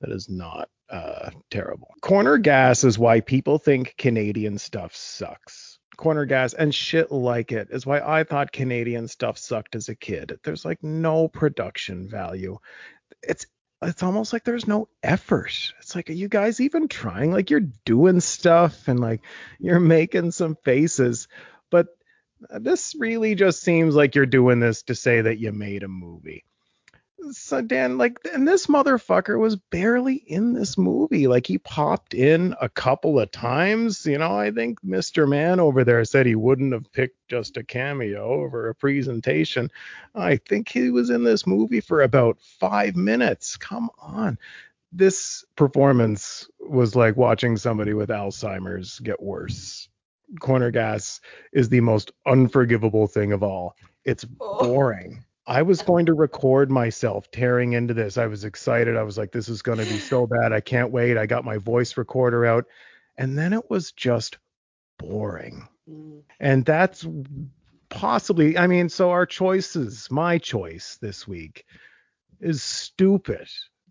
that 0.00 0.10
is 0.10 0.28
not 0.28 0.68
uh, 0.90 1.30
terrible. 1.50 1.88
Corner 2.00 2.38
gas 2.38 2.84
is 2.84 2.98
why 2.98 3.20
people 3.20 3.58
think 3.58 3.94
Canadian 3.96 4.58
stuff 4.58 4.94
sucks. 4.94 5.78
Corner 5.96 6.24
gas 6.24 6.54
and 6.54 6.74
shit 6.74 7.12
like 7.12 7.52
it 7.52 7.68
is 7.70 7.86
why 7.86 8.00
I 8.00 8.24
thought 8.24 8.52
Canadian 8.52 9.06
stuff 9.06 9.38
sucked 9.38 9.76
as 9.76 9.88
a 9.88 9.94
kid. 9.94 10.38
There's 10.42 10.64
like 10.64 10.82
no 10.82 11.28
production 11.28 12.08
value. 12.08 12.58
It's 13.22 13.46
it's 13.82 14.02
almost 14.02 14.32
like 14.32 14.44
there's 14.44 14.66
no 14.66 14.88
effort. 15.02 15.72
It's 15.80 15.94
like, 15.94 16.10
are 16.10 16.14
you 16.14 16.28
guys 16.28 16.60
even 16.60 16.88
trying? 16.88 17.32
Like 17.32 17.50
you're 17.50 17.60
doing 17.60 18.20
stuff 18.20 18.88
and 18.88 18.98
like 18.98 19.22
you're 19.58 19.80
making 19.80 20.30
some 20.30 20.56
faces, 20.64 21.28
but 21.70 21.88
this 22.50 22.94
really 22.98 23.34
just 23.34 23.62
seems 23.62 23.94
like 23.94 24.14
you're 24.14 24.26
doing 24.26 24.60
this 24.60 24.82
to 24.84 24.94
say 24.94 25.20
that 25.20 25.38
you 25.38 25.52
made 25.52 25.82
a 25.82 25.88
movie. 25.88 26.44
So 27.30 27.62
Dan, 27.62 27.96
like, 27.96 28.18
and 28.32 28.46
this 28.46 28.66
motherfucker 28.66 29.38
was 29.38 29.56
barely 29.56 30.16
in 30.16 30.52
this 30.52 30.76
movie. 30.76 31.26
Like 31.26 31.46
he 31.46 31.58
popped 31.58 32.12
in 32.12 32.54
a 32.60 32.68
couple 32.68 33.18
of 33.18 33.30
times. 33.30 34.04
You 34.04 34.18
know, 34.18 34.36
I 34.36 34.50
think 34.50 34.82
Mr. 34.82 35.28
Man 35.28 35.60
over 35.60 35.84
there 35.84 36.04
said 36.04 36.26
he 36.26 36.34
wouldn't 36.34 36.72
have 36.72 36.92
picked 36.92 37.16
just 37.28 37.56
a 37.56 37.64
cameo 37.64 38.24
over 38.24 38.68
a 38.68 38.74
presentation. 38.74 39.70
I 40.14 40.36
think 40.36 40.68
he 40.68 40.90
was 40.90 41.10
in 41.10 41.24
this 41.24 41.46
movie 41.46 41.80
for 41.80 42.02
about 42.02 42.38
five 42.60 42.96
minutes. 42.96 43.56
Come 43.56 43.90
on. 43.98 44.38
This 44.92 45.44
performance 45.56 46.48
was 46.60 46.94
like 46.94 47.16
watching 47.16 47.56
somebody 47.56 47.94
with 47.94 48.10
Alzheimer's 48.10 49.00
get 49.00 49.22
worse. 49.22 49.88
Corner 50.40 50.70
gas 50.70 51.20
is 51.52 51.68
the 51.68 51.80
most 51.80 52.12
unforgivable 52.26 53.06
thing 53.06 53.32
of 53.32 53.42
all. 53.42 53.76
It's 54.04 54.26
oh. 54.40 54.62
boring. 54.62 55.23
I 55.46 55.62
was 55.62 55.82
going 55.82 56.06
to 56.06 56.14
record 56.14 56.70
myself 56.70 57.30
tearing 57.30 57.74
into 57.74 57.92
this. 57.92 58.16
I 58.16 58.26
was 58.26 58.44
excited. 58.44 58.96
I 58.96 59.02
was 59.02 59.18
like, 59.18 59.32
this 59.32 59.48
is 59.48 59.62
going 59.62 59.78
to 59.78 59.84
be 59.84 59.98
so 59.98 60.26
bad. 60.42 60.52
I 60.52 60.60
can't 60.60 60.90
wait. 60.90 61.18
I 61.18 61.26
got 61.26 61.44
my 61.44 61.58
voice 61.58 61.96
recorder 61.96 62.46
out. 62.46 62.64
And 63.18 63.36
then 63.36 63.52
it 63.52 63.68
was 63.70 63.92
just 63.92 64.38
boring. 64.98 65.68
Mm. 65.88 66.22
And 66.40 66.64
that's 66.64 67.06
possibly, 67.90 68.56
I 68.56 68.66
mean, 68.66 68.88
so 68.88 69.10
our 69.10 69.26
choices, 69.26 70.10
my 70.10 70.38
choice 70.38 70.98
this 71.00 71.28
week 71.28 71.66
is 72.40 72.62
stupid 72.62 73.48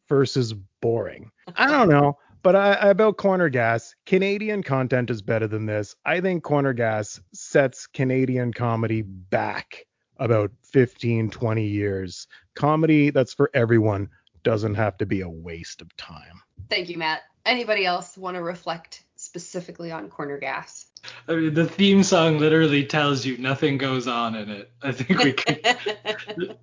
versus 0.10 0.54
boring. 0.82 1.32
I 1.56 1.68
don't 1.68 1.90
know. 1.90 2.18
But 2.42 2.58
I, 2.58 2.74
about 2.90 3.16
Corner 3.16 3.48
Gas, 3.48 3.96
Canadian 4.06 4.64
content 4.64 5.10
is 5.10 5.22
better 5.22 5.48
than 5.48 5.66
this. 5.66 5.96
I 6.06 6.20
think 6.20 6.44
Corner 6.44 6.74
Gas 6.74 7.22
sets 7.34 7.88
Canadian 7.88 8.52
comedy 8.52 9.02
back 9.02 9.86
about 10.18 10.52
15, 10.64 11.30
20 11.30 11.66
years. 11.66 12.28
Comedy 12.56 13.10
that's 13.10 13.34
for 13.34 13.50
everyone 13.54 14.10
doesn't 14.44 14.76
have 14.76 14.98
to 14.98 15.06
be 15.06 15.22
a 15.22 15.30
waste 15.30 15.82
of 15.82 15.96
time. 15.98 16.42
Thank 16.70 16.90
you, 16.90 16.98
Matt. 16.98 17.22
Anybody 17.46 17.86
else 17.86 18.18
want 18.18 18.36
to 18.36 18.44
reflect 18.44 19.04
specifically 19.16 19.92
on 19.92 20.10
Corner 20.10 20.38
Gas? 20.38 20.88
I 21.28 21.36
mean, 21.36 21.54
the 21.54 21.66
theme 21.66 22.04
song 22.04 22.40
literally 22.40 22.86
tells 22.86 23.26
you 23.26 23.38
nothing 23.38 23.78
goes 23.78 24.08
on 24.08 24.36
in 24.36 24.50
it. 24.50 24.72
I 24.82 24.92
think 24.92 25.24
we 25.24 25.34
can. 25.34 25.60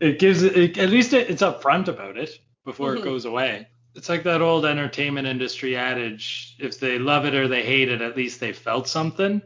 it 0.00 0.18
gives 0.18 0.42
it, 0.42 0.56
it 0.56 0.78
at 0.78 0.90
least 0.90 1.12
it, 1.12 1.28
it's 1.30 1.42
upfront 1.42 1.88
about 1.88 2.16
it 2.16 2.38
before 2.64 2.94
Mhm. 2.94 2.98
it 3.00 3.04
goes 3.04 3.24
away. 3.24 3.68
It's 3.94 4.08
like 4.08 4.22
that 4.22 4.40
old 4.40 4.64
entertainment 4.64 5.26
industry 5.26 5.76
adage: 5.76 6.56
if 6.58 6.80
they 6.80 6.98
love 6.98 7.26
it 7.26 7.34
or 7.34 7.48
they 7.48 7.62
hate 7.62 7.90
it, 7.90 8.00
at 8.00 8.16
least 8.16 8.40
they 8.40 8.52
felt 8.52 8.88
something. 8.88 9.42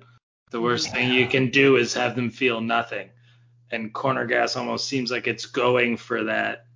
The 0.53 0.61
worst 0.61 0.93
thing 0.93 1.13
you 1.13 1.27
can 1.27 1.51
do 1.51 1.77
is 1.77 1.93
have 1.95 2.15
them 2.15 2.31
feel 2.31 2.61
nothing. 2.61 3.09
And 3.73 3.93
Corner 3.93 4.25
Gas 4.27 4.55
almost 4.55 4.87
seems 4.87 5.11
like 5.11 5.27
it's 5.27 5.45
going 5.47 5.97
for 5.97 6.23
that 6.25 6.67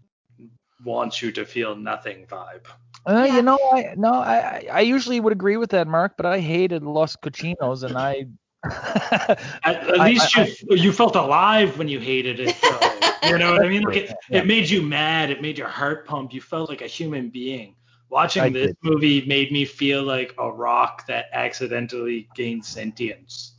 wants 0.85 1.23
you 1.23 1.31
to 1.33 1.45
feel 1.45 1.77
nothing 1.77 2.27
vibe. 2.27 2.67
Uh, 3.07 3.29
You 3.33 3.43
know, 3.43 3.59
I 3.73 3.95
no, 3.97 4.13
I 4.13 4.37
I- 4.37 4.69
I 4.73 4.81
usually 4.81 5.21
would 5.21 5.33
agree 5.33 5.57
with 5.57 5.71
that, 5.71 5.87
Mark, 5.87 6.17
but 6.17 6.27
I 6.27 6.41
hated 6.41 6.83
Los 6.83 7.15
Cochinos, 7.17 7.85
and 7.85 7.97
I. 7.97 8.27
At, 8.65 9.39
at 9.65 10.01
I- 10.01 10.09
least 10.09 10.37
I- 10.37 10.47
you 10.69 10.77
you 10.77 10.93
felt 10.93 11.15
alive 11.15 11.79
when 11.79 11.87
you 11.89 12.01
hated 12.01 12.41
it. 12.41 12.57
Though. 12.61 13.29
you 13.31 13.39
know 13.39 13.53
what 13.53 13.65
I 13.65 13.69
mean? 13.69 13.83
Like 13.83 13.97
it, 13.97 14.15
Yeah. 14.29 14.41
it 14.41 14.47
made 14.47 14.69
you 14.69 14.83
mad. 14.83 15.31
It 15.31 15.41
made 15.41 15.57
your 15.57 15.69
heart 15.69 16.07
pump. 16.07 16.35
You 16.35 16.41
felt 16.41 16.69
like 16.69 16.83
a 16.83 16.89
human 16.89 17.31
being. 17.31 17.77
Watching 18.11 18.43
I 18.43 18.49
this 18.51 18.67
did. 18.67 18.77
movie 18.83 19.25
made 19.27 19.53
me 19.53 19.65
feel 19.65 20.03
like 20.03 20.35
a 20.39 20.51
rock 20.51 21.07
that 21.07 21.27
accidentally 21.33 22.29
gained 22.35 22.65
sentience. 22.65 23.55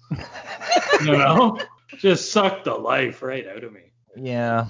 You 1.02 1.12
know, 1.12 1.60
just 1.98 2.32
sucked 2.32 2.66
the 2.66 2.74
life 2.74 3.22
right 3.22 3.48
out 3.48 3.64
of 3.64 3.74
me. 3.74 3.92
Yeah. 4.16 4.68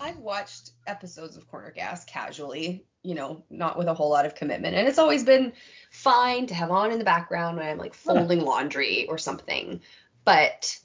I've 0.00 0.18
watched 0.18 0.72
episodes 0.86 1.36
of 1.36 1.48
Corner 1.48 1.70
Gas 1.70 2.04
casually, 2.04 2.84
you 3.02 3.14
know, 3.14 3.42
not 3.50 3.78
with 3.78 3.86
a 3.86 3.94
whole 3.94 4.10
lot 4.10 4.26
of 4.26 4.34
commitment. 4.34 4.74
And 4.74 4.86
it's 4.86 4.98
always 4.98 5.24
been 5.24 5.52
fine 5.90 6.46
to 6.48 6.54
have 6.54 6.70
on 6.70 6.92
in 6.92 6.98
the 6.98 7.04
background 7.04 7.56
when 7.56 7.66
I'm 7.66 7.78
like 7.78 7.94
folding 7.94 8.40
laundry 8.40 9.06
or 9.08 9.18
something. 9.18 9.80
But 10.24 10.78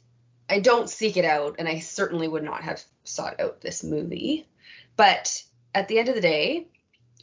I 0.49 0.59
don't 0.59 0.89
seek 0.89 1.15
it 1.15 1.25
out, 1.25 1.55
and 1.59 1.67
I 1.67 1.79
certainly 1.79 2.27
would 2.27 2.43
not 2.43 2.63
have 2.63 2.83
sought 3.03 3.39
out 3.39 3.61
this 3.61 3.83
movie. 3.83 4.47
But 4.95 5.43
at 5.75 5.87
the 5.87 5.99
end 5.99 6.09
of 6.09 6.15
the 6.15 6.21
day, 6.21 6.67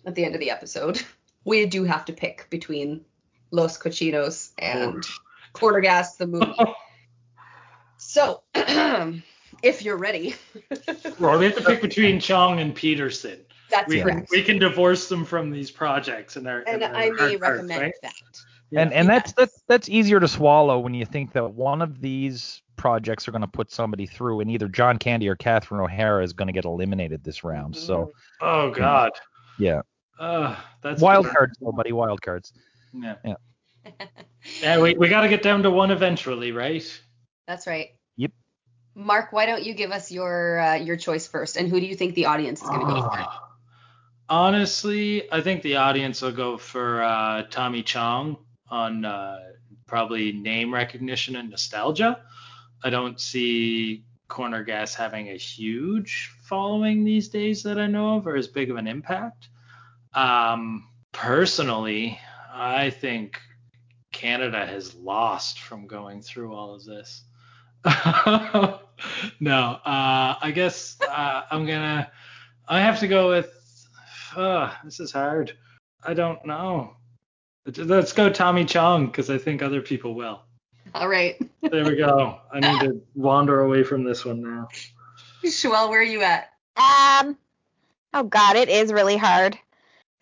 at 0.05 0.14
the 0.14 0.24
end 0.24 0.35
of 0.35 0.40
the 0.40 0.50
episode, 0.50 1.02
we 1.44 1.66
do 1.66 1.85
have 1.85 2.05
to 2.07 2.12
pick 2.12 2.46
between 2.50 3.05
Los 3.50 3.79
Cochinos 3.79 4.50
and 4.59 5.05
Corner 5.56 5.80
Gas, 5.80 6.16
the 6.16 6.26
movie. 6.26 6.52
so, 7.96 8.42
if 9.62 9.82
you're 9.82 9.96
ready, 9.96 10.34
Well, 11.20 11.38
we 11.38 11.46
have 11.46 11.56
to 11.56 11.64
pick 11.64 11.80
between 11.82 12.20
Chong 12.20 12.60
and 12.60 12.74
Peterson. 12.74 13.40
That's 13.70 13.88
we, 13.88 14.00
correct. 14.00 14.28
we 14.30 14.42
can 14.42 14.58
divorce 14.58 15.08
them 15.08 15.24
from 15.24 15.50
these 15.50 15.70
projects 15.70 16.36
and 16.36 16.46
their 16.46 16.58
and 16.68 16.82
and 16.82 16.82
their 16.82 16.94
I 16.94 17.10
may 17.10 17.16
hard 17.16 17.40
parts, 17.40 17.40
recommend 17.40 17.80
right? 17.82 17.92
that. 18.02 18.12
And 18.76 18.92
and 18.92 19.08
that's 19.08 19.32
that's 19.32 19.62
that's 19.68 19.88
easier 19.88 20.20
to 20.20 20.28
swallow 20.28 20.78
when 20.78 20.94
you 20.94 21.04
think 21.04 21.32
that 21.32 21.52
one 21.54 21.82
of 21.82 22.00
these 22.00 22.62
projects 22.76 23.26
are 23.26 23.30
going 23.32 23.42
to 23.42 23.46
put 23.48 23.70
somebody 23.72 24.06
through, 24.06 24.40
and 24.40 24.50
either 24.50 24.68
John 24.68 24.98
Candy 24.98 25.28
or 25.28 25.34
Catherine 25.36 25.80
O'Hara 25.80 26.22
is 26.22 26.32
going 26.32 26.46
to 26.48 26.52
get 26.52 26.64
eliminated 26.64 27.24
this 27.24 27.42
round. 27.42 27.74
So 27.76 28.12
Oh 28.40 28.70
God. 28.70 29.12
yeah, 29.58 29.80
Uh, 30.18 30.56
that's 30.82 31.00
wild 31.00 31.24
bitter. 31.24 31.34
cards, 31.36 31.58
though, 31.60 31.72
buddy, 31.72 31.92
wild 31.92 32.20
cards. 32.22 32.52
Yeah. 32.92 33.14
Yeah. 33.24 33.34
Yeah, 34.61 34.80
we, 34.80 34.94
we 34.94 35.09
got 35.09 35.22
to 35.22 35.28
get 35.28 35.42
down 35.42 35.62
to 35.62 35.70
one 35.70 35.90
eventually, 35.90 36.52
right? 36.52 36.85
That's 37.46 37.66
right. 37.66 37.90
Yep. 38.16 38.32
Mark, 38.94 39.32
why 39.32 39.46
don't 39.46 39.64
you 39.64 39.74
give 39.74 39.90
us 39.90 40.11
your 40.11 40.59
uh, 40.59 40.74
your 40.74 40.97
choice 40.97 41.26
first, 41.26 41.57
and 41.57 41.68
who 41.68 41.80
do 41.80 41.86
you 41.86 41.94
think 41.94 42.14
the 42.14 42.26
audience 42.26 42.62
is 42.62 42.68
going 42.68 42.80
to 42.80 42.86
go 42.86 43.03
for? 43.03 43.11
Ah. 43.12 43.42
Honestly, 44.28 45.30
I 45.30 45.40
think 45.40 45.62
the 45.62 45.76
audience 45.76 46.22
will 46.22 46.32
go 46.32 46.57
for 46.59 47.03
uh, 47.03 47.44
Tommy 47.51 47.82
Chong 47.82 48.38
on 48.68 49.05
uh, 49.05 49.38
probably 49.86 50.32
name 50.32 50.74
recognition 50.74 51.36
and 51.36 51.51
nostalgia. 51.51 52.20
I 52.82 52.90
don't 52.90 53.20
see 53.20 54.05
Corner 54.28 54.64
Gas 54.64 54.94
having 54.94 55.28
a 55.28 55.36
huge 55.36 56.32
following 56.42 57.05
these 57.05 57.28
days 57.28 57.62
that 57.62 57.78
I 57.78 57.86
know 57.86 58.16
of, 58.16 58.26
or 58.26 58.36
as 58.36 58.49
big 58.49 58.70
of 58.70 58.76
an 58.76 58.88
impact. 58.88 59.49
Um, 60.12 60.88
personally, 61.12 62.18
I 62.53 62.90
think 62.90 63.38
Canada 64.16 64.64
has 64.64 64.94
lost 64.94 65.60
from 65.60 65.86
going 65.86 66.22
through 66.22 66.54
all 66.54 66.74
of 66.74 66.86
this. 66.86 67.24
no, 67.84 68.80
uh, 69.84 70.34
I 70.40 70.52
guess 70.54 70.96
uh, 71.06 71.42
I'm 71.50 71.66
gonna. 71.66 72.10
I 72.66 72.80
have 72.80 72.98
to 73.00 73.08
go 73.08 73.28
with. 73.28 73.52
Uh, 74.34 74.72
this 74.84 75.00
is 75.00 75.12
hard. 75.12 75.52
I 76.02 76.14
don't 76.14 76.44
know. 76.46 76.96
Let's 77.76 78.14
go 78.14 78.30
Tommy 78.30 78.64
Chong 78.64 79.06
because 79.06 79.28
I 79.28 79.36
think 79.36 79.62
other 79.62 79.82
people 79.82 80.14
will. 80.14 80.40
All 80.94 81.08
right. 81.08 81.36
there 81.60 81.84
we 81.84 81.96
go. 81.96 82.40
I 82.50 82.60
need 82.60 82.80
to 82.80 83.02
wander 83.14 83.60
away 83.60 83.84
from 83.84 84.02
this 84.02 84.24
one 84.24 84.40
now. 84.40 84.68
Joelle, 85.44 85.90
where 85.90 86.00
are 86.00 86.02
you 86.02 86.22
at? 86.22 86.52
Um, 86.76 87.36
oh 88.14 88.22
God, 88.22 88.56
it 88.56 88.70
is 88.70 88.94
really 88.94 89.18
hard. 89.18 89.58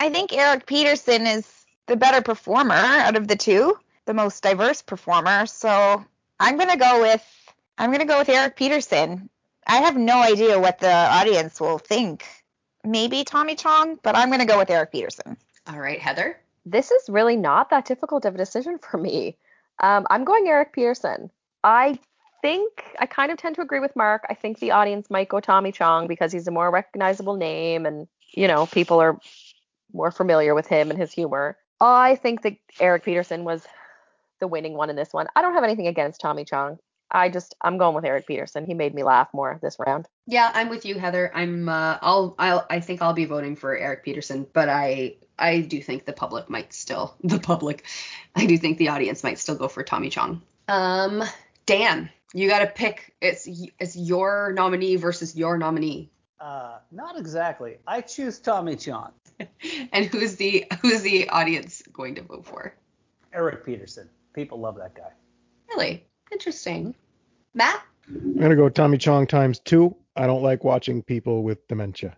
I 0.01 0.11
think 0.11 0.33
Eric 0.33 0.67
Peterson 0.67 1.29
is 1.29 1.49
the 1.87 1.97
better 1.97 2.23
performer 2.23 2.75
out 2.75 3.17
of 3.17 3.29
the 3.29 3.37
two, 3.37 3.79
the 4.07 4.15
most 4.15 4.43
diverse 4.43 4.83
performer. 4.83 5.47
So 5.47 6.05
I'm 6.41 6.57
gonna 6.57 6.77
go 6.77 7.03
with 7.03 7.25
I'm 7.79 7.91
gonna 7.91 8.05
go 8.05 8.19
with 8.19 8.29
Eric 8.29 8.57
Peterson. 8.57 9.29
I 9.67 9.79
have 9.79 9.97
no 9.97 10.21
idea 10.21 10.59
what 10.59 10.79
the 10.79 10.93
audience 10.93 11.61
will 11.61 11.79
think. 11.79 12.27
Maybe 12.85 13.25
Tommy 13.25 13.55
Chong, 13.55 13.99
but 14.03 14.17
I'm 14.17 14.31
gonna 14.31 14.47
go 14.47 14.59
with 14.59 14.71
Eric 14.71 14.93
Peterson. 14.93 15.37
All 15.67 15.79
right, 15.79 15.99
Heather. 15.99 16.39
This 16.67 16.91
is 16.91 17.09
really 17.09 17.37
not 17.37 17.71
that 17.71 17.87
difficult 17.87 18.25
of 18.25 18.35
a 18.35 18.39
decision 18.39 18.79
for 18.79 18.99
me. 18.99 19.37
Um, 19.83 20.07
I'm 20.11 20.25
going 20.25 20.47
Eric 20.47 20.73
Peterson. 20.73 21.31
I 21.63 21.99
think 22.43 22.71
I 22.99 23.07
kind 23.07 23.33
of 23.33 23.39
tend 23.39 23.55
to 23.57 23.63
agree 23.63 23.81
with 23.81 23.97
Mark. 23.97 24.25
I 24.29 24.35
think 24.35 24.59
the 24.59 24.73
audience 24.73 25.11
might 25.11 25.29
go 25.29 25.41
Tommy 25.41 25.73
Chong 25.73 26.07
because 26.07 26.31
he's 26.31 26.47
a 26.47 26.51
more 26.51 26.71
recognizable 26.71 27.37
name 27.37 27.87
and, 27.87 28.07
you 28.33 28.47
know, 28.47 28.67
people 28.67 29.01
are 29.01 29.19
more 29.93 30.11
familiar 30.11 30.55
with 30.55 30.67
him 30.67 30.91
and 30.91 30.99
his 30.99 31.13
humor. 31.13 31.57
I 31.81 32.17
think 32.17 32.43
that 32.43 32.57
Eric 32.79 33.05
Peterson 33.05 33.45
was 33.45 33.67
the 34.45 34.49
winning 34.49 34.75
one 34.75 34.91
in 34.91 34.97
this 34.97 35.11
one. 35.11 35.27
I 35.35 35.41
don't 35.41 35.55
have 35.55 35.65
anything 35.65 35.87
against 35.87 36.21
Tommy 36.21 36.45
Chong. 36.45 36.79
I 37.11 37.31
just 37.31 37.55
I'm 37.63 37.79
going 37.79 37.95
with 37.95 38.05
Eric 38.05 38.27
Peterson. 38.27 38.67
He 38.67 38.75
made 38.75 38.95
me 38.95 39.03
laugh 39.03 39.29
more 39.33 39.59
this 39.63 39.79
round. 39.79 40.07
Yeah, 40.27 40.51
I'm 40.53 40.69
with 40.69 40.85
you, 40.85 40.99
Heather. 40.99 41.31
I'm 41.35 41.67
uh, 41.67 41.97
I'll 42.03 42.35
I'll 42.39 42.67
I 42.69 42.81
think 42.81 43.01
I'll 43.01 43.15
be 43.15 43.25
voting 43.25 43.57
for 43.57 43.75
Eric 43.75 44.05
Peterson, 44.05 44.47
but 44.53 44.69
I 44.69 45.17
I 45.39 45.61
do 45.61 45.81
think 45.81 46.05
the 46.05 46.13
public 46.13 46.51
might 46.51 46.75
still 46.75 47.17
the 47.25 47.39
public. 47.39 47.87
I 48.37 48.45
do 48.45 48.59
think 48.59 48.77
the 48.77 48.91
audience 48.91 49.25
might 49.25 49.39
still 49.39 49.55
go 49.55 49.69
for 49.69 49.83
Tommy 49.83 50.11
Chong. 50.11 50.43
Um, 50.69 51.23
Dan, 51.65 52.11
you 52.35 52.47
got 52.47 52.59
to 52.59 52.67
pick. 52.67 53.15
It's 53.23 53.49
it's 53.79 53.97
your 53.97 54.53
nominee 54.55 54.97
versus 54.97 55.35
your 55.35 55.57
nominee. 55.57 56.11
Uh, 56.39 56.81
not 56.93 57.19
exactly. 57.19 57.79
I 57.87 58.03
choose 58.03 58.39
Tommy 58.41 58.77
Chong. 58.77 59.13
and 59.93 60.05
who's 60.05 60.37
the 60.37 60.67
who's 60.83 61.01
the 61.01 61.31
audience 61.31 61.83
going 61.93 62.17
to 62.17 62.23
vote 62.23 62.45
for? 62.45 62.75
Eric 63.33 63.65
Peterson. 63.65 64.11
People 64.35 64.61
love 64.61 64.77
that 64.77 64.95
guy. 64.95 65.11
Really 65.71 66.05
interesting. 66.33 66.95
Matt. 67.55 67.81
I'm 68.09 68.39
gonna 68.39 68.57
go 68.57 68.69
Tommy 68.69 68.99
Chong 68.99 69.27
times 69.27 69.61
two. 69.61 69.97
I 70.17 70.27
don't 70.27 70.43
like 70.43 70.65
watching 70.65 71.03
people 71.03 71.43
with 71.43 71.67
dementia. 71.69 72.15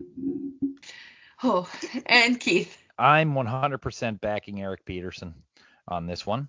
Oh, 1.43 1.69
and 2.07 2.39
Keith. 2.39 2.75
I'm 2.99 3.33
100% 3.33 4.19
backing 4.19 4.61
Eric 4.61 4.83
Peterson 4.83 5.35
on 5.87 6.07
this 6.07 6.25
one. 6.25 6.47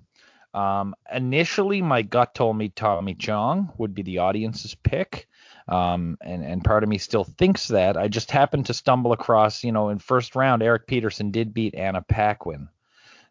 Um, 0.55 0.95
initially, 1.13 1.83
my 1.83 2.01
gut 2.01 2.35
told 2.35 2.57
me 2.57 2.71
Tommy 2.71 3.15
Chong 3.15 3.71
would 3.77 3.95
be 3.95 4.03
the 4.03 4.19
audience's 4.19 4.75
pick, 4.75 5.29
um, 5.69 6.17
and 6.23 6.43
and 6.43 6.65
part 6.65 6.83
of 6.83 6.89
me 6.89 6.97
still 6.97 7.25
thinks 7.25 7.69
that. 7.69 7.99
I 7.99 8.09
just 8.09 8.31
happened 8.31 8.67
to 8.67 8.75
stumble 8.75 9.13
across, 9.13 9.63
you 9.63 9.73
know, 9.73 9.91
in 9.91 9.99
first 9.99 10.35
round, 10.35 10.63
Eric 10.63 10.87
Peterson 10.87 11.31
did 11.31 11.53
beat 11.53 11.75
Anna 11.75 12.01
Paquin, 12.01 12.71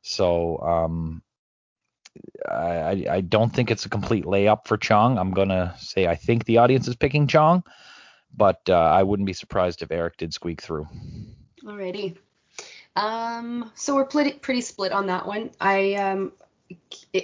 so 0.03 0.59
um, 0.59 1.23
I 2.49 3.05
I 3.09 3.21
don't 3.21 3.53
think 3.53 3.71
it's 3.71 3.85
a 3.85 3.89
complete 3.89 4.25
layup 4.25 4.67
for 4.67 4.77
Chong. 4.77 5.17
I'm 5.17 5.31
gonna 5.31 5.75
say 5.77 6.07
I 6.07 6.15
think 6.15 6.45
the 6.45 6.57
audience 6.57 6.87
is 6.87 6.95
picking 6.95 7.27
Chong, 7.27 7.63
but 8.35 8.61
uh, 8.69 8.73
I 8.75 9.03
wouldn't 9.03 9.27
be 9.27 9.33
surprised 9.33 9.81
if 9.81 9.91
Eric 9.91 10.17
did 10.17 10.33
squeak 10.33 10.61
through. 10.61 10.87
Alrighty. 11.63 12.17
Um, 12.95 13.71
so 13.75 13.95
we're 13.95 14.05
pretty 14.05 14.33
pretty 14.33 14.61
split 14.61 14.91
on 14.91 15.07
that 15.07 15.27
one. 15.27 15.51
I 15.61 15.93
um, 15.95 16.31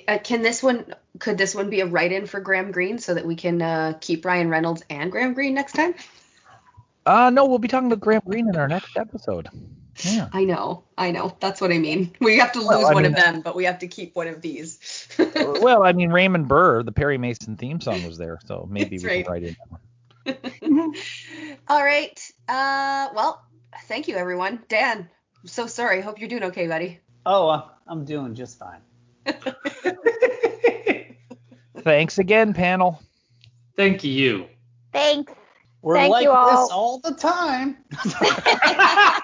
uh, 0.07 0.19
can 0.23 0.41
this 0.41 0.61
one 0.61 0.93
could 1.19 1.37
this 1.37 1.53
one 1.53 1.69
be 1.69 1.81
a 1.81 1.85
write-in 1.85 2.25
for 2.25 2.39
Graham 2.39 2.71
Greene 2.71 2.99
so 2.99 3.13
that 3.13 3.25
we 3.25 3.35
can 3.35 3.61
uh, 3.61 3.93
keep 3.99 4.25
Ryan 4.25 4.49
Reynolds 4.49 4.83
and 4.89 5.11
Graham 5.11 5.33
Greene 5.33 5.53
next 5.53 5.73
time? 5.73 5.95
Uh, 7.05 7.29
no, 7.29 7.45
we'll 7.45 7.59
be 7.59 7.67
talking 7.67 7.89
to 7.89 7.95
Graham 7.95 8.21
Greene 8.25 8.47
in 8.47 8.55
our 8.55 8.67
next 8.67 8.97
episode. 8.97 9.49
Yeah. 10.03 10.29
I 10.33 10.43
know, 10.43 10.83
I 10.97 11.11
know. 11.11 11.35
That's 11.39 11.61
what 11.61 11.71
I 11.71 11.77
mean. 11.77 12.13
We 12.19 12.37
have 12.39 12.51
to 12.53 12.59
lose 12.59 12.69
well, 12.69 12.93
one 12.93 13.03
mean, 13.03 13.13
of 13.13 13.15
them, 13.15 13.41
but 13.41 13.55
we 13.55 13.63
have 13.65 13.79
to 13.79 13.87
keep 13.87 14.15
one 14.15 14.27
of 14.27 14.41
these. 14.41 15.07
well, 15.35 15.83
I 15.83 15.93
mean, 15.93 16.11
Raymond 16.11 16.47
Burr, 16.47 16.83
the 16.83 16.91
Perry 16.91 17.17
Mason 17.17 17.55
theme 17.57 17.79
song 17.79 18.05
was 18.05 18.17
there, 18.17 18.39
so 18.45 18.67
maybe 18.69 18.97
That's 18.97 19.03
we 19.03 19.09
right. 19.09 19.25
can 19.25 19.33
write 19.33 19.43
in 19.43 19.55
that 19.59 19.71
one. 19.71 19.79
All 21.67 21.83
right. 21.83 22.19
Uh, 22.47 23.09
well, 23.13 23.45
thank 23.85 24.07
you, 24.07 24.15
everyone. 24.15 24.63
Dan, 24.69 25.09
I'm 25.41 25.47
so 25.47 25.67
sorry. 25.67 26.01
Hope 26.01 26.19
you're 26.19 26.29
doing 26.29 26.43
okay, 26.45 26.67
buddy. 26.67 26.99
Oh, 27.25 27.49
uh, 27.49 27.69
I'm 27.87 28.05
doing 28.05 28.35
just 28.35 28.59
fine. 28.59 28.81
Thanks 31.79 32.17
again, 32.17 32.53
panel. 32.53 33.01
Thank 33.75 34.03
you. 34.03 34.47
Thanks. 34.91 35.33
We're 35.81 35.95
Thank 35.95 36.11
like 36.11 36.23
you 36.23 36.31
all. 36.31 36.61
this 36.61 36.71
all 36.71 36.99
the 36.99 37.13
time. 37.13 37.77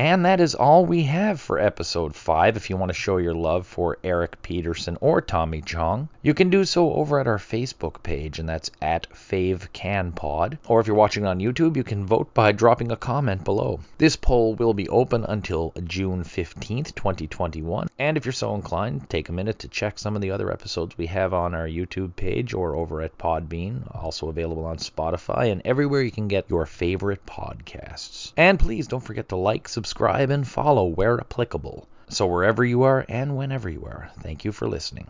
And 0.00 0.24
that 0.24 0.40
is 0.40 0.54
all 0.54 0.86
we 0.86 1.02
have 1.02 1.42
for 1.42 1.58
episode 1.58 2.16
5. 2.16 2.56
If 2.56 2.70
you 2.70 2.78
want 2.78 2.88
to 2.88 2.94
show 2.94 3.18
your 3.18 3.34
love 3.34 3.66
for 3.66 3.98
Eric 4.02 4.40
Peterson 4.40 4.96
or 5.02 5.20
Tommy 5.20 5.60
Chong, 5.60 6.08
you 6.22 6.32
can 6.32 6.48
do 6.48 6.64
so 6.64 6.94
over 6.94 7.20
at 7.20 7.26
our 7.26 7.36
Facebook 7.36 8.02
page, 8.02 8.38
and 8.38 8.48
that's 8.48 8.70
at 8.80 9.10
FaveCanPod. 9.10 10.56
Or 10.66 10.80
if 10.80 10.86
you're 10.86 10.96
watching 10.96 11.26
on 11.26 11.40
YouTube, 11.40 11.76
you 11.76 11.84
can 11.84 12.06
vote 12.06 12.32
by 12.32 12.50
dropping 12.52 12.90
a 12.90 12.96
comment 12.96 13.44
below. 13.44 13.80
This 13.98 14.16
poll 14.16 14.54
will 14.54 14.72
be 14.72 14.88
open 14.88 15.26
until 15.28 15.74
June 15.84 16.24
15th, 16.24 16.94
2021. 16.94 17.88
And 17.98 18.16
if 18.16 18.24
you're 18.24 18.32
so 18.32 18.54
inclined, 18.54 19.10
take 19.10 19.28
a 19.28 19.34
minute 19.34 19.58
to 19.58 19.68
check 19.68 19.98
some 19.98 20.16
of 20.16 20.22
the 20.22 20.30
other 20.30 20.50
episodes 20.50 20.96
we 20.96 21.08
have 21.08 21.34
on 21.34 21.54
our 21.54 21.68
YouTube 21.68 22.16
page 22.16 22.54
or 22.54 22.74
over 22.74 23.02
at 23.02 23.18
Podbean, 23.18 23.82
also 23.94 24.30
available 24.30 24.64
on 24.64 24.78
Spotify 24.78 25.52
and 25.52 25.60
everywhere 25.66 26.00
you 26.00 26.10
can 26.10 26.26
get 26.26 26.48
your 26.48 26.64
favorite 26.64 27.26
podcasts. 27.26 28.32
And 28.38 28.58
please 28.58 28.88
don't 28.88 29.04
forget 29.04 29.28
to 29.28 29.36
like, 29.36 29.68
subscribe, 29.68 29.89
subscribe, 29.90 30.30
and 30.30 30.46
follow 30.46 30.86
where 30.86 31.18
applicable. 31.18 31.88
So, 32.08 32.24
wherever 32.24 32.64
you 32.64 32.84
are 32.84 33.04
and 33.08 33.36
whenever 33.36 33.68
you 33.68 33.86
are, 33.86 34.08
thank 34.20 34.44
you 34.44 34.52
for 34.52 34.68
listening. 34.68 35.08